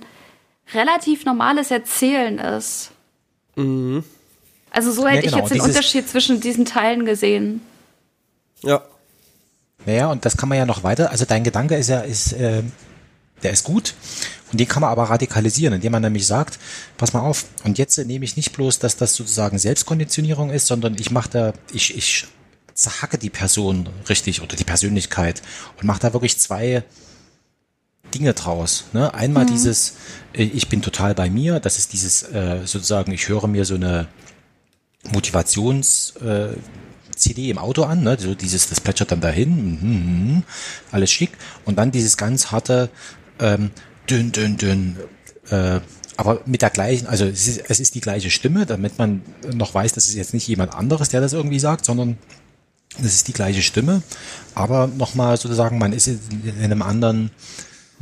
relativ 0.73 1.25
normales 1.25 1.73
Erzählen 1.73 2.39
ist. 2.39 2.93
Also 4.71 4.93
so 4.93 5.09
hätte 5.09 5.27
Ja, 5.27 5.31
genau. 5.33 5.37
ich 5.45 5.51
jetzt 5.51 5.55
den 5.55 5.61
Unterschied 5.61 6.09
zwischen 6.09 6.41
diesen 6.41 6.65
Teilen 6.67 7.05
gesehen. 7.05 7.63
Ja. 8.63 8.81
Naja, 9.87 10.09
und 10.13 10.25
das 10.25 10.37
kann 10.37 10.49
man 10.49 10.59
ja 10.59 10.67
noch 10.67 10.85
weiter, 10.85 11.11
also 11.11 11.25
dein 11.25 11.43
Gedanke 11.43 11.75
ist 11.75 11.89
ja, 11.89 12.01
ist, 12.01 12.33
äh, 12.35 12.63
der 13.43 13.53
ist 13.53 13.65
gut 13.65 13.95
und 14.51 14.59
den 14.61 14.69
kann 14.69 14.83
man 14.83 14.91
aber 14.91 15.05
radikalisieren, 15.05 15.75
indem 15.75 15.93
man 15.93 16.03
nämlich 16.03 16.27
sagt, 16.27 16.59
pass 16.97 17.13
mal 17.13 17.21
auf, 17.21 17.47
und 17.65 17.79
jetzt 17.79 17.99
nehme 17.99 18.25
ich 18.25 18.37
nicht 18.37 18.53
bloß, 18.53 18.79
dass 18.79 18.97
das 18.97 19.15
sozusagen 19.15 19.59
Selbstkonditionierung 19.59 20.51
ist, 20.51 20.67
sondern 20.67 20.97
ich 20.99 21.11
mache 21.11 21.31
da, 21.31 21.53
ich, 21.73 21.97
ich 21.97 22.27
zerhacke 22.75 23.19
die 23.19 23.31
Person 23.31 23.89
richtig 24.09 24.43
oder 24.43 24.57
die 24.57 24.65
Persönlichkeit 24.65 25.43
und 25.79 25.87
mache 25.87 26.01
da 26.01 26.13
wirklich 26.13 26.39
zwei 26.39 26.85
Dinge 28.15 28.35
draus. 28.35 28.85
Ne? 28.93 29.13
Einmal 29.15 29.47
dieses, 29.47 29.95
äh, 30.35 30.43
ich 30.43 30.69
bin 30.69 30.83
total 30.83 31.15
bei 31.15 31.31
mir, 31.31 31.61
das 31.61 31.79
ist 31.79 31.93
dieses 31.93 32.23
äh, 32.23 32.61
sozusagen, 32.65 33.13
ich 33.13 33.29
höre 33.29 33.47
mir 33.49 33.65
so 33.65 33.75
eine 33.75 34.09
Motivations 35.11 36.15
äh, 36.17 36.49
CD 37.17 37.51
im 37.51 37.59
Auto 37.59 37.85
an, 37.85 38.03
ne? 38.03 38.17
so 38.19 38.35
dieses, 38.35 38.69
das 38.69 38.81
plätschert 38.81 39.13
dann 39.13 39.21
dahin, 39.21 39.51
mhm, 39.51 40.35
mhm, 40.35 40.43
alles 40.91 41.11
schick. 41.11 41.31
Und 41.65 41.77
dann 41.79 41.91
dieses 41.91 42.17
ganz 42.17 42.51
harte, 42.51 42.91
ähm, 43.43 43.71
dünn, 44.09 44.33
dünn, 44.33 44.57
dünn, 44.57 44.97
äh, 45.51 45.81
aber 46.17 46.41
mit 46.47 46.63
der 46.63 46.71
gleichen, 46.71 47.07
also 47.07 47.25
es 47.25 47.49
ist, 47.49 47.63
es 47.69 47.81
ist 47.81 47.95
die 47.95 48.01
gleiche 48.01 48.31
Stimme, 48.31 48.65
damit 48.67 48.99
man 48.99 49.23
noch 49.55 49.75
weiß, 49.75 49.93
das 49.93 50.07
ist 50.07 50.15
jetzt 50.15 50.35
nicht 50.35 50.47
jemand 50.49 50.75
anderes, 50.75 51.09
der 51.09 51.21
das 51.21 51.33
irgendwie 51.33 51.59
sagt, 51.59 51.85
sondern 51.85 52.17
das 52.99 53.13
ist 53.15 53.29
die 53.29 53.33
gleiche 53.33 53.63
Stimme, 53.63 54.03
aber 54.55 54.87
nochmal 54.87 55.37
sozusagen, 55.37 55.79
man 55.79 55.93
ist 55.93 56.07
in, 56.07 56.21
in 56.59 56.65
einem 56.65 56.83
anderen, 56.83 57.31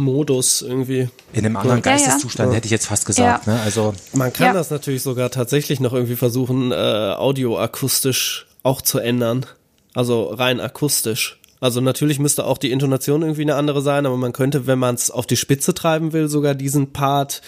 Modus 0.01 0.63
irgendwie. 0.63 1.09
in 1.33 1.45
einem 1.45 1.57
anderen 1.57 1.83
Ja, 1.85 1.91
ja. 1.91 1.97
Geisteszustand, 1.97 2.55
hätte 2.55 2.65
ich 2.65 2.71
jetzt 2.71 2.87
fast 2.87 3.07
gesagt. 3.07 3.47
Ja. 3.47 3.53
Ne? 3.55 3.61
Also 3.61 3.95
Man 4.13 4.33
kann 4.33 4.47
Ja. 4.49 4.53
das 4.55 4.71
natürlich 4.71 5.03
sogar 5.03 5.31
tatsächlich 5.31 5.79
noch 5.79 5.93
irgendwie 5.93 6.17
versuchen, 6.17 6.73
äh, 6.73 6.75
audioakustisch 6.75 8.47
auch 8.63 8.83
zu 8.83 8.99
ändern. 8.99 9.47
Also 9.95 10.25
rein 10.33 10.61
akustisch. 10.61 11.40
Also 11.61 11.81
natürlich 11.81 12.19
müsste 12.19 12.45
auch 12.45 12.59
die 12.59 12.71
Intonation 12.71 13.23
irgendwie 13.23 13.43
eine 13.43 13.55
andere 13.55 13.83
sein, 13.83 14.07
aber 14.07 14.17
man 14.17 14.33
könnte, 14.33 14.67
wenn 14.67 14.79
man 14.79 14.95
es 14.95 15.11
auf 15.11 15.27
die 15.27 15.37
Spitze 15.37 15.75
treiben 15.75 16.13
will, 16.13 16.29
sogar 16.29 16.55
diesen 16.55 16.93
Part 16.93 17.43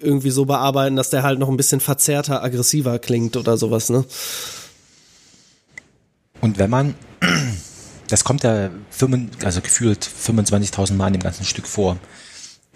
irgendwie 0.00 0.30
so 0.30 0.46
bearbeiten, 0.46 0.96
dass 0.96 1.10
der 1.10 1.22
halt 1.22 1.38
noch 1.38 1.48
ein 1.48 1.56
bisschen 1.56 1.80
verzerrter, 1.80 2.42
aggressiver 2.42 2.98
klingt 2.98 3.36
oder 3.36 3.56
sowas, 3.56 3.90
ne? 3.90 4.04
Und 6.40 6.58
wenn 6.58 6.70
man, 6.70 6.94
das 8.08 8.24
kommt 8.24 8.42
ja 8.42 8.70
also 9.42 9.60
gefühlt 9.60 10.04
25.000 10.04 10.94
Mal 10.94 11.08
in 11.08 11.14
dem 11.14 11.22
ganzen 11.22 11.44
Stück 11.44 11.66
vor, 11.66 11.98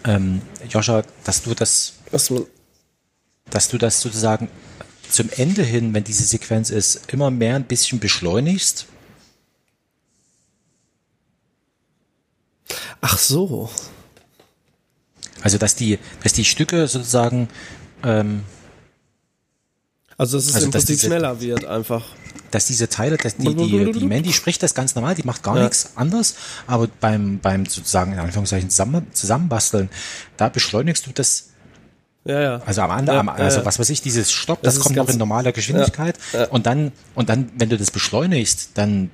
ähm, 0.03 0.41
Joscha, 0.69 1.03
dass 1.23 1.43
du 1.43 1.53
das, 1.53 1.93
man, 2.11 2.47
dass 3.49 3.69
du 3.69 3.77
das 3.77 4.01
sozusagen 4.01 4.49
zum 5.09 5.29
Ende 5.35 5.63
hin, 5.63 5.93
wenn 5.93 6.03
diese 6.03 6.23
Sequenz 6.23 6.69
ist, 6.69 7.11
immer 7.11 7.29
mehr 7.29 7.55
ein 7.55 7.65
bisschen 7.65 7.99
beschleunigst. 7.99 8.87
Ach 13.01 13.17
so. 13.17 13.69
Also 15.41 15.57
dass 15.57 15.75
die, 15.75 15.97
dass 16.23 16.33
die 16.33 16.45
Stücke 16.45 16.87
sozusagen 16.87 17.49
ähm, 18.03 18.43
Also 20.17 20.37
dass 20.37 20.47
es 20.47 20.55
Also, 20.55 20.65
im 20.67 20.71
Prinzip 20.71 20.87
diese- 20.95 21.07
schneller 21.07 21.41
wird 21.41 21.65
einfach. 21.65 22.05
dass 22.51 22.65
diese 22.65 22.89
Teile, 22.89 23.17
dass 23.17 23.37
die, 23.37 23.55
die, 23.55 23.91
die 23.93 24.05
Mandy 24.05 24.33
spricht 24.33 24.61
das 24.61 24.73
ganz 24.75 24.93
normal, 24.95 25.15
die 25.15 25.23
macht 25.23 25.41
gar 25.41 25.55
Ja. 25.57 25.63
nichts 25.63 25.91
anders, 25.95 26.35
aber 26.67 26.87
beim, 26.99 27.39
beim 27.39 27.65
sozusagen 27.65 28.11
in 28.13 28.19
Anführungszeichen 28.19 28.69
zusammen, 28.69 29.07
zusammenbasteln, 29.13 29.89
da 30.37 30.49
beschleunigst 30.49 31.07
du 31.07 31.11
das, 31.13 31.49
Ja, 32.25 32.39
ja. 32.41 32.61
also 32.65 32.81
am 32.81 32.91
anderen, 32.91 33.25
Ja, 33.27 33.33
also 33.33 33.59
ja, 33.59 33.65
was 33.65 33.79
weiß 33.79 33.89
ich, 33.89 34.01
dieses 34.01 34.31
Stopp, 34.31 34.61
Das 34.63 34.75
das, 34.75 34.83
kommt 34.83 34.97
noch 34.97 35.07
in 35.09 35.17
normaler 35.17 35.53
Geschwindigkeit 35.53 36.19
und 36.51 36.65
dann, 36.65 36.91
und 37.15 37.29
dann, 37.29 37.49
wenn 37.57 37.69
du 37.69 37.77
das 37.77 37.89
beschleunigst, 37.89 38.71
dann, 38.75 39.09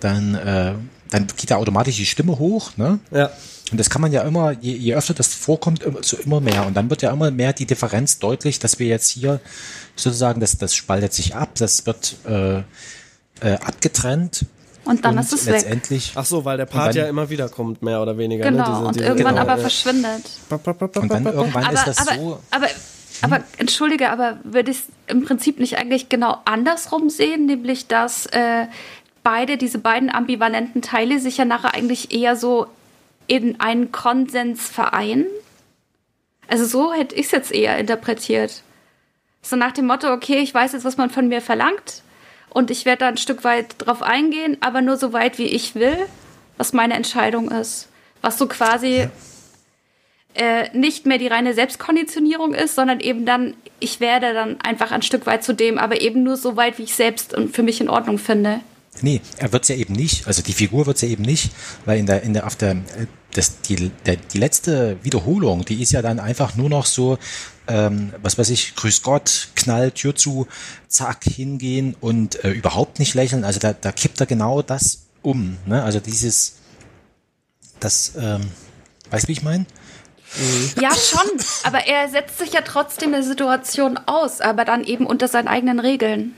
dann, 0.00 0.34
äh, 0.34 0.74
dann 1.10 1.26
geht 1.36 1.50
da 1.50 1.56
automatisch 1.56 1.96
die 1.96 2.06
Stimme 2.06 2.38
hoch, 2.38 2.72
ne? 2.76 2.98
Ja. 3.10 3.30
Und 3.72 3.78
das 3.78 3.88
kann 3.88 4.02
man 4.02 4.10
ja 4.12 4.22
immer, 4.22 4.50
je, 4.52 4.72
je 4.74 4.94
öfter 4.96 5.14
das 5.14 5.32
vorkommt, 5.34 5.82
immer- 5.84 6.02
so 6.02 6.16
immer 6.16 6.40
mehr. 6.40 6.66
Und 6.66 6.74
dann 6.76 6.90
wird 6.90 7.02
ja 7.02 7.12
immer 7.12 7.30
mehr 7.30 7.52
die 7.52 7.66
Differenz 7.66 8.18
deutlich, 8.18 8.58
dass 8.58 8.78
wir 8.80 8.86
jetzt 8.88 9.10
hier 9.10 9.40
sozusagen, 9.94 10.40
das, 10.40 10.58
das 10.58 10.74
spaltet 10.74 11.12
sich 11.12 11.36
ab, 11.36 11.50
das 11.56 11.86
wird 11.86 12.16
äh, 12.28 12.58
äh, 12.58 12.62
abgetrennt. 13.64 14.46
Und 14.84 15.04
dann 15.04 15.18
ist 15.18 15.32
es 15.32 15.46
weg. 15.46 15.54
letztendlich. 15.56 16.12
Ach 16.16 16.24
so, 16.24 16.44
weil 16.44 16.56
der 16.56 16.66
Part 16.66 16.88
Und 16.88 16.96
dann- 16.96 17.04
ja 17.04 17.08
immer 17.10 17.30
wieder 17.30 17.48
kommt, 17.48 17.80
mehr 17.82 18.00
oder 18.02 18.16
weniger. 18.18 18.44
Genau, 18.44 18.58
ne? 18.58 18.64
Diese- 18.74 18.86
und 18.86 18.94
diese- 18.96 19.04
irgendwann 19.04 19.34
genau, 19.36 19.46
aber 19.46 19.58
verschwindet. 19.60 20.22
Und 20.48 21.08
dann 21.12 21.26
irgendwann 21.26 21.64
aber, 21.64 21.74
ist 21.74 21.86
das 21.86 21.98
aber, 21.98 22.14
so. 22.16 22.40
aber, 22.50 22.66
aber 23.22 23.40
entschuldige, 23.58 24.10
aber 24.10 24.38
würde 24.42 24.70
ich 24.72 24.78
es 24.78 24.82
im 25.06 25.24
Prinzip 25.24 25.60
nicht 25.60 25.76
eigentlich 25.78 26.08
genau 26.08 26.38
andersrum 26.44 27.08
sehen, 27.10 27.46
nämlich 27.46 27.86
dass 27.86 28.26
äh, 28.26 28.66
beide, 29.22 29.56
diese 29.56 29.78
beiden 29.78 30.10
ambivalenten 30.10 30.82
Teile 30.82 31.18
sich 31.18 31.36
ja 31.36 31.44
nachher 31.44 31.74
eigentlich 31.74 32.12
eher 32.12 32.36
so 32.36 32.66
in 33.26 33.60
einen 33.60 33.92
Konsens 33.92 34.68
vereinen? 34.68 35.26
Also 36.48 36.64
so 36.64 36.92
hätte 36.92 37.14
ich 37.14 37.26
es 37.26 37.32
jetzt 37.32 37.52
eher 37.52 37.78
interpretiert. 37.78 38.62
So 39.42 39.56
nach 39.56 39.72
dem 39.72 39.86
Motto, 39.86 40.12
okay, 40.12 40.38
ich 40.38 40.52
weiß 40.52 40.72
jetzt, 40.72 40.84
was 40.84 40.96
man 40.96 41.10
von 41.10 41.28
mir 41.28 41.40
verlangt 41.40 42.02
und 42.50 42.70
ich 42.70 42.84
werde 42.84 43.00
da 43.00 43.08
ein 43.08 43.16
Stück 43.16 43.44
weit 43.44 43.76
drauf 43.78 44.02
eingehen, 44.02 44.56
aber 44.60 44.82
nur 44.82 44.96
so 44.96 45.12
weit, 45.12 45.38
wie 45.38 45.46
ich 45.46 45.74
will, 45.74 45.96
was 46.56 46.72
meine 46.72 46.94
Entscheidung 46.94 47.50
ist. 47.50 47.88
Was 48.20 48.36
so 48.36 48.46
quasi 48.46 49.08
äh, 50.34 50.68
nicht 50.76 51.06
mehr 51.06 51.18
die 51.18 51.28
reine 51.28 51.54
Selbstkonditionierung 51.54 52.54
ist, 52.54 52.74
sondern 52.74 53.00
eben 53.00 53.24
dann, 53.24 53.54
ich 53.78 54.00
werde 54.00 54.34
dann 54.34 54.60
einfach 54.60 54.90
ein 54.90 55.02
Stück 55.02 55.26
weit 55.26 55.42
zu 55.42 55.54
dem, 55.54 55.78
aber 55.78 56.00
eben 56.00 56.22
nur 56.22 56.36
so 56.36 56.56
weit, 56.56 56.78
wie 56.78 56.82
ich 56.82 56.94
selbst 56.94 57.34
und 57.34 57.54
für 57.54 57.62
mich 57.62 57.80
in 57.80 57.88
Ordnung 57.88 58.18
finde. 58.18 58.60
Nee, 59.02 59.20
er 59.38 59.52
wird's 59.52 59.68
ja 59.68 59.76
eben 59.76 59.94
nicht. 59.94 60.26
Also 60.26 60.42
die 60.42 60.52
Figur 60.52 60.86
wird's 60.86 61.00
ja 61.00 61.08
eben 61.08 61.22
nicht, 61.22 61.50
weil 61.84 61.98
in 61.98 62.06
der, 62.06 62.22
in 62.22 62.34
der, 62.34 62.46
auf 62.46 62.56
der, 62.56 62.72
äh, 62.72 63.06
das, 63.32 63.60
die, 63.62 63.90
der, 64.06 64.16
die 64.16 64.38
letzte 64.38 64.98
Wiederholung, 65.02 65.64
die 65.64 65.82
ist 65.82 65.92
ja 65.92 66.02
dann 66.02 66.18
einfach 66.18 66.56
nur 66.56 66.68
noch 66.68 66.86
so, 66.86 67.18
ähm, 67.68 68.12
was 68.22 68.38
weiß 68.38 68.50
ich, 68.50 68.74
grüß 68.74 69.02
Gott, 69.02 69.48
Knall, 69.54 69.92
Tür 69.92 70.14
zu, 70.14 70.46
zack, 70.88 71.24
hingehen 71.24 71.96
und 72.00 72.44
äh, 72.44 72.50
überhaupt 72.50 72.98
nicht 72.98 73.14
lächeln. 73.14 73.44
Also 73.44 73.60
da, 73.60 73.72
da 73.72 73.92
kippt 73.92 74.20
er 74.20 74.26
genau 74.26 74.62
das 74.62 75.06
um. 75.22 75.56
Ne? 75.66 75.82
Also 75.82 76.00
dieses, 76.00 76.56
das, 77.78 78.12
ähm, 78.18 78.42
weißt 79.10 79.24
du, 79.24 79.28
wie 79.28 79.32
ich 79.32 79.42
meine? 79.42 79.66
Ja, 80.80 80.94
schon, 80.94 81.28
aber 81.64 81.86
er 81.86 82.08
setzt 82.08 82.38
sich 82.38 82.52
ja 82.52 82.60
trotzdem 82.60 83.10
der 83.10 83.24
Situation 83.24 83.98
aus, 84.06 84.40
aber 84.40 84.64
dann 84.64 84.84
eben 84.84 85.06
unter 85.06 85.26
seinen 85.26 85.48
eigenen 85.48 85.80
Regeln. 85.80 86.34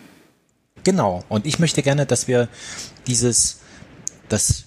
Genau. 0.84 1.24
Und 1.28 1.46
ich 1.46 1.58
möchte 1.58 1.82
gerne, 1.82 2.06
dass 2.06 2.28
wir 2.28 2.48
dieses, 3.06 3.58
das, 4.28 4.64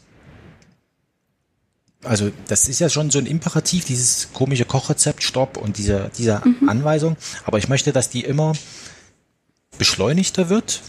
also 2.04 2.32
das 2.48 2.68
ist 2.70 2.80
ja 2.80 2.90
schon 2.90 3.12
so 3.12 3.20
ein 3.20 3.26
Imperativ, 3.26 3.86
dieses 3.86 4.30
komische 4.34 4.66
Kochrezept, 4.66 5.24
Stopp 5.24 5.58
und 5.58 5.78
diese, 5.78 6.12
diese 6.18 6.42
Anweisung. 6.68 7.18
Aber 7.46 7.58
ich 7.58 7.68
möchte, 7.68 7.92
dass 7.92 8.10
die 8.10 8.24
immer 8.24 8.54
beschleunigter 9.78 10.50
wird 10.50 10.82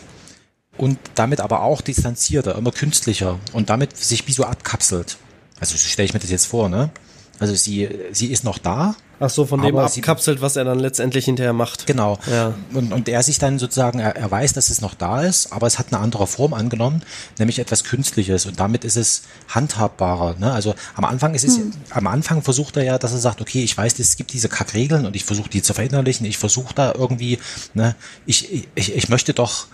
und 0.76 0.98
damit 1.14 1.40
aber 1.40 1.62
auch 1.62 1.80
distanzierter, 1.80 2.56
immer 2.56 2.70
künstlicher 2.70 3.40
und 3.52 3.70
damit 3.70 3.96
sich 3.96 4.26
wie 4.28 4.32
so 4.32 4.44
abkapselt. 4.44 5.16
Also 5.58 5.76
so 5.76 5.88
stelle 5.88 6.06
ich 6.06 6.14
mir 6.14 6.20
das 6.20 6.30
jetzt 6.30 6.46
vor, 6.46 6.68
ne? 6.68 6.90
Also 7.38 7.54
sie, 7.54 7.88
sie 8.12 8.28
ist 8.28 8.44
noch 8.44 8.58
da, 8.58 8.94
Ach 9.18 9.30
so, 9.30 9.46
von 9.46 9.62
dem 9.62 9.74
Aber 9.74 9.88
sie- 9.88 10.00
abkapselt, 10.00 10.42
was 10.42 10.56
er 10.56 10.64
dann 10.64 10.78
letztendlich 10.78 11.24
hinterher 11.24 11.52
macht. 11.54 11.86
Genau. 11.86 12.18
Ja. 12.30 12.54
Und, 12.74 12.92
und 12.92 13.08
er 13.08 13.22
sich 13.22 13.38
dann 13.38 13.58
sozusagen, 13.58 13.98
er, 13.98 14.14
er 14.16 14.30
weiß, 14.30 14.52
dass 14.52 14.68
es 14.68 14.80
noch 14.82 14.94
da 14.94 15.22
ist, 15.22 15.52
aber 15.52 15.66
es 15.66 15.78
hat 15.78 15.86
eine 15.92 16.00
andere 16.02 16.26
Form 16.26 16.52
angenommen, 16.52 17.02
nämlich 17.38 17.58
etwas 17.58 17.84
Künstliches. 17.84 18.44
Und 18.44 18.60
damit 18.60 18.84
ist 18.84 18.96
es 18.96 19.22
handhabbarer. 19.48 20.36
Ne? 20.38 20.52
Also 20.52 20.74
am 20.94 21.04
Anfang 21.06 21.34
ist 21.34 21.44
es, 21.44 21.58
am 21.90 22.06
Anfang 22.06 22.42
versucht 22.42 22.76
er 22.76 22.84
ja, 22.84 22.98
dass 22.98 23.12
er 23.12 23.18
sagt, 23.18 23.40
okay, 23.40 23.62
ich 23.64 23.76
weiß, 23.76 23.98
es 23.98 24.16
gibt 24.16 24.32
diese 24.32 24.48
Kackregeln 24.48 25.06
und 25.06 25.16
ich 25.16 25.24
versuche 25.24 25.48
die 25.48 25.62
zu 25.62 25.72
verinnerlichen. 25.72 26.26
Ich 26.26 26.36
versuche 26.38 26.74
da 26.74 26.92
irgendwie, 26.94 27.38
ne, 27.74 27.94
ich, 28.26 28.68
ich, 28.74 28.94
ich 28.94 29.08
möchte 29.08 29.32
doch, 29.32 29.66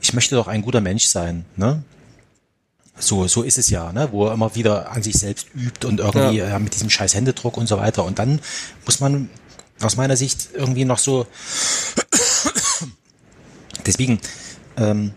ich 0.00 0.12
möchte 0.12 0.34
doch 0.34 0.48
ein 0.48 0.62
guter 0.62 0.80
Mensch 0.80 1.06
sein. 1.06 1.44
Ne? 1.56 1.82
So, 3.00 3.26
so 3.28 3.42
ist 3.42 3.58
es 3.58 3.70
ja, 3.70 3.92
ne? 3.92 4.08
wo 4.10 4.26
er 4.26 4.34
immer 4.34 4.54
wieder 4.54 4.90
an 4.90 5.02
sich 5.02 5.16
selbst 5.16 5.48
übt 5.54 5.86
und 5.86 6.00
irgendwie 6.00 6.38
Ja. 6.38 6.56
äh, 6.56 6.58
mit 6.58 6.74
diesem 6.74 6.90
scheiß 6.90 7.14
Händedruck 7.14 7.56
und 7.56 7.68
so 7.68 7.78
weiter. 7.78 8.04
Und 8.04 8.18
dann 8.18 8.40
muss 8.84 9.00
man 9.00 9.30
aus 9.80 9.96
meiner 9.96 10.16
Sicht 10.16 10.48
irgendwie 10.54 10.84
noch 10.84 10.98
so, 10.98 11.26
deswegen, 13.86 14.18
ähm, 14.76 15.12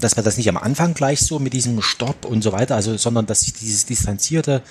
dass 0.00 0.16
man 0.16 0.24
das 0.24 0.36
nicht 0.36 0.48
am 0.48 0.56
Anfang 0.56 0.94
gleich 0.94 1.20
so 1.20 1.38
mit 1.38 1.52
diesem 1.52 1.80
Stopp 1.82 2.24
und 2.24 2.42
so 2.42 2.52
weiter, 2.52 2.74
also, 2.74 2.96
sondern 2.96 3.26
dass 3.26 3.42
sich 3.42 3.52
dieses 3.52 3.86
distanzierte 3.86 4.62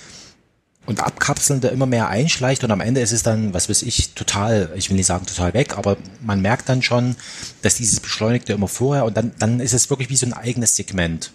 und 0.84 1.00
abkapselnde 1.00 1.68
immer 1.68 1.86
mehr 1.86 2.08
einschleicht 2.08 2.64
und 2.64 2.70
am 2.72 2.80
Ende 2.80 3.00
ist 3.00 3.12
es 3.12 3.22
dann, 3.22 3.54
was 3.54 3.68
weiß 3.68 3.82
ich, 3.82 4.14
total, 4.14 4.70
ich 4.74 4.90
will 4.90 4.96
nicht 4.96 5.06
sagen 5.06 5.26
total 5.26 5.54
weg, 5.54 5.78
aber 5.78 5.96
man 6.20 6.42
merkt 6.42 6.68
dann 6.68 6.82
schon, 6.82 7.14
dass 7.62 7.76
dieses 7.76 8.00
Beschleunigte 8.00 8.52
immer 8.52 8.66
vorher 8.68 9.04
und 9.04 9.16
dann, 9.16 9.32
dann 9.38 9.60
ist 9.60 9.74
es 9.74 9.90
wirklich 9.90 10.10
wie 10.10 10.16
so 10.16 10.26
ein 10.26 10.32
eigenes 10.32 10.74
Segment 10.74 11.30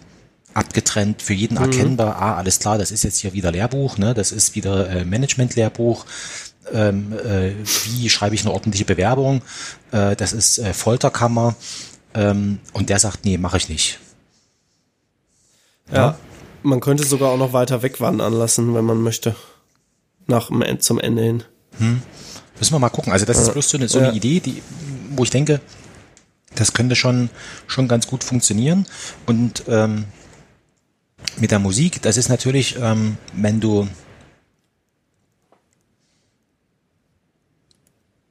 abgetrennt, 0.58 1.22
für 1.22 1.34
jeden 1.34 1.56
erkennbar, 1.56 2.16
ah, 2.16 2.36
alles 2.36 2.58
klar, 2.58 2.78
das 2.78 2.90
ist 2.90 3.04
jetzt 3.04 3.18
hier 3.18 3.32
wieder 3.32 3.52
Lehrbuch, 3.52 3.96
ne, 3.98 4.14
das 4.14 4.32
ist 4.32 4.54
wieder 4.54 4.90
äh, 4.90 5.04
Management-Lehrbuch, 5.04 6.04
ähm, 6.72 7.12
äh, 7.12 7.52
wie 7.84 8.10
schreibe 8.10 8.34
ich 8.34 8.42
eine 8.42 8.52
ordentliche 8.52 8.84
Bewerbung, 8.84 9.42
äh, 9.92 10.16
das 10.16 10.32
ist 10.32 10.58
äh, 10.58 10.72
Folterkammer 10.74 11.54
ähm, 12.14 12.58
und 12.72 12.90
der 12.90 12.98
sagt, 12.98 13.24
nee, 13.24 13.38
mache 13.38 13.56
ich 13.56 13.68
nicht. 13.68 13.98
Ja. 15.92 16.18
Man 16.62 16.80
könnte 16.80 17.04
sogar 17.04 17.30
auch 17.30 17.38
noch 17.38 17.52
weiter 17.52 17.82
wegwandern 17.82 18.32
lassen, 18.32 18.74
wenn 18.74 18.84
man 18.84 19.00
möchte. 19.00 19.34
Nach 20.26 20.50
zum 20.80 21.00
Ende 21.00 21.22
hin. 21.22 21.42
Müssen 22.58 22.74
wir 22.74 22.78
mal 22.78 22.90
gucken. 22.90 23.12
Also 23.12 23.24
das 23.24 23.38
ist 23.38 23.52
bloß 23.52 23.70
so 23.70 23.78
eine, 23.78 23.88
so 23.88 23.98
eine 23.98 24.08
Ja. 24.08 24.14
Idee, 24.14 24.40
die, 24.40 24.62
wo 25.16 25.22
ich 25.22 25.30
denke, 25.30 25.60
das 26.54 26.72
könnte 26.72 26.96
schon, 26.96 27.30
schon 27.66 27.88
ganz 27.88 28.06
gut 28.06 28.24
funktionieren. 28.24 28.86
Und 29.26 29.62
ähm, 29.68 30.04
mit 31.40 31.50
der 31.50 31.58
Musik, 31.58 32.02
das 32.02 32.16
ist 32.16 32.28
natürlich, 32.28 32.76
ähm, 32.80 33.16
wenn 33.32 33.60
du 33.60 33.88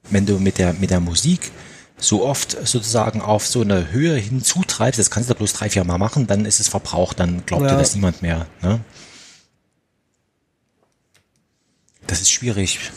wenn 0.10 0.26
du 0.26 0.40
mit 0.40 0.58
der 0.58 0.74
mit 0.74 0.90
der 0.90 1.00
Musik 1.00 1.52
so 1.98 2.26
oft 2.26 2.52
sozusagen 2.68 3.22
auf 3.22 3.48
so 3.48 3.62
eine 3.62 3.92
Höhe 3.92 4.16
hinzutreibst, 4.16 5.00
das 5.00 5.10
kannst 5.10 5.30
du 5.30 5.36
bloß 5.36 5.54
drei, 5.54 5.70
vier 5.70 5.84
Mal 5.84 5.98
machen, 5.98 6.28
dann 6.28 6.46
ist 6.46 6.60
es 6.60 6.68
verbraucht, 6.68 7.20
dann 7.20 7.46
glaubt 7.46 7.64
dir 7.64 7.70
Ja. 7.70 7.78
das 7.78 7.96
niemand 7.96 8.22
mehr. 8.22 8.46
Ne? 8.62 8.80
Das 12.06 12.22
ist 12.22 12.32
schwierig. 12.32 12.92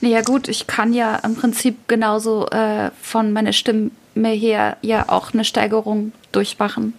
Naja 0.00 0.20
gut, 0.20 0.48
ich 0.48 0.66
kann 0.66 0.92
ja 0.92 1.16
im 1.16 1.34
Prinzip 1.34 1.88
genauso 1.88 2.46
äh, 2.50 2.90
von 3.00 3.32
meiner 3.32 3.52
Stimme 3.52 3.90
her 4.12 4.76
ja 4.82 5.08
auch 5.08 5.32
eine 5.32 5.44
Steigerung 5.44 6.12
durchmachen. 6.32 6.92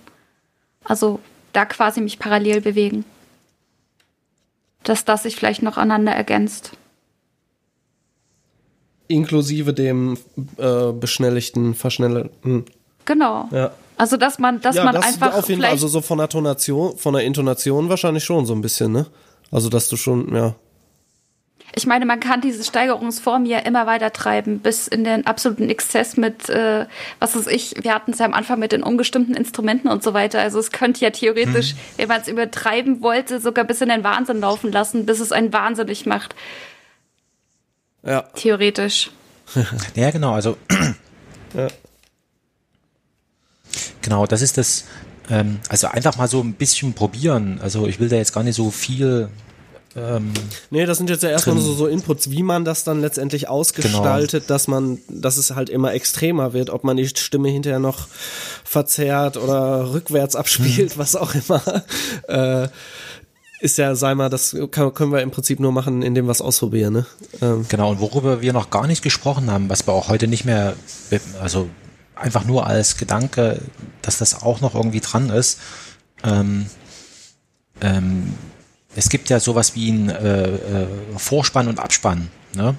Also 0.83 1.19
da 1.57 1.65
quasi 1.65 2.01
mich 2.01 2.19
parallel 2.19 2.61
bewegen. 2.61 3.03
Dass 4.83 5.03
das 5.03 5.23
sich 5.23 5.35
vielleicht 5.35 5.63
noch 5.63 5.77
aneinander 5.77 6.11
ergänzt. 6.11 6.71
Inklusive 9.07 9.73
dem 9.73 10.17
äh, 10.57 10.91
beschnelligten, 10.91 11.73
verschnellten. 11.73 12.65
Genau. 13.05 13.49
Ja. 13.51 13.71
Also 13.97 14.17
dass 14.17 14.37
man, 14.37 14.61
dass 14.61 14.75
ja, 14.75 14.83
man 14.83 14.93
das 14.93 15.05
einfach 15.05 15.33
auf 15.33 15.49
jeden 15.49 15.61
Fall, 15.61 15.71
vielleicht 15.71 15.71
also 15.71 15.87
so 15.87 16.01
von 16.01 16.19
der 16.19 16.29
Tonation, 16.29 16.95
von 16.97 17.15
der 17.15 17.23
Intonation 17.23 17.89
wahrscheinlich 17.89 18.23
schon 18.23 18.45
so 18.45 18.53
ein 18.53 18.61
bisschen, 18.61 18.91
ne? 18.91 19.07
Also 19.49 19.69
dass 19.69 19.89
du 19.89 19.97
schon, 19.97 20.35
ja. 20.35 20.53
Ich 21.77 21.85
meine, 21.85 22.07
man 22.07 22.19
kann 22.19 22.41
diese 22.41 22.63
Steigerungsform 22.63 23.45
ja 23.45 23.59
immer 23.59 23.85
weiter 23.85 24.11
treiben, 24.11 24.61
bis 24.61 24.87
in 24.87 25.03
den 25.03 25.27
absoluten 25.27 25.69
Exzess 25.69 26.17
mit, 26.17 26.49
äh, 26.49 26.87
was 27.19 27.35
weiß 27.35 27.45
ich, 27.45 27.75
wir 27.83 27.93
hatten 27.93 28.13
es 28.13 28.17
ja 28.17 28.25
am 28.25 28.33
Anfang 28.33 28.57
mit 28.57 28.71
den 28.71 28.81
unbestimmten 28.81 29.35
Instrumenten 29.35 29.87
und 29.87 30.01
so 30.01 30.15
weiter. 30.15 30.39
Also 30.39 30.57
es 30.57 30.71
könnte 30.71 31.01
ja 31.01 31.11
theoretisch, 31.11 31.75
wenn 31.97 32.07
man 32.07 32.21
es 32.21 32.29
übertreiben 32.29 33.03
wollte, 33.03 33.39
sogar 33.39 33.63
bis 33.63 33.79
in 33.81 33.89
den 33.89 34.03
Wahnsinn 34.03 34.39
laufen 34.39 34.71
lassen, 34.71 35.05
bis 35.05 35.19
es 35.19 35.31
einen 35.31 35.53
wahnsinnig 35.53 36.07
macht. 36.07 36.33
Ja. 38.03 38.23
Theoretisch. 38.33 39.11
Ja, 39.95 40.09
genau, 40.09 40.33
also 40.33 40.57
ja. 41.53 41.67
genau, 44.01 44.25
das 44.25 44.41
ist 44.41 44.57
das, 44.57 44.85
ähm, 45.29 45.59
also 45.69 45.87
einfach 45.87 46.17
mal 46.17 46.27
so 46.27 46.41
ein 46.41 46.53
bisschen 46.53 46.93
probieren. 46.93 47.59
Also 47.61 47.85
ich 47.85 47.99
will 47.99 48.09
da 48.09 48.15
jetzt 48.15 48.33
gar 48.33 48.43
nicht 48.43 48.55
so 48.55 48.71
viel 48.71 49.29
ähm, 49.95 50.33
Nee, 50.69 50.85
das 50.85 50.97
sind 50.97 51.09
jetzt 51.09 51.23
ja 51.23 51.29
erstmal 51.29 51.55
nur 51.55 51.63
so, 51.65 51.73
so 51.73 51.87
Inputs, 51.87 52.29
wie 52.29 52.43
man 52.43 52.65
das 52.65 52.83
dann 52.83 53.01
letztendlich 53.01 53.47
ausgestaltet, 53.49 54.43
Genau. 54.43 54.53
dass 54.53 54.67
man, 54.67 54.99
dass 55.09 55.37
es 55.37 55.51
halt 55.55 55.69
immer 55.69 55.93
extremer 55.93 56.53
wird, 56.53 56.69
ob 56.69 56.83
man 56.83 56.97
die 56.97 57.07
Stimme 57.07 57.49
hinterher 57.49 57.79
noch 57.79 58.07
verzerrt 58.63 59.37
oder 59.37 59.93
rückwärts 59.93 60.35
abspielt, 60.35 60.91
Hm. 60.93 60.97
was 60.99 61.15
auch 61.15 61.33
immer. 61.35 61.61
Äh, 62.27 62.67
ist 63.59 63.77
ja, 63.79 63.95
sei 63.95 64.13
mal, 64.13 64.29
das 64.29 64.55
kann, 64.69 64.93
können 64.93 65.11
wir 65.11 65.21
im 65.21 65.31
Prinzip 65.31 65.59
nur 65.59 65.71
machen, 65.71 66.03
indem 66.03 66.25
wir 66.25 66.31
es 66.31 66.41
ausprobieren, 66.41 66.93
ne? 66.93 67.05
Ähm, 67.41 67.65
Genau, 67.69 67.89
und 67.89 67.99
worüber 67.99 68.41
wir 68.41 68.53
noch 68.53 68.69
gar 68.69 68.85
nicht 68.85 69.01
gesprochen 69.01 69.49
haben, 69.49 69.67
was 69.69 69.87
wir 69.87 69.93
auch 69.93 70.09
heute 70.09 70.27
nicht 70.27 70.45
mehr, 70.45 70.75
also 71.41 71.67
einfach 72.15 72.45
nur 72.45 72.67
als 72.67 72.97
Gedanke, 72.97 73.59
dass 74.03 74.17
das 74.19 74.43
auch 74.43 74.61
noch 74.61 74.75
irgendwie 74.75 74.99
dran 74.99 75.29
ist. 75.31 75.57
Ähm, 76.23 76.67
ähm, 77.81 78.33
es 78.97 79.09
gibt 79.09 79.29
ja 79.29 79.39
sowas 79.39 79.75
wie 79.75 79.91
ein 79.91 80.09
äh, 80.09 80.47
äh, 80.47 80.87
Vorspann 81.17 81.67
und 81.67 81.79
Abspann. 81.79 82.29
Ne? 82.55 82.75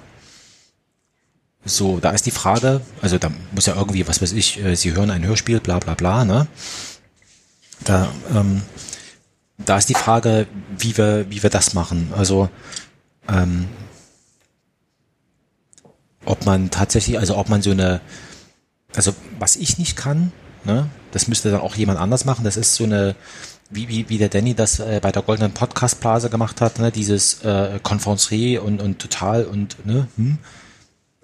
So, 1.63 2.01
da 2.01 2.11
ist 2.11 2.25
die 2.25 2.31
Frage, 2.31 2.81
also 3.01 3.17
da 3.17 3.31
muss 3.53 3.67
ja 3.67 3.75
irgendwie, 3.75 4.05
was 4.05 4.21
weiß 4.21 4.33
ich, 4.33 4.61
äh, 4.61 4.75
Sie 4.75 4.93
hören 4.93 5.11
ein 5.11 5.25
Hörspiel, 5.25 5.61
bla 5.61 5.79
bla 5.79 5.93
bla, 5.93 6.25
ne? 6.25 6.47
Da, 7.85 8.09
ähm, 8.35 8.63
da 9.57 9.77
ist 9.77 9.87
die 9.87 9.93
Frage, 9.93 10.47
wie 10.77 10.97
wir, 10.97 11.25
wie 11.29 11.41
wir 11.41 11.49
das 11.49 11.73
machen. 11.73 12.11
Also 12.13 12.49
ähm, 13.29 13.69
ob 16.25 16.45
man 16.45 16.69
tatsächlich, 16.69 17.17
also 17.17 17.37
ob 17.37 17.47
man 17.47 17.61
so 17.61 17.71
eine, 17.71 18.01
also 18.93 19.15
was 19.39 19.55
ich 19.55 19.77
nicht 19.77 19.95
kann, 19.95 20.33
ne, 20.65 20.89
das 21.11 21.29
müsste 21.29 21.49
dann 21.49 21.61
auch 21.61 21.75
jemand 21.75 21.97
anders 21.97 22.25
machen, 22.25 22.43
das 22.43 22.57
ist 22.57 22.75
so 22.75 22.83
eine, 22.83 23.15
wie, 23.69 23.87
wie, 23.87 24.09
wie 24.09 24.17
der 24.17 24.29
Danny 24.29 24.53
das 24.55 24.79
äh, 24.79 24.99
bei 25.01 25.11
der 25.11 25.21
Goldenen 25.21 25.51
Podcast 25.53 25.99
Blase 25.99 26.29
gemacht 26.29 26.59
hat, 26.61 26.79
ne, 26.79 26.91
dieses 26.91 27.43
äh, 27.43 27.79
Konferencier 27.83 28.63
und, 28.63 28.81
und 28.81 28.99
total 28.99 29.45
und, 29.45 29.85
ne, 29.85 30.07
hm, 30.15 30.37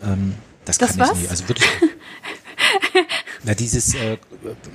ähm, 0.02 0.36
das, 0.66 0.78
Das 0.78 0.92
kann 0.92 1.00
was? 1.00 1.12
ich 1.14 1.18
nicht. 1.22 1.30
Also 1.32 1.48
wirklich. 1.50 1.70
Na, 3.44 3.54
dieses, 3.54 3.94
äh, 3.96 4.18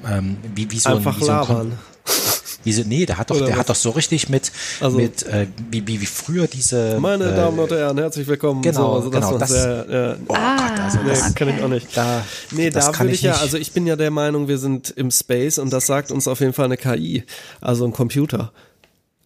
ähm, 0.09 0.37
wie, 0.55 0.71
wie 0.71 0.79
so 0.79 0.91
einfach 0.91 1.15
ein, 1.17 1.21
wie 1.21 1.25
so 1.25 1.33
ein 1.33 1.47
Kon- 1.47 1.57
labern. 1.57 1.79
wie 2.07 2.40
so, 2.67 2.83
nee, 2.87 3.07
der 3.07 3.19
hat 3.19 3.31
doch, 3.31 3.37
Oder 3.37 3.47
der 3.47 3.55
was? 3.55 3.61
hat 3.61 3.69
doch 3.71 3.75
so 3.75 3.91
richtig 3.91 4.29
mit, 4.29 4.53
Also- 4.81 4.97
mit 4.99 5.23
äh, 5.25 5.47
wie, 5.71 5.87
wie, 5.87 6.01
wie 6.01 6.07
früher 6.07 6.47
diese. 6.47 6.99
Meine 7.01 7.25
äh, 7.33 7.37
Damen 7.37 7.59
und 7.59 7.71
Herren, 7.71 7.99
herzlich 7.99 8.27
willkommen. 8.27 8.63
genau, 8.63 9.01
so, 9.01 9.09
also 9.09 9.11
das 9.11 9.21
genau, 9.21 9.33
war 9.33 9.39
das- 9.39 9.49
sehr, 9.51 9.87
ja, 9.89 10.17
Oh 10.29 10.35
Gott, 10.35 10.81
also 10.81 10.99
nee, 11.03 11.09
das, 11.11 11.35
kann 11.35 11.49
ich 11.49 11.63
auch 11.63 11.69
nicht. 11.69 11.97
da, 11.97 12.23
Nee, 12.51 12.71
das 12.71 12.87
da 12.87 12.93
kann 12.93 13.07
würde 13.07 13.15
ich 13.15 13.23
ja, 13.23 13.33
also 13.37 13.57
ich 13.57 13.73
bin 13.73 13.87
ja 13.87 13.97
der 13.97 14.11
Meinung, 14.11 14.49
wir 14.49 14.59
sind 14.59 14.91
im 14.91 15.11
Space 15.11 15.59
und 15.59 15.73
das 15.73 15.87
sagt 15.87 16.11
uns 16.11 16.29
auf 16.29 16.41
jeden 16.41 16.53
Fall 16.53 16.67
eine 16.67 16.77
KI, 16.77 17.25
also 17.61 17.85
ein 17.85 17.93
Computer. 17.93 18.53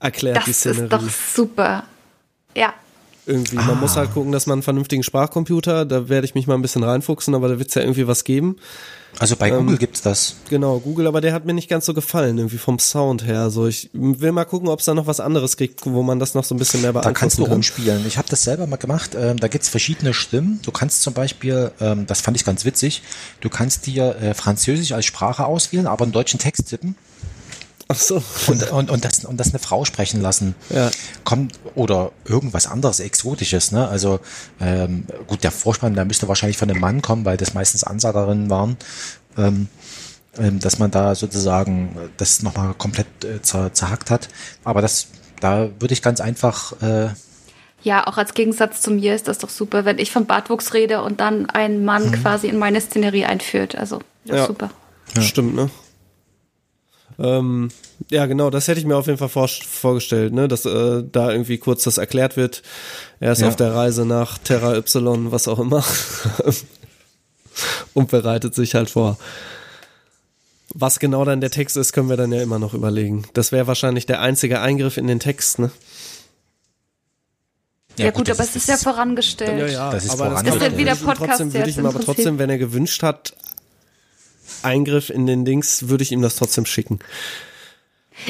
Erklärt 0.01 0.47
die 0.47 0.51
Das 0.51 0.59
Szenerie. 0.61 0.85
ist 0.85 0.93
doch 0.93 1.03
super. 1.35 1.85
Ja. 2.57 2.75
Irgendwie. 3.27 3.57
Man 3.57 3.81
muss 3.81 3.93
Ah. 3.93 4.01
halt 4.01 4.13
gucken, 4.15 4.33
dass 4.33 4.47
man 4.47 4.55
einen 4.57 4.63
vernünftigen 4.63 5.03
Sprachcomputer, 5.03 5.85
da 5.85 6.09
werde 6.09 6.25
ich 6.27 6.35
mich 6.35 6.47
mal 6.47 6.55
ein 6.55 6.63
bisschen 6.63 6.83
reinfuchsen, 6.85 7.35
aber 7.35 7.49
da 7.49 7.59
wird's 7.59 7.75
ja 7.75 7.83
irgendwie 7.83 8.07
was 8.07 8.25
geben. 8.25 8.57
Also 9.21 9.37
bei 9.37 9.49
ähm, 9.51 9.59
Google 9.59 9.79
gibt's 9.79 10.03
das. 10.03 10.35
Genau, 10.51 10.81
Google, 10.81 11.07
aber 11.07 11.21
der 11.21 11.33
hat 11.33 11.45
mir 11.45 11.55
nicht 11.55 11.69
ganz 11.71 11.87
so 11.87 11.95
gefallen, 11.95 12.37
irgendwie 12.37 12.59
vom 12.59 12.81
Sound 12.81 13.25
her. 13.25 13.49
So, 13.51 13.67
ich 13.69 13.89
will 13.93 14.33
mal 14.33 14.45
gucken, 14.45 14.69
ob 14.69 14.81
es 14.81 14.87
da 14.87 14.95
noch 14.95 15.07
was 15.07 15.21
anderes 15.21 15.57
gibt, 15.57 15.87
wo 15.87 16.03
man 16.03 16.19
das 16.19 16.35
noch 16.35 16.43
so 16.43 16.55
ein 16.55 16.59
bisschen 16.59 16.81
mehr 16.83 16.93
Da 16.93 17.01
beeinflussen 17.01 17.21
kannst 17.21 17.39
du 17.39 17.45
kann. 17.45 17.53
rumspielen. 17.53 18.05
Ich 18.09 18.19
habe 18.19 18.29
das 18.29 18.43
selber 18.43 18.67
mal 18.67 18.75
gemacht. 18.77 19.13
Ähm, 19.17 19.39
da 19.39 19.47
gibt's 19.47 19.69
verschiedene 19.69 20.15
Stimmen. 20.15 20.59
Du 20.65 20.73
kannst 20.73 21.03
zum 21.03 21.15
Beispiel, 21.15 21.71
ähm, 21.81 22.07
das 22.07 22.23
fand 22.23 22.37
ich 22.37 22.45
ganz 22.45 22.65
witzig, 22.65 23.03
du 23.41 23.49
kannst 23.49 23.87
dir 23.87 24.17
äh, 24.17 24.35
Französisch 24.35 24.91
als 24.93 25.05
Sprache 25.05 25.47
auswählen, 25.47 25.87
aber 25.87 26.03
einen 26.05 26.13
deutschen 26.13 26.41
Text 26.41 26.69
tippen 26.69 26.97
Ach 27.89 27.97
so. 27.97 28.23
und, 28.47 28.71
und, 28.71 28.91
und, 28.91 29.05
das, 29.05 29.25
und 29.25 29.39
das 29.39 29.51
eine 29.51 29.59
Frau 29.59 29.85
sprechen 29.85 30.23
lassen. 30.23 30.55
Ja. 30.71 30.91
Kommt, 31.25 31.59
oder 31.75 32.13
irgendwas 32.25 32.67
anderes, 32.67 33.01
Exotisches. 33.01 33.73
Ne? 33.73 33.87
Also 33.87 34.21
ähm, 34.61 35.07
gut, 35.27 35.45
der 35.45 35.51
Vorspann, 35.51 35.95
der 35.95 36.05
müsste 36.05 36.27
wahrscheinlich 36.29 36.57
von 36.57 36.71
einem 36.71 36.81
Mann 36.81 37.03
kommen, 37.03 37.25
weil 37.25 37.37
das 37.37 37.55
meistens 37.55 37.85
Ansagerinnen 37.85 38.49
waren. 38.51 38.77
Ähm, 39.37 39.69
ähm, 40.39 40.59
dass 40.59 40.79
man 40.81 40.91
da 40.91 41.15
sozusagen 41.15 41.97
das 42.17 42.43
nochmal 42.43 42.75
komplett 42.75 43.07
äh, 43.25 43.41
zer, 43.43 43.73
zerhackt 43.73 44.11
hat. 44.11 44.29
Aber 44.65 44.81
das, 44.83 45.07
da 45.41 45.69
würde 45.79 45.95
ich 45.95 46.03
ganz 46.03 46.21
einfach 46.21 46.73
äh, 46.83 47.09
Ja, 47.83 48.07
auch 48.07 48.17
als 48.17 48.35
Gegensatz 48.35 48.81
zu 48.81 48.91
mir 48.91 49.15
ist 49.15 49.29
das 49.29 49.39
doch 49.39 49.49
super, 49.51 49.85
wenn 49.85 49.99
ich 49.99 50.11
von 50.11 50.27
Bartwuchs 50.27 50.73
rede 50.75 51.03
und 51.03 51.21
dann 51.21 51.49
ein 51.51 51.85
Mann 51.85 52.11
quasi 52.23 52.49
in 52.49 52.59
meine 52.59 52.81
Szenerie 52.81 53.27
einführt. 53.27 53.77
Also, 53.77 54.01
das 54.25 54.37
Ja. 54.37 54.43
ist 54.43 54.49
super. 54.49 54.71
Stimmt, 55.21 55.55
ne? 55.55 55.71
Ähm, 57.19 57.69
ja, 58.11 58.27
genau, 58.27 58.51
das 58.51 58.67
hätte 58.69 58.81
ich 58.81 58.87
mir 58.87 58.97
auf 58.97 59.07
jeden 59.07 59.19
Fall 59.19 59.29
vor, 59.29 59.49
vorgestellt, 59.49 60.33
ne, 60.33 60.49
dass 60.49 60.65
äh, 60.65 61.03
da 61.11 61.31
irgendwie 61.31 61.59
kurz 61.59 61.85
das 61.85 61.99
erklärt 61.99 62.37
wird. 62.37 62.63
Er 63.21 63.33
ist 63.33 63.41
Ja. 63.41 63.49
auf 63.49 63.57
der 63.57 63.75
Reise 63.75 64.05
nach 64.05 64.39
Terra 64.39 64.77
Y, 64.77 65.31
was 65.31 65.49
auch 65.49 65.59
immer. 65.61 65.85
Und 67.95 68.11
bereitet 68.11 68.55
sich 68.55 68.75
halt 68.75 68.91
vor. 68.91 69.17
Was 70.75 70.99
genau 70.99 71.25
dann 71.25 71.41
der 71.41 71.51
Text 71.53 71.77
ist, 71.77 71.93
können 71.93 72.09
wir 72.09 72.17
dann 72.17 72.33
ja 72.33 72.43
immer 72.43 72.59
noch 72.59 72.75
überlegen. 72.75 73.25
Das 73.35 73.53
wäre 73.53 73.69
wahrscheinlich 73.69 74.07
der 74.07 74.21
einzige 74.21 74.61
Eingriff 74.61 74.97
in 74.97 75.07
den 75.07 75.21
Text, 75.21 75.61
ne? 75.61 75.71
Ja, 77.97 78.11
gut, 78.11 78.27
das 78.29 78.41
aber 78.41 78.49
es 78.49 78.57
ist 78.57 78.69
ja 78.69 78.77
vorangestellt. 78.77 79.73
Das 79.77 80.05
ist 80.05 80.11
aber 80.11 80.31
vorangestellt. 80.31 80.63
Das 80.63 80.69
ist 80.69 80.73
ja 80.73 80.79
wieder 80.79 80.79
würde 80.79 80.93
ich 80.97 81.01
ihm 81.01 81.07
Podcast 81.07 81.29
trotzdem, 81.29 81.55
würde 81.55 81.71
ich 81.71 81.79
ihm 81.79 81.87
aber 81.87 82.01
trotzdem, 82.01 82.39
wenn 82.41 82.51
er 82.51 82.59
gewünscht 82.59 83.05
hat, 83.05 83.37
Eingriff 84.65 85.11
in 85.11 85.27
den 85.27 85.45
Dings, 85.45 85.89
würde 85.89 86.03
ich 86.03 86.13
ihm 86.13 86.23
das 86.23 86.37
trotzdem 86.37 86.67
schicken. 86.67 86.99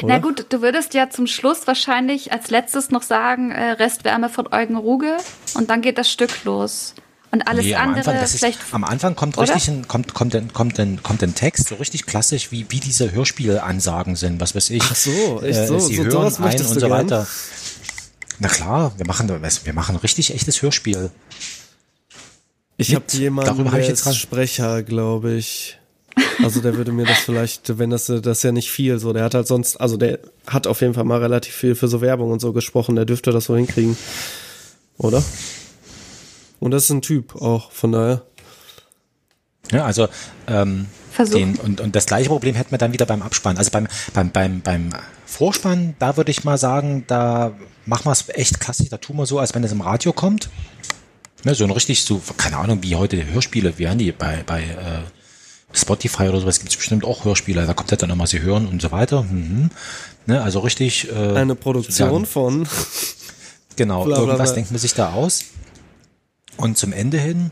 Na 0.03 0.17
gut, 0.17 0.47
du 0.49 0.61
würdest 0.61 0.93
ja 0.95 1.09
zum 1.11 1.27
Schluss 1.27 1.67
wahrscheinlich 1.67 2.31
als 2.31 2.49
letztes 2.49 2.89
noch 2.89 3.03
sagen, 3.03 3.51
äh, 3.51 3.71
Restwärme 3.71 4.29
von 4.29 4.51
Eugen 4.51 4.75
Ruge 4.75 5.17
und 5.53 5.69
dann 5.69 5.81
geht 5.81 5.97
das 5.99 6.11
Stück 6.11 6.43
los. 6.43 6.95
Und 7.31 7.47
alles 7.47 7.65
Nee, 7.65 7.75
am 7.75 7.89
andere 7.89 8.09
Anfang, 8.11 8.23
ist, 8.23 8.37
vielleicht. 8.39 8.59
am 8.71 8.83
Anfang 8.83 9.15
kommt 9.15 9.37
Oder? 9.37 9.53
richtig 9.53 9.67
ein, 9.69 9.87
kommt, 9.87 10.13
kommt, 10.13 10.35
ein, 10.35 10.53
kommt, 10.53 10.79
ein, 10.79 11.03
kommt 11.03 11.21
ein 11.21 11.35
Text, 11.35 11.67
so 11.67 11.75
richtig 11.75 12.05
klassisch, 12.05 12.51
wie, 12.51 12.65
wie 12.69 12.79
diese 12.79 13.11
Hörspielansagen 13.11 14.15
sind, 14.15 14.39
was 14.39 14.55
weiß 14.55 14.69
ich. 14.71 14.81
Ach 14.83 14.95
so, 14.95 15.41
echt 15.43 15.67
so? 15.67 15.77
Sie 15.79 15.95
So- 15.97 16.03
hören 16.05 16.11
sowas 16.31 16.37
ein 16.39 16.61
und 16.61 16.67
so 16.79 16.87
gern? 16.87 16.91
weiter. 16.91 17.27
Na 18.39 18.47
klar, 18.47 18.93
wir 18.97 19.05
machen, 19.05 19.27
wir 19.29 19.73
machen 19.73 19.95
richtig 19.97 20.33
echtes 20.33 20.61
Hörspiel. 20.61 21.11
Ich 22.77 22.95
habe 22.95 23.05
jemanden, 23.11 23.51
darüber 23.51 23.71
hab 23.71 23.79
ich 23.79 23.85
der 23.87 23.95
jetzt 23.95 24.15
Sprecher, 24.17 24.83
glaube 24.83 25.33
ich. 25.33 25.77
Also 26.43 26.61
der 26.61 26.75
würde 26.75 26.91
mir 26.91 27.05
das 27.05 27.19
vielleicht, 27.19 27.77
wenn 27.77 27.89
das, 27.89 28.05
das 28.05 28.37
ist 28.37 28.43
ja 28.43 28.51
nicht 28.51 28.71
viel 28.71 28.99
so, 28.99 29.13
der 29.13 29.23
hat 29.23 29.33
halt 29.33 29.47
sonst, 29.47 29.77
also 29.77 29.97
der 29.97 30.19
hat 30.47 30.67
auf 30.67 30.81
jeden 30.81 30.93
Fall 30.93 31.03
mal 31.03 31.19
relativ 31.19 31.53
viel 31.53 31.75
für 31.75 31.87
so 31.87 32.01
Werbung 32.01 32.31
und 32.31 32.39
so 32.39 32.53
gesprochen, 32.53 32.95
der 32.95 33.05
dürfte 33.05 33.31
das 33.31 33.45
so 33.45 33.55
hinkriegen. 33.55 33.97
Oder? 34.97 35.23
Und 36.59 36.71
das 36.71 36.85
ist 36.85 36.89
ein 36.91 37.01
Typ 37.01 37.35
auch, 37.35 37.71
von 37.71 37.91
daher. 37.91 38.23
Ja, 39.71 39.85
also 39.85 40.07
ähm, 40.47 40.87
den, 41.17 41.55
und, 41.55 41.81
und 41.81 41.95
das 41.95 42.05
gleiche 42.05 42.29
Problem 42.29 42.55
hätten 42.55 42.71
wir 42.71 42.77
dann 42.77 42.93
wieder 42.93 43.05
beim 43.05 43.21
Abspann. 43.21 43.57
Also 43.57 43.71
beim, 43.71 43.87
beim, 44.13 44.31
beim, 44.31 44.61
beim 44.61 44.89
Vorspann, 45.25 45.95
da 45.99 46.17
würde 46.17 46.31
ich 46.31 46.43
mal 46.43 46.57
sagen, 46.57 47.03
da 47.07 47.53
machen 47.85 48.05
wir 48.05 48.11
es 48.11 48.29
echt 48.29 48.59
klassisch, 48.59 48.89
da 48.89 48.97
tun 48.97 49.17
wir 49.17 49.25
so, 49.25 49.39
als 49.39 49.53
wenn 49.55 49.63
es 49.63 49.71
im 49.71 49.81
Radio 49.81 50.13
kommt. 50.13 50.49
Ne, 51.43 51.55
so 51.55 51.63
ein 51.63 51.71
richtig, 51.71 52.03
so, 52.03 52.21
keine 52.37 52.57
Ahnung, 52.57 52.81
wie 52.81 52.95
heute 52.95 53.23
Hörspiele, 53.25 53.77
wie 53.77 53.87
haben 53.87 53.97
die 53.97 54.11
bei, 54.11 54.43
bei 54.45 54.61
äh, 54.61 55.03
Spotify 55.75 56.23
oder 56.29 56.39
sowas 56.39 56.59
gibt 56.59 56.71
es 56.71 56.77
bestimmt 56.77 57.03
auch 57.05 57.25
Hörspiele, 57.25 57.65
da 57.65 57.73
kommt 57.73 57.91
ja 57.91 57.97
dann 57.97 58.09
immer, 58.09 58.27
sie 58.27 58.41
hören 58.41 58.67
und 58.67 58.81
so 58.81 58.91
weiter. 58.91 59.23
Mhm. 59.23 59.69
Ne, 60.25 60.41
also 60.41 60.59
richtig. 60.59 61.09
Äh, 61.11 61.33
Eine 61.35 61.55
Produktion 61.55 62.25
von, 62.25 62.67
Genau, 63.75 64.05
Bla, 64.05 64.15
bla, 64.15 64.25
irgendwas 64.25 64.49
bla. 64.51 64.55
denkt 64.55 64.71
man 64.71 64.79
sich 64.79 64.93
da 64.93 65.11
aus. 65.13 65.45
Und 66.57 66.77
zum 66.77 66.93
Ende 66.93 67.17
hin. 67.19 67.51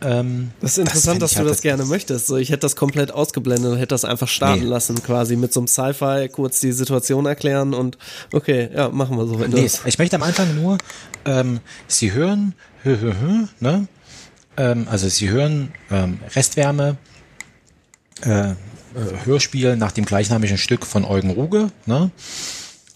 Ähm, 0.00 0.52
das 0.60 0.72
ist 0.72 0.78
interessant, 0.78 1.14
find 1.14 1.22
dass 1.22 1.32
du 1.32 1.38
halt 1.38 1.48
das 1.50 1.60
gerne 1.60 1.84
möchtest. 1.84 2.28
So, 2.28 2.36
ich 2.36 2.50
hätte 2.50 2.60
das 2.60 2.76
komplett 2.76 3.10
ausgeblendet 3.10 3.72
und 3.72 3.78
hätte 3.78 3.88
das 3.88 4.04
einfach 4.04 4.28
starten 4.28 4.62
Nee. 4.62 4.68
lassen, 4.68 5.02
quasi 5.02 5.34
mit 5.34 5.52
so 5.52 5.58
einem 5.58 5.66
Sci-Fi 5.66 6.28
kurz 6.30 6.60
die 6.60 6.70
Situation 6.70 7.26
erklären 7.26 7.74
und 7.74 7.98
okay, 8.32 8.70
ja, 8.72 8.90
machen 8.90 9.16
wir 9.16 9.26
so. 9.26 9.34
Nee, 9.34 9.64
das- 9.64 9.80
ich 9.86 9.98
möchte 9.98 10.14
am 10.14 10.22
Anfang 10.22 10.54
nur, 10.54 10.78
ähm, 11.24 11.58
Sie 11.88 12.12
hören, 12.12 12.54
hö, 12.84 12.96
hö, 13.00 13.12
hö, 13.20 13.46
ne? 13.58 13.88
Ähm, 14.56 14.86
also 14.88 15.08
Sie 15.08 15.30
hören 15.30 15.72
ähm, 15.90 16.20
Restwärme, 16.36 16.96
äh, 18.24 18.50
äh, 18.50 18.54
Hörspiel 19.24 19.76
nach 19.76 19.92
dem 19.92 20.04
gleichnamigen 20.04 20.58
Stück 20.58 20.86
von 20.86 21.04
Eugen 21.04 21.30
Ruge, 21.30 21.70
ne? 21.86 22.10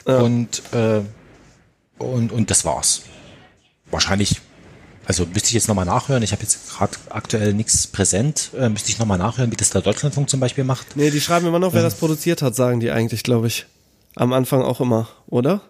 Und, 0.05 0.62
äh, 0.73 1.01
und, 1.99 2.33
und 2.33 2.51
das 2.51 2.64
war's. 2.64 3.03
Wahrscheinlich, 3.91 4.41
also 5.07 5.27
müsste 5.27 5.49
ich 5.49 5.55
jetzt 5.55 5.68
nochmal 5.68 5.85
nachhören, 5.85 6.23
ich 6.23 6.33
habe 6.33 6.43
jetzt 6.43 6.70
gerade 6.70 6.97
aktuell 7.11 7.55
nichts 7.55 7.87
präsent, 7.87 8.51
äh, 8.59 8.68
müsste 8.68 8.91
ich 8.91 8.99
nochmal 8.99 9.18
nachhören, 9.18 9.53
wie 9.53 9.57
das 9.57 9.70
der 9.70 9.83
Deutschlandfunk 9.83 10.29
zum 10.29 10.41
Beispiel 10.41 10.64
macht. 10.64 10.97
Nee, 10.97 11.11
die 11.11 11.20
schreiben 11.20 11.47
immer 11.47 11.61
noch, 11.61 11.73
wer 11.73 11.83
das 11.83 11.95
produziert 11.95 12.43
hat, 12.43 12.57
sagen 12.57 12.81
die 12.81 12.91
eigentlich, 12.91 13.23
glaube 13.23 13.47
ich. 13.47 13.66
Am 14.16 14.33
Anfang 14.33 14.62
auch 14.62 14.81
immer, 14.81 15.09
oder? 15.29 15.62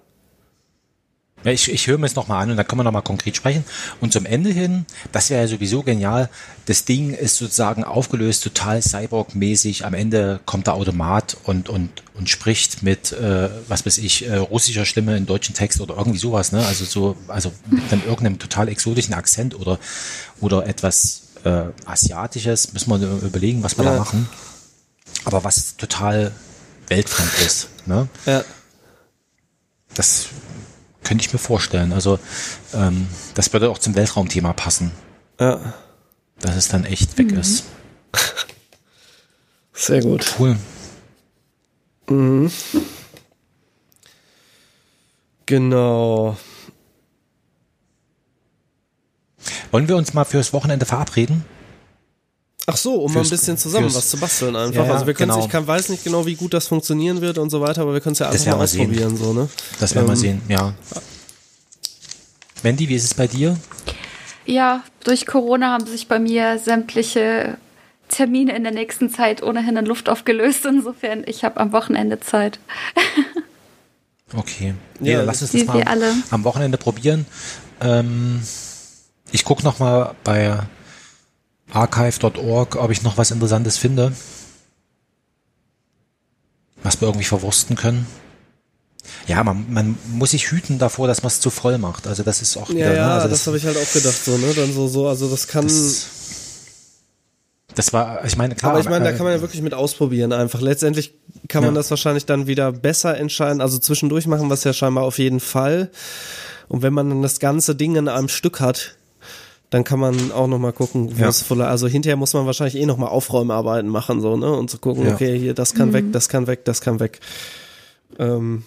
Ja, 1.44 1.50
ich, 1.52 1.70
ich 1.70 1.86
höre 1.86 1.98
mir 1.98 2.06
es 2.06 2.14
nochmal 2.14 2.42
an 2.42 2.50
und 2.50 2.56
dann 2.56 2.66
können 2.66 2.80
wir 2.80 2.84
nochmal 2.84 3.02
konkret 3.02 3.36
sprechen. 3.36 3.64
Und 4.00 4.12
zum 4.12 4.26
Ende 4.26 4.50
hin, 4.50 4.86
das 5.10 5.30
wäre 5.30 5.42
ja 5.42 5.48
sowieso 5.48 5.82
genial, 5.82 6.28
das 6.66 6.84
Ding 6.84 7.12
ist 7.12 7.36
sozusagen 7.36 7.82
aufgelöst, 7.84 8.44
total 8.44 8.80
Cyborg-mäßig. 8.80 9.84
Am 9.84 9.94
Ende 9.94 10.40
kommt 10.46 10.68
der 10.68 10.74
Automat 10.74 11.36
und, 11.44 11.68
und, 11.68 11.90
und 12.14 12.30
spricht 12.30 12.82
mit, 12.82 13.12
äh, 13.12 13.48
was 13.68 13.84
weiß 13.84 13.98
ich, 13.98 14.26
äh, 14.26 14.36
russischer 14.36 14.84
Stimme 14.84 15.16
in 15.16 15.26
deutschen 15.26 15.54
Text 15.54 15.80
oder 15.80 15.96
irgendwie 15.96 16.18
sowas, 16.18 16.52
ne? 16.52 16.64
Also 16.64 16.84
so, 16.84 17.16
also 17.28 17.52
mit 17.68 17.90
dann 17.90 18.02
irgendeinem 18.04 18.38
total 18.38 18.68
exotischen 18.68 19.14
Akzent 19.14 19.54
oder, 19.58 19.78
oder 20.40 20.66
etwas 20.66 21.22
äh, 21.44 21.64
Asiatisches. 21.84 22.72
Müssen 22.72 22.90
wir 23.00 23.08
überlegen, 23.22 23.62
was 23.62 23.76
wir 23.76 23.84
Ja. 23.84 23.94
da 23.94 23.98
machen. 23.98 24.28
Aber 25.24 25.42
was 25.44 25.76
total 25.76 26.30
weltfremd 26.88 27.32
ist, 27.46 27.68
ne? 27.86 28.08
Ja. 28.26 28.44
Das 29.94 30.26
könnte 31.04 31.24
ich 31.24 31.32
mir 31.32 31.38
vorstellen. 31.38 31.92
Also 31.92 32.18
ähm, 32.74 33.06
das 33.34 33.52
würde 33.52 33.70
auch 33.70 33.78
zum 33.78 33.94
Weltraumthema 33.94 34.52
passen, 34.52 34.92
Ja. 35.40 35.74
dass 36.40 36.56
es 36.56 36.68
dann 36.68 36.84
echt 36.84 37.18
weg 37.18 37.32
ist. 37.32 37.64
Sehr 39.72 40.00
gut. 40.02 40.34
Cool. 40.38 40.56
Genau. 45.46 46.36
Wollen 49.70 49.88
wir 49.88 49.96
uns 49.96 50.12
mal 50.14 50.24
fürs 50.24 50.52
Wochenende 50.52 50.86
verabreden? 50.86 51.44
Ach 52.72 52.76
so, 52.76 52.94
um 52.94 53.12
mal 53.12 53.22
ein 53.22 53.28
bisschen 53.28 53.58
zusammen 53.58 53.94
was 53.94 54.08
zu 54.10 54.16
basteln 54.16 54.56
einfach. 54.56 54.80
Ja, 54.80 54.86
ja, 54.86 54.92
also 54.94 55.06
wir 55.06 55.14
können 55.14 55.30
genau. 55.30 55.44
ich 55.44 55.50
kann, 55.50 55.66
weiß 55.66 55.88
nicht 55.90 56.04
genau, 56.04 56.24
wie 56.26 56.34
gut 56.34 56.54
das 56.54 56.66
funktionieren 56.68 57.20
wird 57.20 57.38
und 57.38 57.50
so 57.50 57.60
weiter, 57.60 57.82
aber 57.82 57.92
wir 57.92 58.00
können 58.00 58.14
es 58.14 58.18
ja 58.20 58.28
einfach 58.30 58.46
mal 58.46 58.52
wir 58.58 58.62
ausprobieren, 58.64 59.16
so, 59.16 59.32
ne? 59.32 59.48
Das 59.80 59.94
werden 59.94 60.06
wir 60.06 60.12
Ähm, 60.12 60.18
sehen, 60.18 60.42
ja. 60.48 60.72
Wendy, 62.62 62.88
wie 62.88 62.94
ist 62.94 63.04
es 63.04 63.14
bei 63.14 63.26
dir? 63.26 63.56
Ja, 64.46 64.82
durch 65.04 65.26
Corona 65.26 65.70
haben 65.72 65.86
sich 65.86 66.08
bei 66.08 66.18
mir 66.18 66.58
sämtliche 66.58 67.56
Termine 68.08 68.54
in 68.56 68.62
der 68.62 68.72
nächsten 68.72 69.10
Zeit 69.10 69.42
ohnehin 69.42 69.76
in 69.76 69.86
Luft 69.86 70.08
aufgelöst. 70.08 70.64
Insofern, 70.66 71.22
ich 71.26 71.44
habe 71.44 71.58
am 71.60 71.72
Wochenende 71.72 72.20
Zeit. 72.20 72.58
Okay. 74.34 74.72
Nee, 74.98 75.10
Ja, 75.10 75.18
dann 75.18 75.26
lass 75.26 75.42
uns 75.42 75.52
das 75.52 75.64
mal 75.66 75.76
wir 75.76 75.88
alle. 75.88 76.14
am 76.30 76.42
Wochenende 76.44 76.78
probieren. 76.78 77.26
Ähm, 77.82 78.40
ich 79.30 79.44
gucke 79.44 79.62
noch 79.62 79.78
mal 79.78 80.14
bei 80.24 80.58
archive.org, 81.72 82.76
ob 82.76 82.90
ich 82.90 83.02
noch 83.02 83.16
was 83.18 83.30
Interessantes 83.30 83.78
finde. 83.78 84.12
Was 86.82 87.00
wir 87.00 87.08
irgendwie 87.08 87.24
verwursten 87.24 87.76
können. 87.76 88.06
Ja, 89.26 89.42
man, 89.44 89.66
man 89.72 89.98
muss 90.08 90.30
sich 90.32 90.50
hüten 90.50 90.78
davor, 90.78 91.06
dass 91.06 91.22
man 91.22 91.28
es 91.28 91.40
zu 91.40 91.50
voll 91.50 91.78
macht. 91.78 92.06
Also 92.06 92.22
das 92.22 92.42
ist 92.42 92.56
auch 92.56 92.68
Ja, 92.70 92.74
wieder, 92.74 92.94
ja, 92.94 93.06
ne? 93.06 93.12
also 93.14 93.28
das, 93.28 93.46
habe 93.46 93.56
ich 93.56 93.64
halt 93.64 93.76
auch 93.76 93.92
gedacht, 93.92 94.24
so, 94.24 94.36
ne? 94.36 94.52
Dann 94.54 94.72
so, 94.72 94.88
so, 94.88 95.08
also 95.08 95.28
das 95.28 95.46
kann. 95.48 95.64
das, 95.64 96.06
das 97.74 97.92
war, 97.92 98.24
ich 98.24 98.36
meine, 98.36 98.54
klar. 98.54 98.72
aber 98.72 98.80
ich 98.80 98.88
meine, 98.88 99.04
da 99.04 99.10
äh, 99.10 99.14
kann 99.16 99.24
man 99.24 99.32
ja 99.34 99.40
wirklich 99.40 99.62
mit 99.62 99.74
ausprobieren 99.74 100.32
einfach. 100.32 100.60
Letztendlich 100.60 101.14
kann 101.48 101.64
man 101.64 101.74
Ja. 101.74 101.80
das 101.80 101.90
wahrscheinlich 101.90 102.26
dann 102.26 102.46
wieder 102.46 102.70
besser 102.72 103.16
entscheiden. 103.16 103.60
Also 103.60 103.78
zwischendurch 103.78 104.26
machen 104.26 104.48
wir 104.48 104.54
es 104.54 104.64
ja 104.64 104.72
scheinbar 104.72 105.04
auf 105.04 105.18
jeden 105.18 105.40
Fall. 105.40 105.90
Und 106.68 106.82
wenn 106.82 106.92
man 106.92 107.08
dann 107.08 107.22
das 107.22 107.38
ganze 107.40 107.74
Ding 107.74 107.96
in 107.96 108.08
einem 108.08 108.28
Stück 108.28 108.60
hat, 108.60 108.96
dann 109.72 109.82
kann 109.84 109.98
man 109.98 110.30
auch 110.32 110.46
noch 110.46 110.58
mal 110.58 110.72
gucken, 110.72 111.18
wo 111.18 111.22
Ja. 111.22 111.28
es 111.28 111.42
voller, 111.42 111.66
also 111.68 111.88
hinterher 111.88 112.16
muss 112.16 112.34
man 112.34 112.46
wahrscheinlich 112.46 112.76
eh 112.76 112.86
noch 112.86 112.98
mal 112.98 113.08
Aufräumarbeiten 113.08 113.90
machen, 113.90 114.20
so, 114.20 114.36
ne? 114.36 114.52
Und 114.52 114.70
zu 114.70 114.78
gucken, 114.78 115.06
Ja. 115.06 115.14
okay, 115.14 115.36
hier, 115.38 115.54
das 115.54 115.74
kann 115.74 115.92
weg, 115.92 116.04
das 116.12 116.28
kann 116.28 116.46
weg, 116.46 116.64
das 116.64 116.80
kann 116.80 117.00
weg. 117.00 117.18
Ähm, 118.18 118.62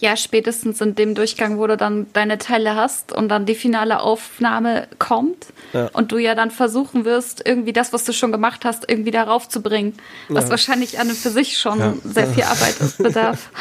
Ja, 0.00 0.16
spätestens 0.16 0.80
in 0.80 0.96
dem 0.96 1.14
Durchgang, 1.14 1.56
wo 1.58 1.66
du 1.68 1.76
dann 1.76 2.06
deine 2.12 2.38
Teile 2.38 2.74
hast 2.74 3.12
und 3.12 3.28
dann 3.28 3.46
die 3.46 3.54
finale 3.54 4.00
Aufnahme 4.00 4.88
kommt 4.98 5.46
Ja. 5.72 5.90
und 5.92 6.10
du 6.10 6.18
ja 6.18 6.34
dann 6.34 6.50
versuchen 6.50 7.04
wirst, 7.04 7.46
irgendwie 7.46 7.72
das, 7.72 7.92
was 7.92 8.02
du 8.04 8.12
schon 8.12 8.32
gemacht 8.32 8.64
hast, 8.64 8.90
irgendwie 8.90 9.12
darauf 9.12 9.48
zu 9.48 9.62
bringen. 9.62 9.94
Was 10.28 10.44
Ja. 10.46 10.50
wahrscheinlich 10.50 10.98
an 10.98 11.08
und 11.08 11.16
für 11.16 11.30
sich 11.30 11.56
schon 11.56 11.78
Ja. 11.78 11.94
sehr 12.02 12.26
viel 12.26 12.42
Arbeit 12.42 12.74
bedarf. 12.98 13.50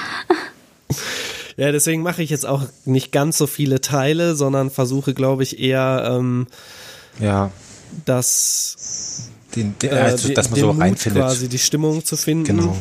Ja, 1.60 1.74
deswegen 1.74 2.04
mache 2.04 2.24
ich 2.24 2.30
jetzt 2.30 2.46
auch 2.46 2.64
nicht 2.86 3.12
ganz 3.12 3.38
so 3.38 3.46
viele 3.46 3.82
Teile, 3.82 4.38
sondern 4.38 4.70
versuche, 4.70 5.14
glaube 5.14 5.44
ich, 5.44 5.60
eher 5.60 6.10
ähm, 6.10 6.48
ja, 7.20 7.52
das, 8.06 9.30
den, 9.58 9.78
den, 9.80 9.92
äh, 9.92 9.96
also, 9.96 10.34
dass 10.34 10.52
man 10.52 10.56
den 10.56 10.62
so 10.62 10.72
Mut 10.72 10.82
reinfindet. 10.82 11.22
quasi 11.22 11.50
die 11.50 11.60
Stimmung 11.60 12.06
zu 12.06 12.16
finden. 12.16 12.46
Genau. 12.46 12.78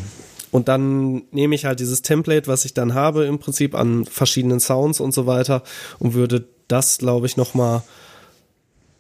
Und 0.53 0.69
dann 0.69 1.23
nehme 1.33 1.57
ich 1.57 1.65
halt 1.65 1.81
dieses 1.81 2.03
Template, 2.03 2.47
was 2.47 2.65
ich 2.65 2.73
dann 2.73 2.95
habe, 2.95 3.25
im 3.25 3.41
Prinzip 3.41 3.75
an 3.75 4.05
verschiedenen 4.05 4.61
Sounds 4.61 5.01
und 5.01 5.13
so 5.13 5.27
weiter 5.27 5.65
und 5.99 6.15
würde 6.15 6.47
das, 6.69 6.99
glaube 6.99 7.27
ich, 7.27 7.37
noch 7.37 7.55
mal 7.55 7.83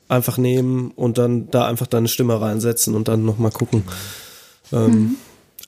einfach 0.08 0.38
nehmen 0.38 0.90
und 0.96 1.18
dann 1.18 1.52
da 1.52 1.68
einfach 1.68 1.86
deine 1.86 2.08
Stimme 2.08 2.40
reinsetzen 2.40 2.96
und 2.96 3.06
dann 3.06 3.24
noch 3.24 3.38
mal 3.38 3.52
gucken. 3.52 3.84
Ähm, 4.72 5.18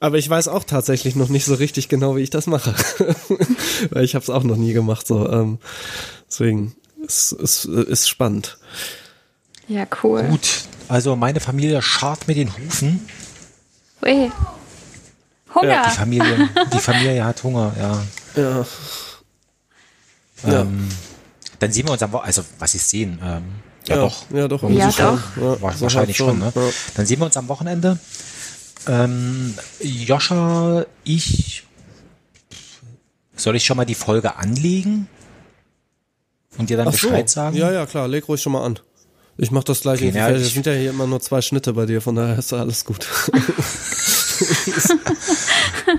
aber 0.00 0.18
ich 0.18 0.28
weiß 0.28 0.48
auch 0.48 0.64
tatsächlich 0.64 1.14
noch 1.14 1.28
nicht 1.28 1.44
so 1.44 1.54
richtig 1.54 1.88
genau, 1.88 2.16
wie 2.16 2.22
ich 2.22 2.30
das 2.30 2.46
mache. 2.46 2.74
Weil 3.90 4.04
ich 4.04 4.14
habe 4.14 4.22
es 4.22 4.30
auch 4.30 4.42
noch 4.42 4.56
nie 4.56 4.72
gemacht. 4.72 5.06
So, 5.06 5.30
ähm, 5.30 5.58
deswegen 6.28 6.74
es, 7.06 7.32
es 7.32 7.64
ist 7.66 8.08
spannend. 8.08 8.58
Ja, 9.68 9.86
cool. 10.02 10.24
Gut, 10.24 10.62
also 10.88 11.14
meine 11.16 11.38
Familie 11.40 11.80
scharrt 11.82 12.26
mit 12.26 12.36
den 12.36 12.56
Hufen. 12.56 13.08
Ui. 14.02 14.32
Hunger. 15.54 15.82
Die 15.86 15.96
Familie, 15.96 16.48
die 16.72 16.78
Familie 16.78 17.24
hat 17.24 17.42
Hunger, 17.42 17.72
ja. 17.78 18.02
Ja. 18.42 18.66
Ja. 20.46 20.60
Ähm, 20.62 20.88
dann 21.58 21.72
sehen 21.72 21.86
wir 21.86 21.92
uns 21.92 22.02
am 22.02 22.12
Wochenende, 22.12 22.26
also 22.38 22.44
was 22.58 22.74
ist 22.74 22.88
sehen? 22.88 23.18
Ähm, 23.22 23.42
ja, 23.86 23.96
Ja, 23.96 24.02
doch. 24.02 24.30
ja, 24.32 24.48
doch, 24.48 24.62
Ja, 24.70 24.90
schon. 24.92 25.20
doch. 25.36 25.60
Ja, 25.60 25.80
Wahrscheinlich 25.80 26.16
schon, 26.16 26.38
ne? 26.38 26.52
ja. 26.54 26.62
Dann 26.94 27.04
sehen 27.06 27.18
wir 27.20 27.26
uns 27.26 27.36
am 27.36 27.48
Wochenende. 27.48 27.98
Ähm, 28.86 29.54
Joscha, 29.80 30.86
ich 31.04 31.64
soll 33.36 33.56
ich 33.56 33.64
schon 33.64 33.76
mal 33.76 33.84
die 33.84 33.94
Folge 33.94 34.36
anlegen 34.36 35.08
und 36.58 36.70
dir 36.70 36.76
dann 36.76 36.88
Ach 36.88 36.92
so. 36.92 37.08
Bescheid 37.08 37.28
sagen? 37.28 37.56
Ja, 37.56 37.70
ja, 37.72 37.86
klar, 37.86 38.08
leg 38.08 38.28
ruhig 38.28 38.40
schon 38.40 38.52
mal 38.52 38.64
an. 38.64 38.78
Ich 39.36 39.50
mach 39.50 39.64
das 39.64 39.80
gleich 39.80 40.02
Okay, 40.02 40.18
Es 40.34 40.52
sind 40.52 40.66
ja 40.66 40.72
hier 40.72 40.90
immer 40.90 41.06
nur 41.06 41.20
zwei 41.20 41.40
Schnitte 41.40 41.72
bei 41.72 41.86
dir, 41.86 42.02
von 42.02 42.14
daher 42.14 42.38
ist 42.38 42.52
ja 42.52 42.58
alles 42.58 42.84
gut. 42.84 43.06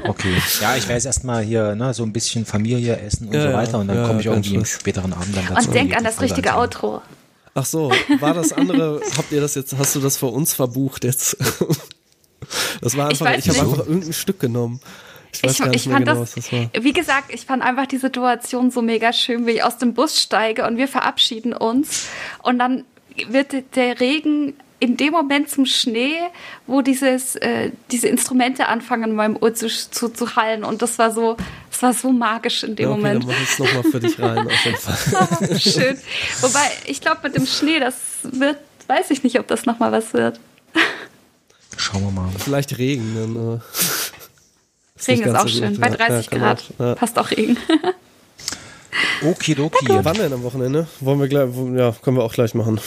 Okay. 0.05 0.33
Ja, 0.61 0.75
ich 0.75 0.83
werde 0.83 0.93
jetzt 0.93 1.05
erstmal 1.05 1.43
hier 1.43 1.75
ne, 1.75 1.93
so 1.93 2.03
ein 2.03 2.13
bisschen 2.13 2.45
Familie 2.45 2.97
essen 2.97 3.27
und 3.27 3.33
Ja, 3.33 3.51
so 3.51 3.53
weiter 3.53 3.79
und 3.79 3.87
dann 3.87 3.97
Ja, 3.97 4.07
komme 4.07 4.19
ich 4.21 4.25
irgendwie 4.25 4.55
im 4.55 4.65
späteren 4.65 5.13
Abend 5.13 5.35
dann 5.35 5.45
dazu. 5.47 5.67
Und 5.67 5.75
denk 5.75 5.95
an 5.95 6.03
das 6.03 6.15
Folge 6.15 6.31
richtige 6.31 6.53
anzuhören. 6.53 6.95
Outro. 6.95 7.01
Ach 7.53 7.65
so, 7.65 7.91
war 8.19 8.33
das 8.33 8.53
andere, 8.53 9.01
habt 9.17 9.31
ihr 9.31 9.41
das 9.41 9.55
jetzt, 9.55 9.77
hast 9.77 9.95
du 9.95 9.99
das 9.99 10.17
für 10.17 10.27
uns 10.27 10.53
verbucht 10.53 11.03
jetzt? 11.03 11.35
Das 12.81 12.97
war 12.97 13.11
Ich 13.11 13.21
einfach, 13.21 13.25
weiß 13.37 13.45
ich, 13.45 13.57
habe 13.59 13.69
einfach 13.69 13.85
irgendein 13.87 14.13
Stück 14.13 14.39
genommen. 14.39 14.79
Ich 15.33 15.43
weiß 15.43 15.51
Ich, 15.53 15.57
gar 15.59 15.67
nicht 15.69 15.85
ich 15.85 15.91
fand 15.91 16.05
genau, 16.05 16.19
das, 16.19 16.33
das 16.35 16.51
war. 16.51 16.69
wie 16.79 16.93
gesagt, 16.93 17.33
ich 17.33 17.45
fand 17.45 17.63
einfach 17.63 17.85
die 17.87 17.97
Situation 17.97 18.69
so 18.71 18.81
mega 18.81 19.13
schön, 19.13 19.45
wie 19.47 19.51
ich 19.51 19.63
aus 19.63 19.77
dem 19.77 19.93
Bus 19.93 20.21
steige 20.21 20.65
und 20.67 20.77
wir 20.77 20.87
verabschieden 20.89 21.53
uns 21.53 22.07
und 22.43 22.59
dann 22.59 22.83
wird 23.29 23.53
der 23.75 23.99
Regen 23.99 24.53
in 24.81 24.97
dem 24.97 25.11
Moment 25.13 25.47
zum 25.47 25.65
Schnee, 25.67 26.15
wo 26.65 26.81
dieses, 26.81 27.35
äh, 27.35 27.71
diese 27.91 28.07
Instrumente 28.07 28.67
anfangen 28.67 29.11
in 29.11 29.15
meinem 29.15 29.37
Ohr 29.39 29.53
zu, 29.53 29.67
zu, 29.67 30.09
zu 30.09 30.35
hallen 30.35 30.63
und 30.63 30.81
das 30.81 30.97
war 30.97 31.11
so, 31.11 31.37
das 31.69 31.81
war 31.83 31.93
so 31.93 32.11
magisch 32.11 32.63
in 32.63 32.75
dem 32.75 32.85
Ja, 32.85 32.91
okay, 32.91 32.97
Moment. 33.01 33.23
dann 33.23 33.29
mach 33.29 33.41
ich 33.41 33.51
es 33.51 33.59
nochmal 33.59 33.83
für 33.83 33.99
dich 33.99 34.19
rein, 34.19 34.39
auf 34.47 34.65
jeden 34.65 34.77
Fall. 34.79 35.39
War 35.49 35.59
schön. 35.59 35.97
Wobei, 36.41 36.71
ich 36.87 36.99
glaube, 36.99 37.19
mit 37.23 37.35
dem 37.37 37.45
Schnee, 37.45 37.79
das 37.79 37.95
wird, 38.23 38.57
weiß 38.87 39.11
ich 39.11 39.23
nicht, 39.23 39.39
ob 39.39 39.47
das 39.47 39.65
nochmal 39.67 39.91
was 39.91 40.13
wird. 40.13 40.39
Schauen 41.81 42.03
wir 42.03 42.11
mal. 42.11 42.29
Vielleicht 42.37 42.77
Regen, 42.77 43.15
dann, 43.15 43.35
äh, 43.55 43.59
nicht 44.97 45.07
Regen 45.07 45.23
ist 45.23 45.35
auch 45.35 45.47
so 45.47 45.47
schön. 45.47 45.79
Bei 45.79 45.89
Ja, 45.89 45.95
30 45.97 46.29
kann 46.29 46.39
Grad 46.39 46.63
auch, 46.77 46.85
ja. 46.85 46.95
passt 46.95 47.17
auch 47.17 47.31
Regen. 47.31 47.57
Okidoki. 49.23 49.87
Wann 49.89 50.15
denn 50.15 50.31
am 50.31 50.43
Wochenende? 50.43 50.87
Wollen 50.99 51.19
wir 51.19 51.27
gleich, 51.27 51.49
ja, 51.75 51.91
können 52.03 52.17
wir 52.17 52.23
auch 52.23 52.33
gleich 52.33 52.53
machen. 52.53 52.79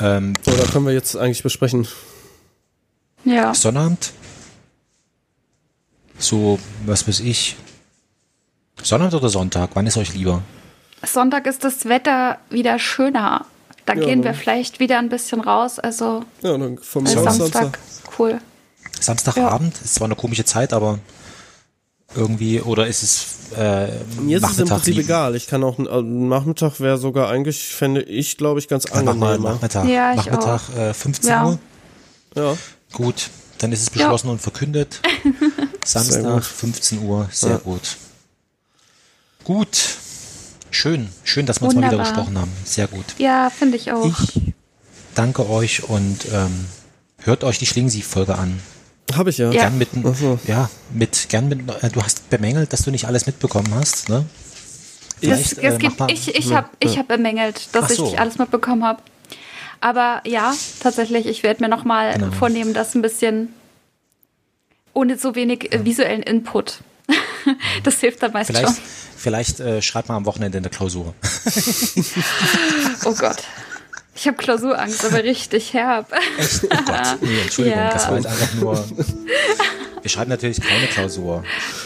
Ähm, 0.00 0.32
Oder 0.46 0.64
können 0.64 0.86
wir 0.86 0.94
jetzt 0.94 1.14
eigentlich 1.14 1.42
besprechen? 1.42 1.86
ja. 3.24 3.52
Sonnabend. 3.54 4.12
So, 6.18 6.58
was 6.86 7.06
weiß 7.06 7.20
ich. 7.20 7.56
Sonnabend 8.82 9.14
oder 9.14 9.28
Sonntag? 9.28 9.70
Wann 9.74 9.86
ist 9.86 9.98
euch 9.98 10.14
lieber? 10.14 10.40
Sonntag 11.04 11.46
ist 11.46 11.64
das 11.64 11.84
Wetter 11.84 12.38
wieder 12.48 12.78
schöner. 12.78 13.44
Da 13.86 13.94
Ja, 13.94 14.04
gehen 14.04 14.22
wir 14.24 14.34
vielleicht 14.34 14.78
wieder 14.80 14.98
ein 14.98 15.08
bisschen 15.08 15.40
raus. 15.40 15.78
Also 15.78 16.24
Ja, 16.42 16.56
dann 16.56 16.78
von 16.78 17.02
mir 17.02 17.18
aus 17.18 17.36
Samstag. 17.36 17.78
Cool. 18.18 18.38
Samstagabend? 19.00 19.74
Ist 19.84 19.94
zwar 19.96 20.04
eine 20.06 20.14
komische 20.14 20.44
Zeit, 20.44 20.72
aber 20.72 20.98
irgendwie, 22.14 22.60
oder 22.60 22.86
ist 22.86 23.02
es 23.02 23.26
äh, 23.56 23.88
Mir 24.20 24.36
ist 24.38 24.44
es 24.44 24.50
im 24.50 24.66
Nachmittag 24.66 24.68
Prinzip 24.76 24.94
lieb- 24.96 25.04
egal. 25.06 25.34
Ich 25.34 25.46
kann 25.46 25.64
auch, 25.64 25.78
äh, 25.78 26.02
Nachmittag 26.02 26.78
wäre 26.78 26.98
sogar 26.98 27.28
eigentlich, 27.28 27.68
fände 27.74 28.02
ich, 28.02 28.36
glaube 28.36 28.60
ich, 28.60 28.68
ganz 28.68 28.84
Dann 28.84 29.08
angenehm. 29.08 29.42
Nachmittag. 29.42 29.88
Ja, 29.88 30.10
ich 30.12 30.16
Nachmittag 30.26 30.60
äh, 30.76 30.94
15 30.94 31.28
Ja. 31.30 31.46
Uhr. 31.46 31.58
Ja. 32.36 32.56
Gut, 32.92 33.30
dann 33.58 33.72
ist 33.72 33.80
es 33.82 33.90
beschlossen 33.90 34.28
und 34.28 34.40
verkündet. 34.40 35.00
Samstag, 35.84 36.22
gut. 36.34 36.44
15 36.44 37.02
Uhr, 37.02 37.28
sehr 37.32 37.50
Ja. 37.52 37.56
gut. 37.58 37.96
Gut, 39.44 39.76
Schön, 40.72 41.10
schön, 41.22 41.44
dass 41.46 41.60
wir 41.60 41.66
uns 41.66 41.74
mal 41.74 41.86
wieder 41.86 41.98
gesprochen 41.98 42.36
haben. 42.38 42.50
Sehr 42.64 42.86
gut. 42.88 43.04
Ja, 43.18 43.50
finde 43.50 43.76
ich 43.76 43.92
auch. 43.92 44.06
Ich 44.06 44.40
danke 45.14 45.48
euch 45.48 45.84
und 45.88 46.26
ähm, 46.32 46.64
hört 47.18 47.44
euch 47.44 47.58
die 47.58 47.66
Schlingensief-Folge 47.66 48.36
an. 48.36 48.58
Habe 49.14 49.30
ich 49.30 49.38
ja. 49.38 49.50
Ja. 49.52 49.62
Gern 49.68 49.76
mit, 49.78 49.90
so. 50.18 50.38
ja, 50.46 50.70
mit, 50.94 51.28
gern 51.28 51.48
mit, 51.48 51.60
äh, 51.82 51.90
du 51.90 52.02
hast 52.02 52.30
bemängelt, 52.30 52.72
dass 52.72 52.82
du 52.82 52.90
nicht 52.90 53.06
alles 53.06 53.26
mitbekommen 53.26 53.72
hast, 53.74 54.08
ne? 54.08 54.24
Das, 55.20 55.52
äh, 55.58 55.76
gibt, 55.78 56.00
mal- 56.00 56.10
ich 56.10 56.34
ich 56.34 56.52
habe 56.52 56.68
ich 56.80 56.98
hab 56.98 57.06
bemängelt, 57.08 57.68
dass 57.72 57.84
Ach 57.84 57.90
ich 57.90 57.96
so. 57.98 58.04
nicht 58.06 58.18
alles 58.18 58.38
mitbekommen 58.38 58.82
habe. 58.84 59.02
Aber 59.80 60.22
ja, 60.26 60.54
tatsächlich, 60.80 61.26
ich 61.26 61.42
werde 61.42 61.62
mir 61.62 61.68
nochmal 61.68 62.14
Genau. 62.14 62.32
vornehmen, 62.32 62.72
das 62.72 62.94
ein 62.94 63.02
bisschen 63.02 63.48
ohne 64.94 65.18
so 65.18 65.34
wenig 65.34 65.72
äh, 65.72 65.84
visuellen 65.84 66.22
Input. 66.22 66.78
das 67.84 68.00
hilft 68.00 68.22
dann 68.22 68.32
meist 68.32 68.50
Vielleicht, 68.50 68.66
schon. 68.68 68.76
Vielleicht 69.22 69.60
äh, 69.60 69.80
schreibt 69.80 70.08
mal 70.08 70.16
am 70.16 70.26
Wochenende 70.26 70.58
eine 70.58 70.68
Klausur. 70.68 71.14
Oh 73.04 73.14
Gott. 73.14 73.36
Ich 74.14 74.26
habe 74.26 74.36
Klausurangst, 74.36 75.04
aber 75.06 75.24
richtig 75.24 75.72
herb. 75.72 76.12
Echt? 76.38 76.64
Oh 76.64 76.68
Gott, 76.86 77.18
nee, 77.22 77.40
Entschuldigung, 77.42 77.78
Ja. 77.80 77.92
das 77.92 78.08
war 78.08 78.16
jetzt 78.16 78.26
einfach 78.26 78.54
nur. 78.54 78.84
Wir 80.02 80.10
schreiben 80.10 80.30
natürlich 80.30 80.60
keine 80.60 80.86
Klausur. 80.88 81.42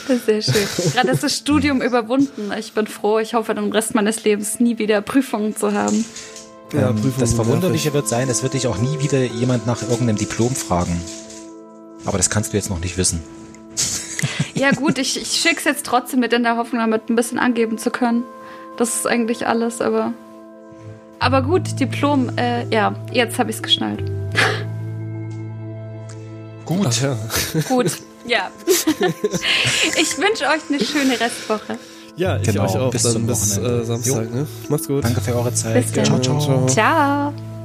Das 0.08 0.16
ist 0.18 0.26
sehr 0.26 0.42
schön. 0.42 0.92
Gerade 0.92 1.10
ist 1.10 1.22
das 1.22 1.36
Studium 1.36 1.80
überwunden. 1.82 2.50
Ich 2.58 2.72
bin 2.72 2.86
froh. 2.86 3.18
Ich 3.18 3.34
hoffe, 3.34 3.54
den 3.54 3.70
Rest 3.72 3.94
meines 3.94 4.24
Lebens 4.24 4.58
nie 4.58 4.78
wieder 4.78 5.00
Prüfungen 5.02 5.54
zu 5.56 5.72
haben. 5.72 6.04
Ja, 6.72 6.88
Ähm, 6.88 6.96
Prüfungen 6.96 7.14
das 7.20 7.34
Verwunderliche 7.34 7.92
wird 7.92 8.08
sein, 8.08 8.28
es 8.28 8.42
wird 8.42 8.54
dich 8.54 8.66
auch 8.66 8.78
nie 8.78 8.98
wieder 9.00 9.22
jemand 9.22 9.66
nach 9.66 9.82
irgendeinem 9.82 10.16
Diplom 10.16 10.54
fragen. 10.54 11.00
Aber 12.06 12.16
das 12.18 12.28
kannst 12.30 12.52
du 12.52 12.56
jetzt 12.56 12.70
noch 12.70 12.80
nicht 12.80 12.96
wissen. 12.98 13.22
Ja 14.56 14.70
gut, 14.72 14.98
ich, 14.98 15.20
ich 15.20 15.28
schick's 15.32 15.64
jetzt 15.64 15.84
trotzdem 15.86 16.20
mit 16.20 16.32
in 16.32 16.42
der 16.42 16.56
Hoffnung, 16.56 16.80
damit 16.80 17.10
ein 17.10 17.16
bisschen 17.16 17.38
angeben 17.38 17.78
zu 17.78 17.90
können. 17.90 18.24
Das 18.78 18.94
ist 18.96 19.06
eigentlich 19.06 19.46
alles, 19.46 19.80
aber... 19.80 20.12
Aber 21.18 21.42
gut, 21.42 21.78
Diplom, 21.80 22.30
äh, 22.36 22.66
ja, 22.68 22.94
jetzt 23.12 23.38
habe 23.38 23.50
ich's 23.50 23.62
geschnallt. 23.62 24.02
Gut. 26.64 26.86
Ach 26.88 27.02
ja. 27.02 27.16
Gut, 27.68 27.86
ja. 28.26 28.50
ich 28.66 30.18
wünsche 30.18 30.44
euch 30.44 30.62
eine 30.68 30.84
schöne 30.84 31.18
Restwoche. 31.20 31.78
Ja, 32.16 32.38
ich 32.38 32.48
Genau, 32.48 32.64
euch 32.64 32.76
auch. 32.76 32.90
bis 32.90 33.02
Dann 33.02 33.12
zum 33.12 33.26
bis 33.26 33.56
äh, 33.58 33.84
Samstag, 33.84 34.32
ne? 34.34 34.46
Macht's 34.68 34.88
gut. 34.88 35.04
Danke 35.04 35.20
für 35.20 35.34
eure 35.36 35.52
Zeit. 35.54 35.74
Bis 35.84 35.92
dann. 35.92 36.04
Ciao, 36.04 36.18
ciao. 36.20 36.40
Ciao. 36.40 36.66
Ciao. 36.66 37.55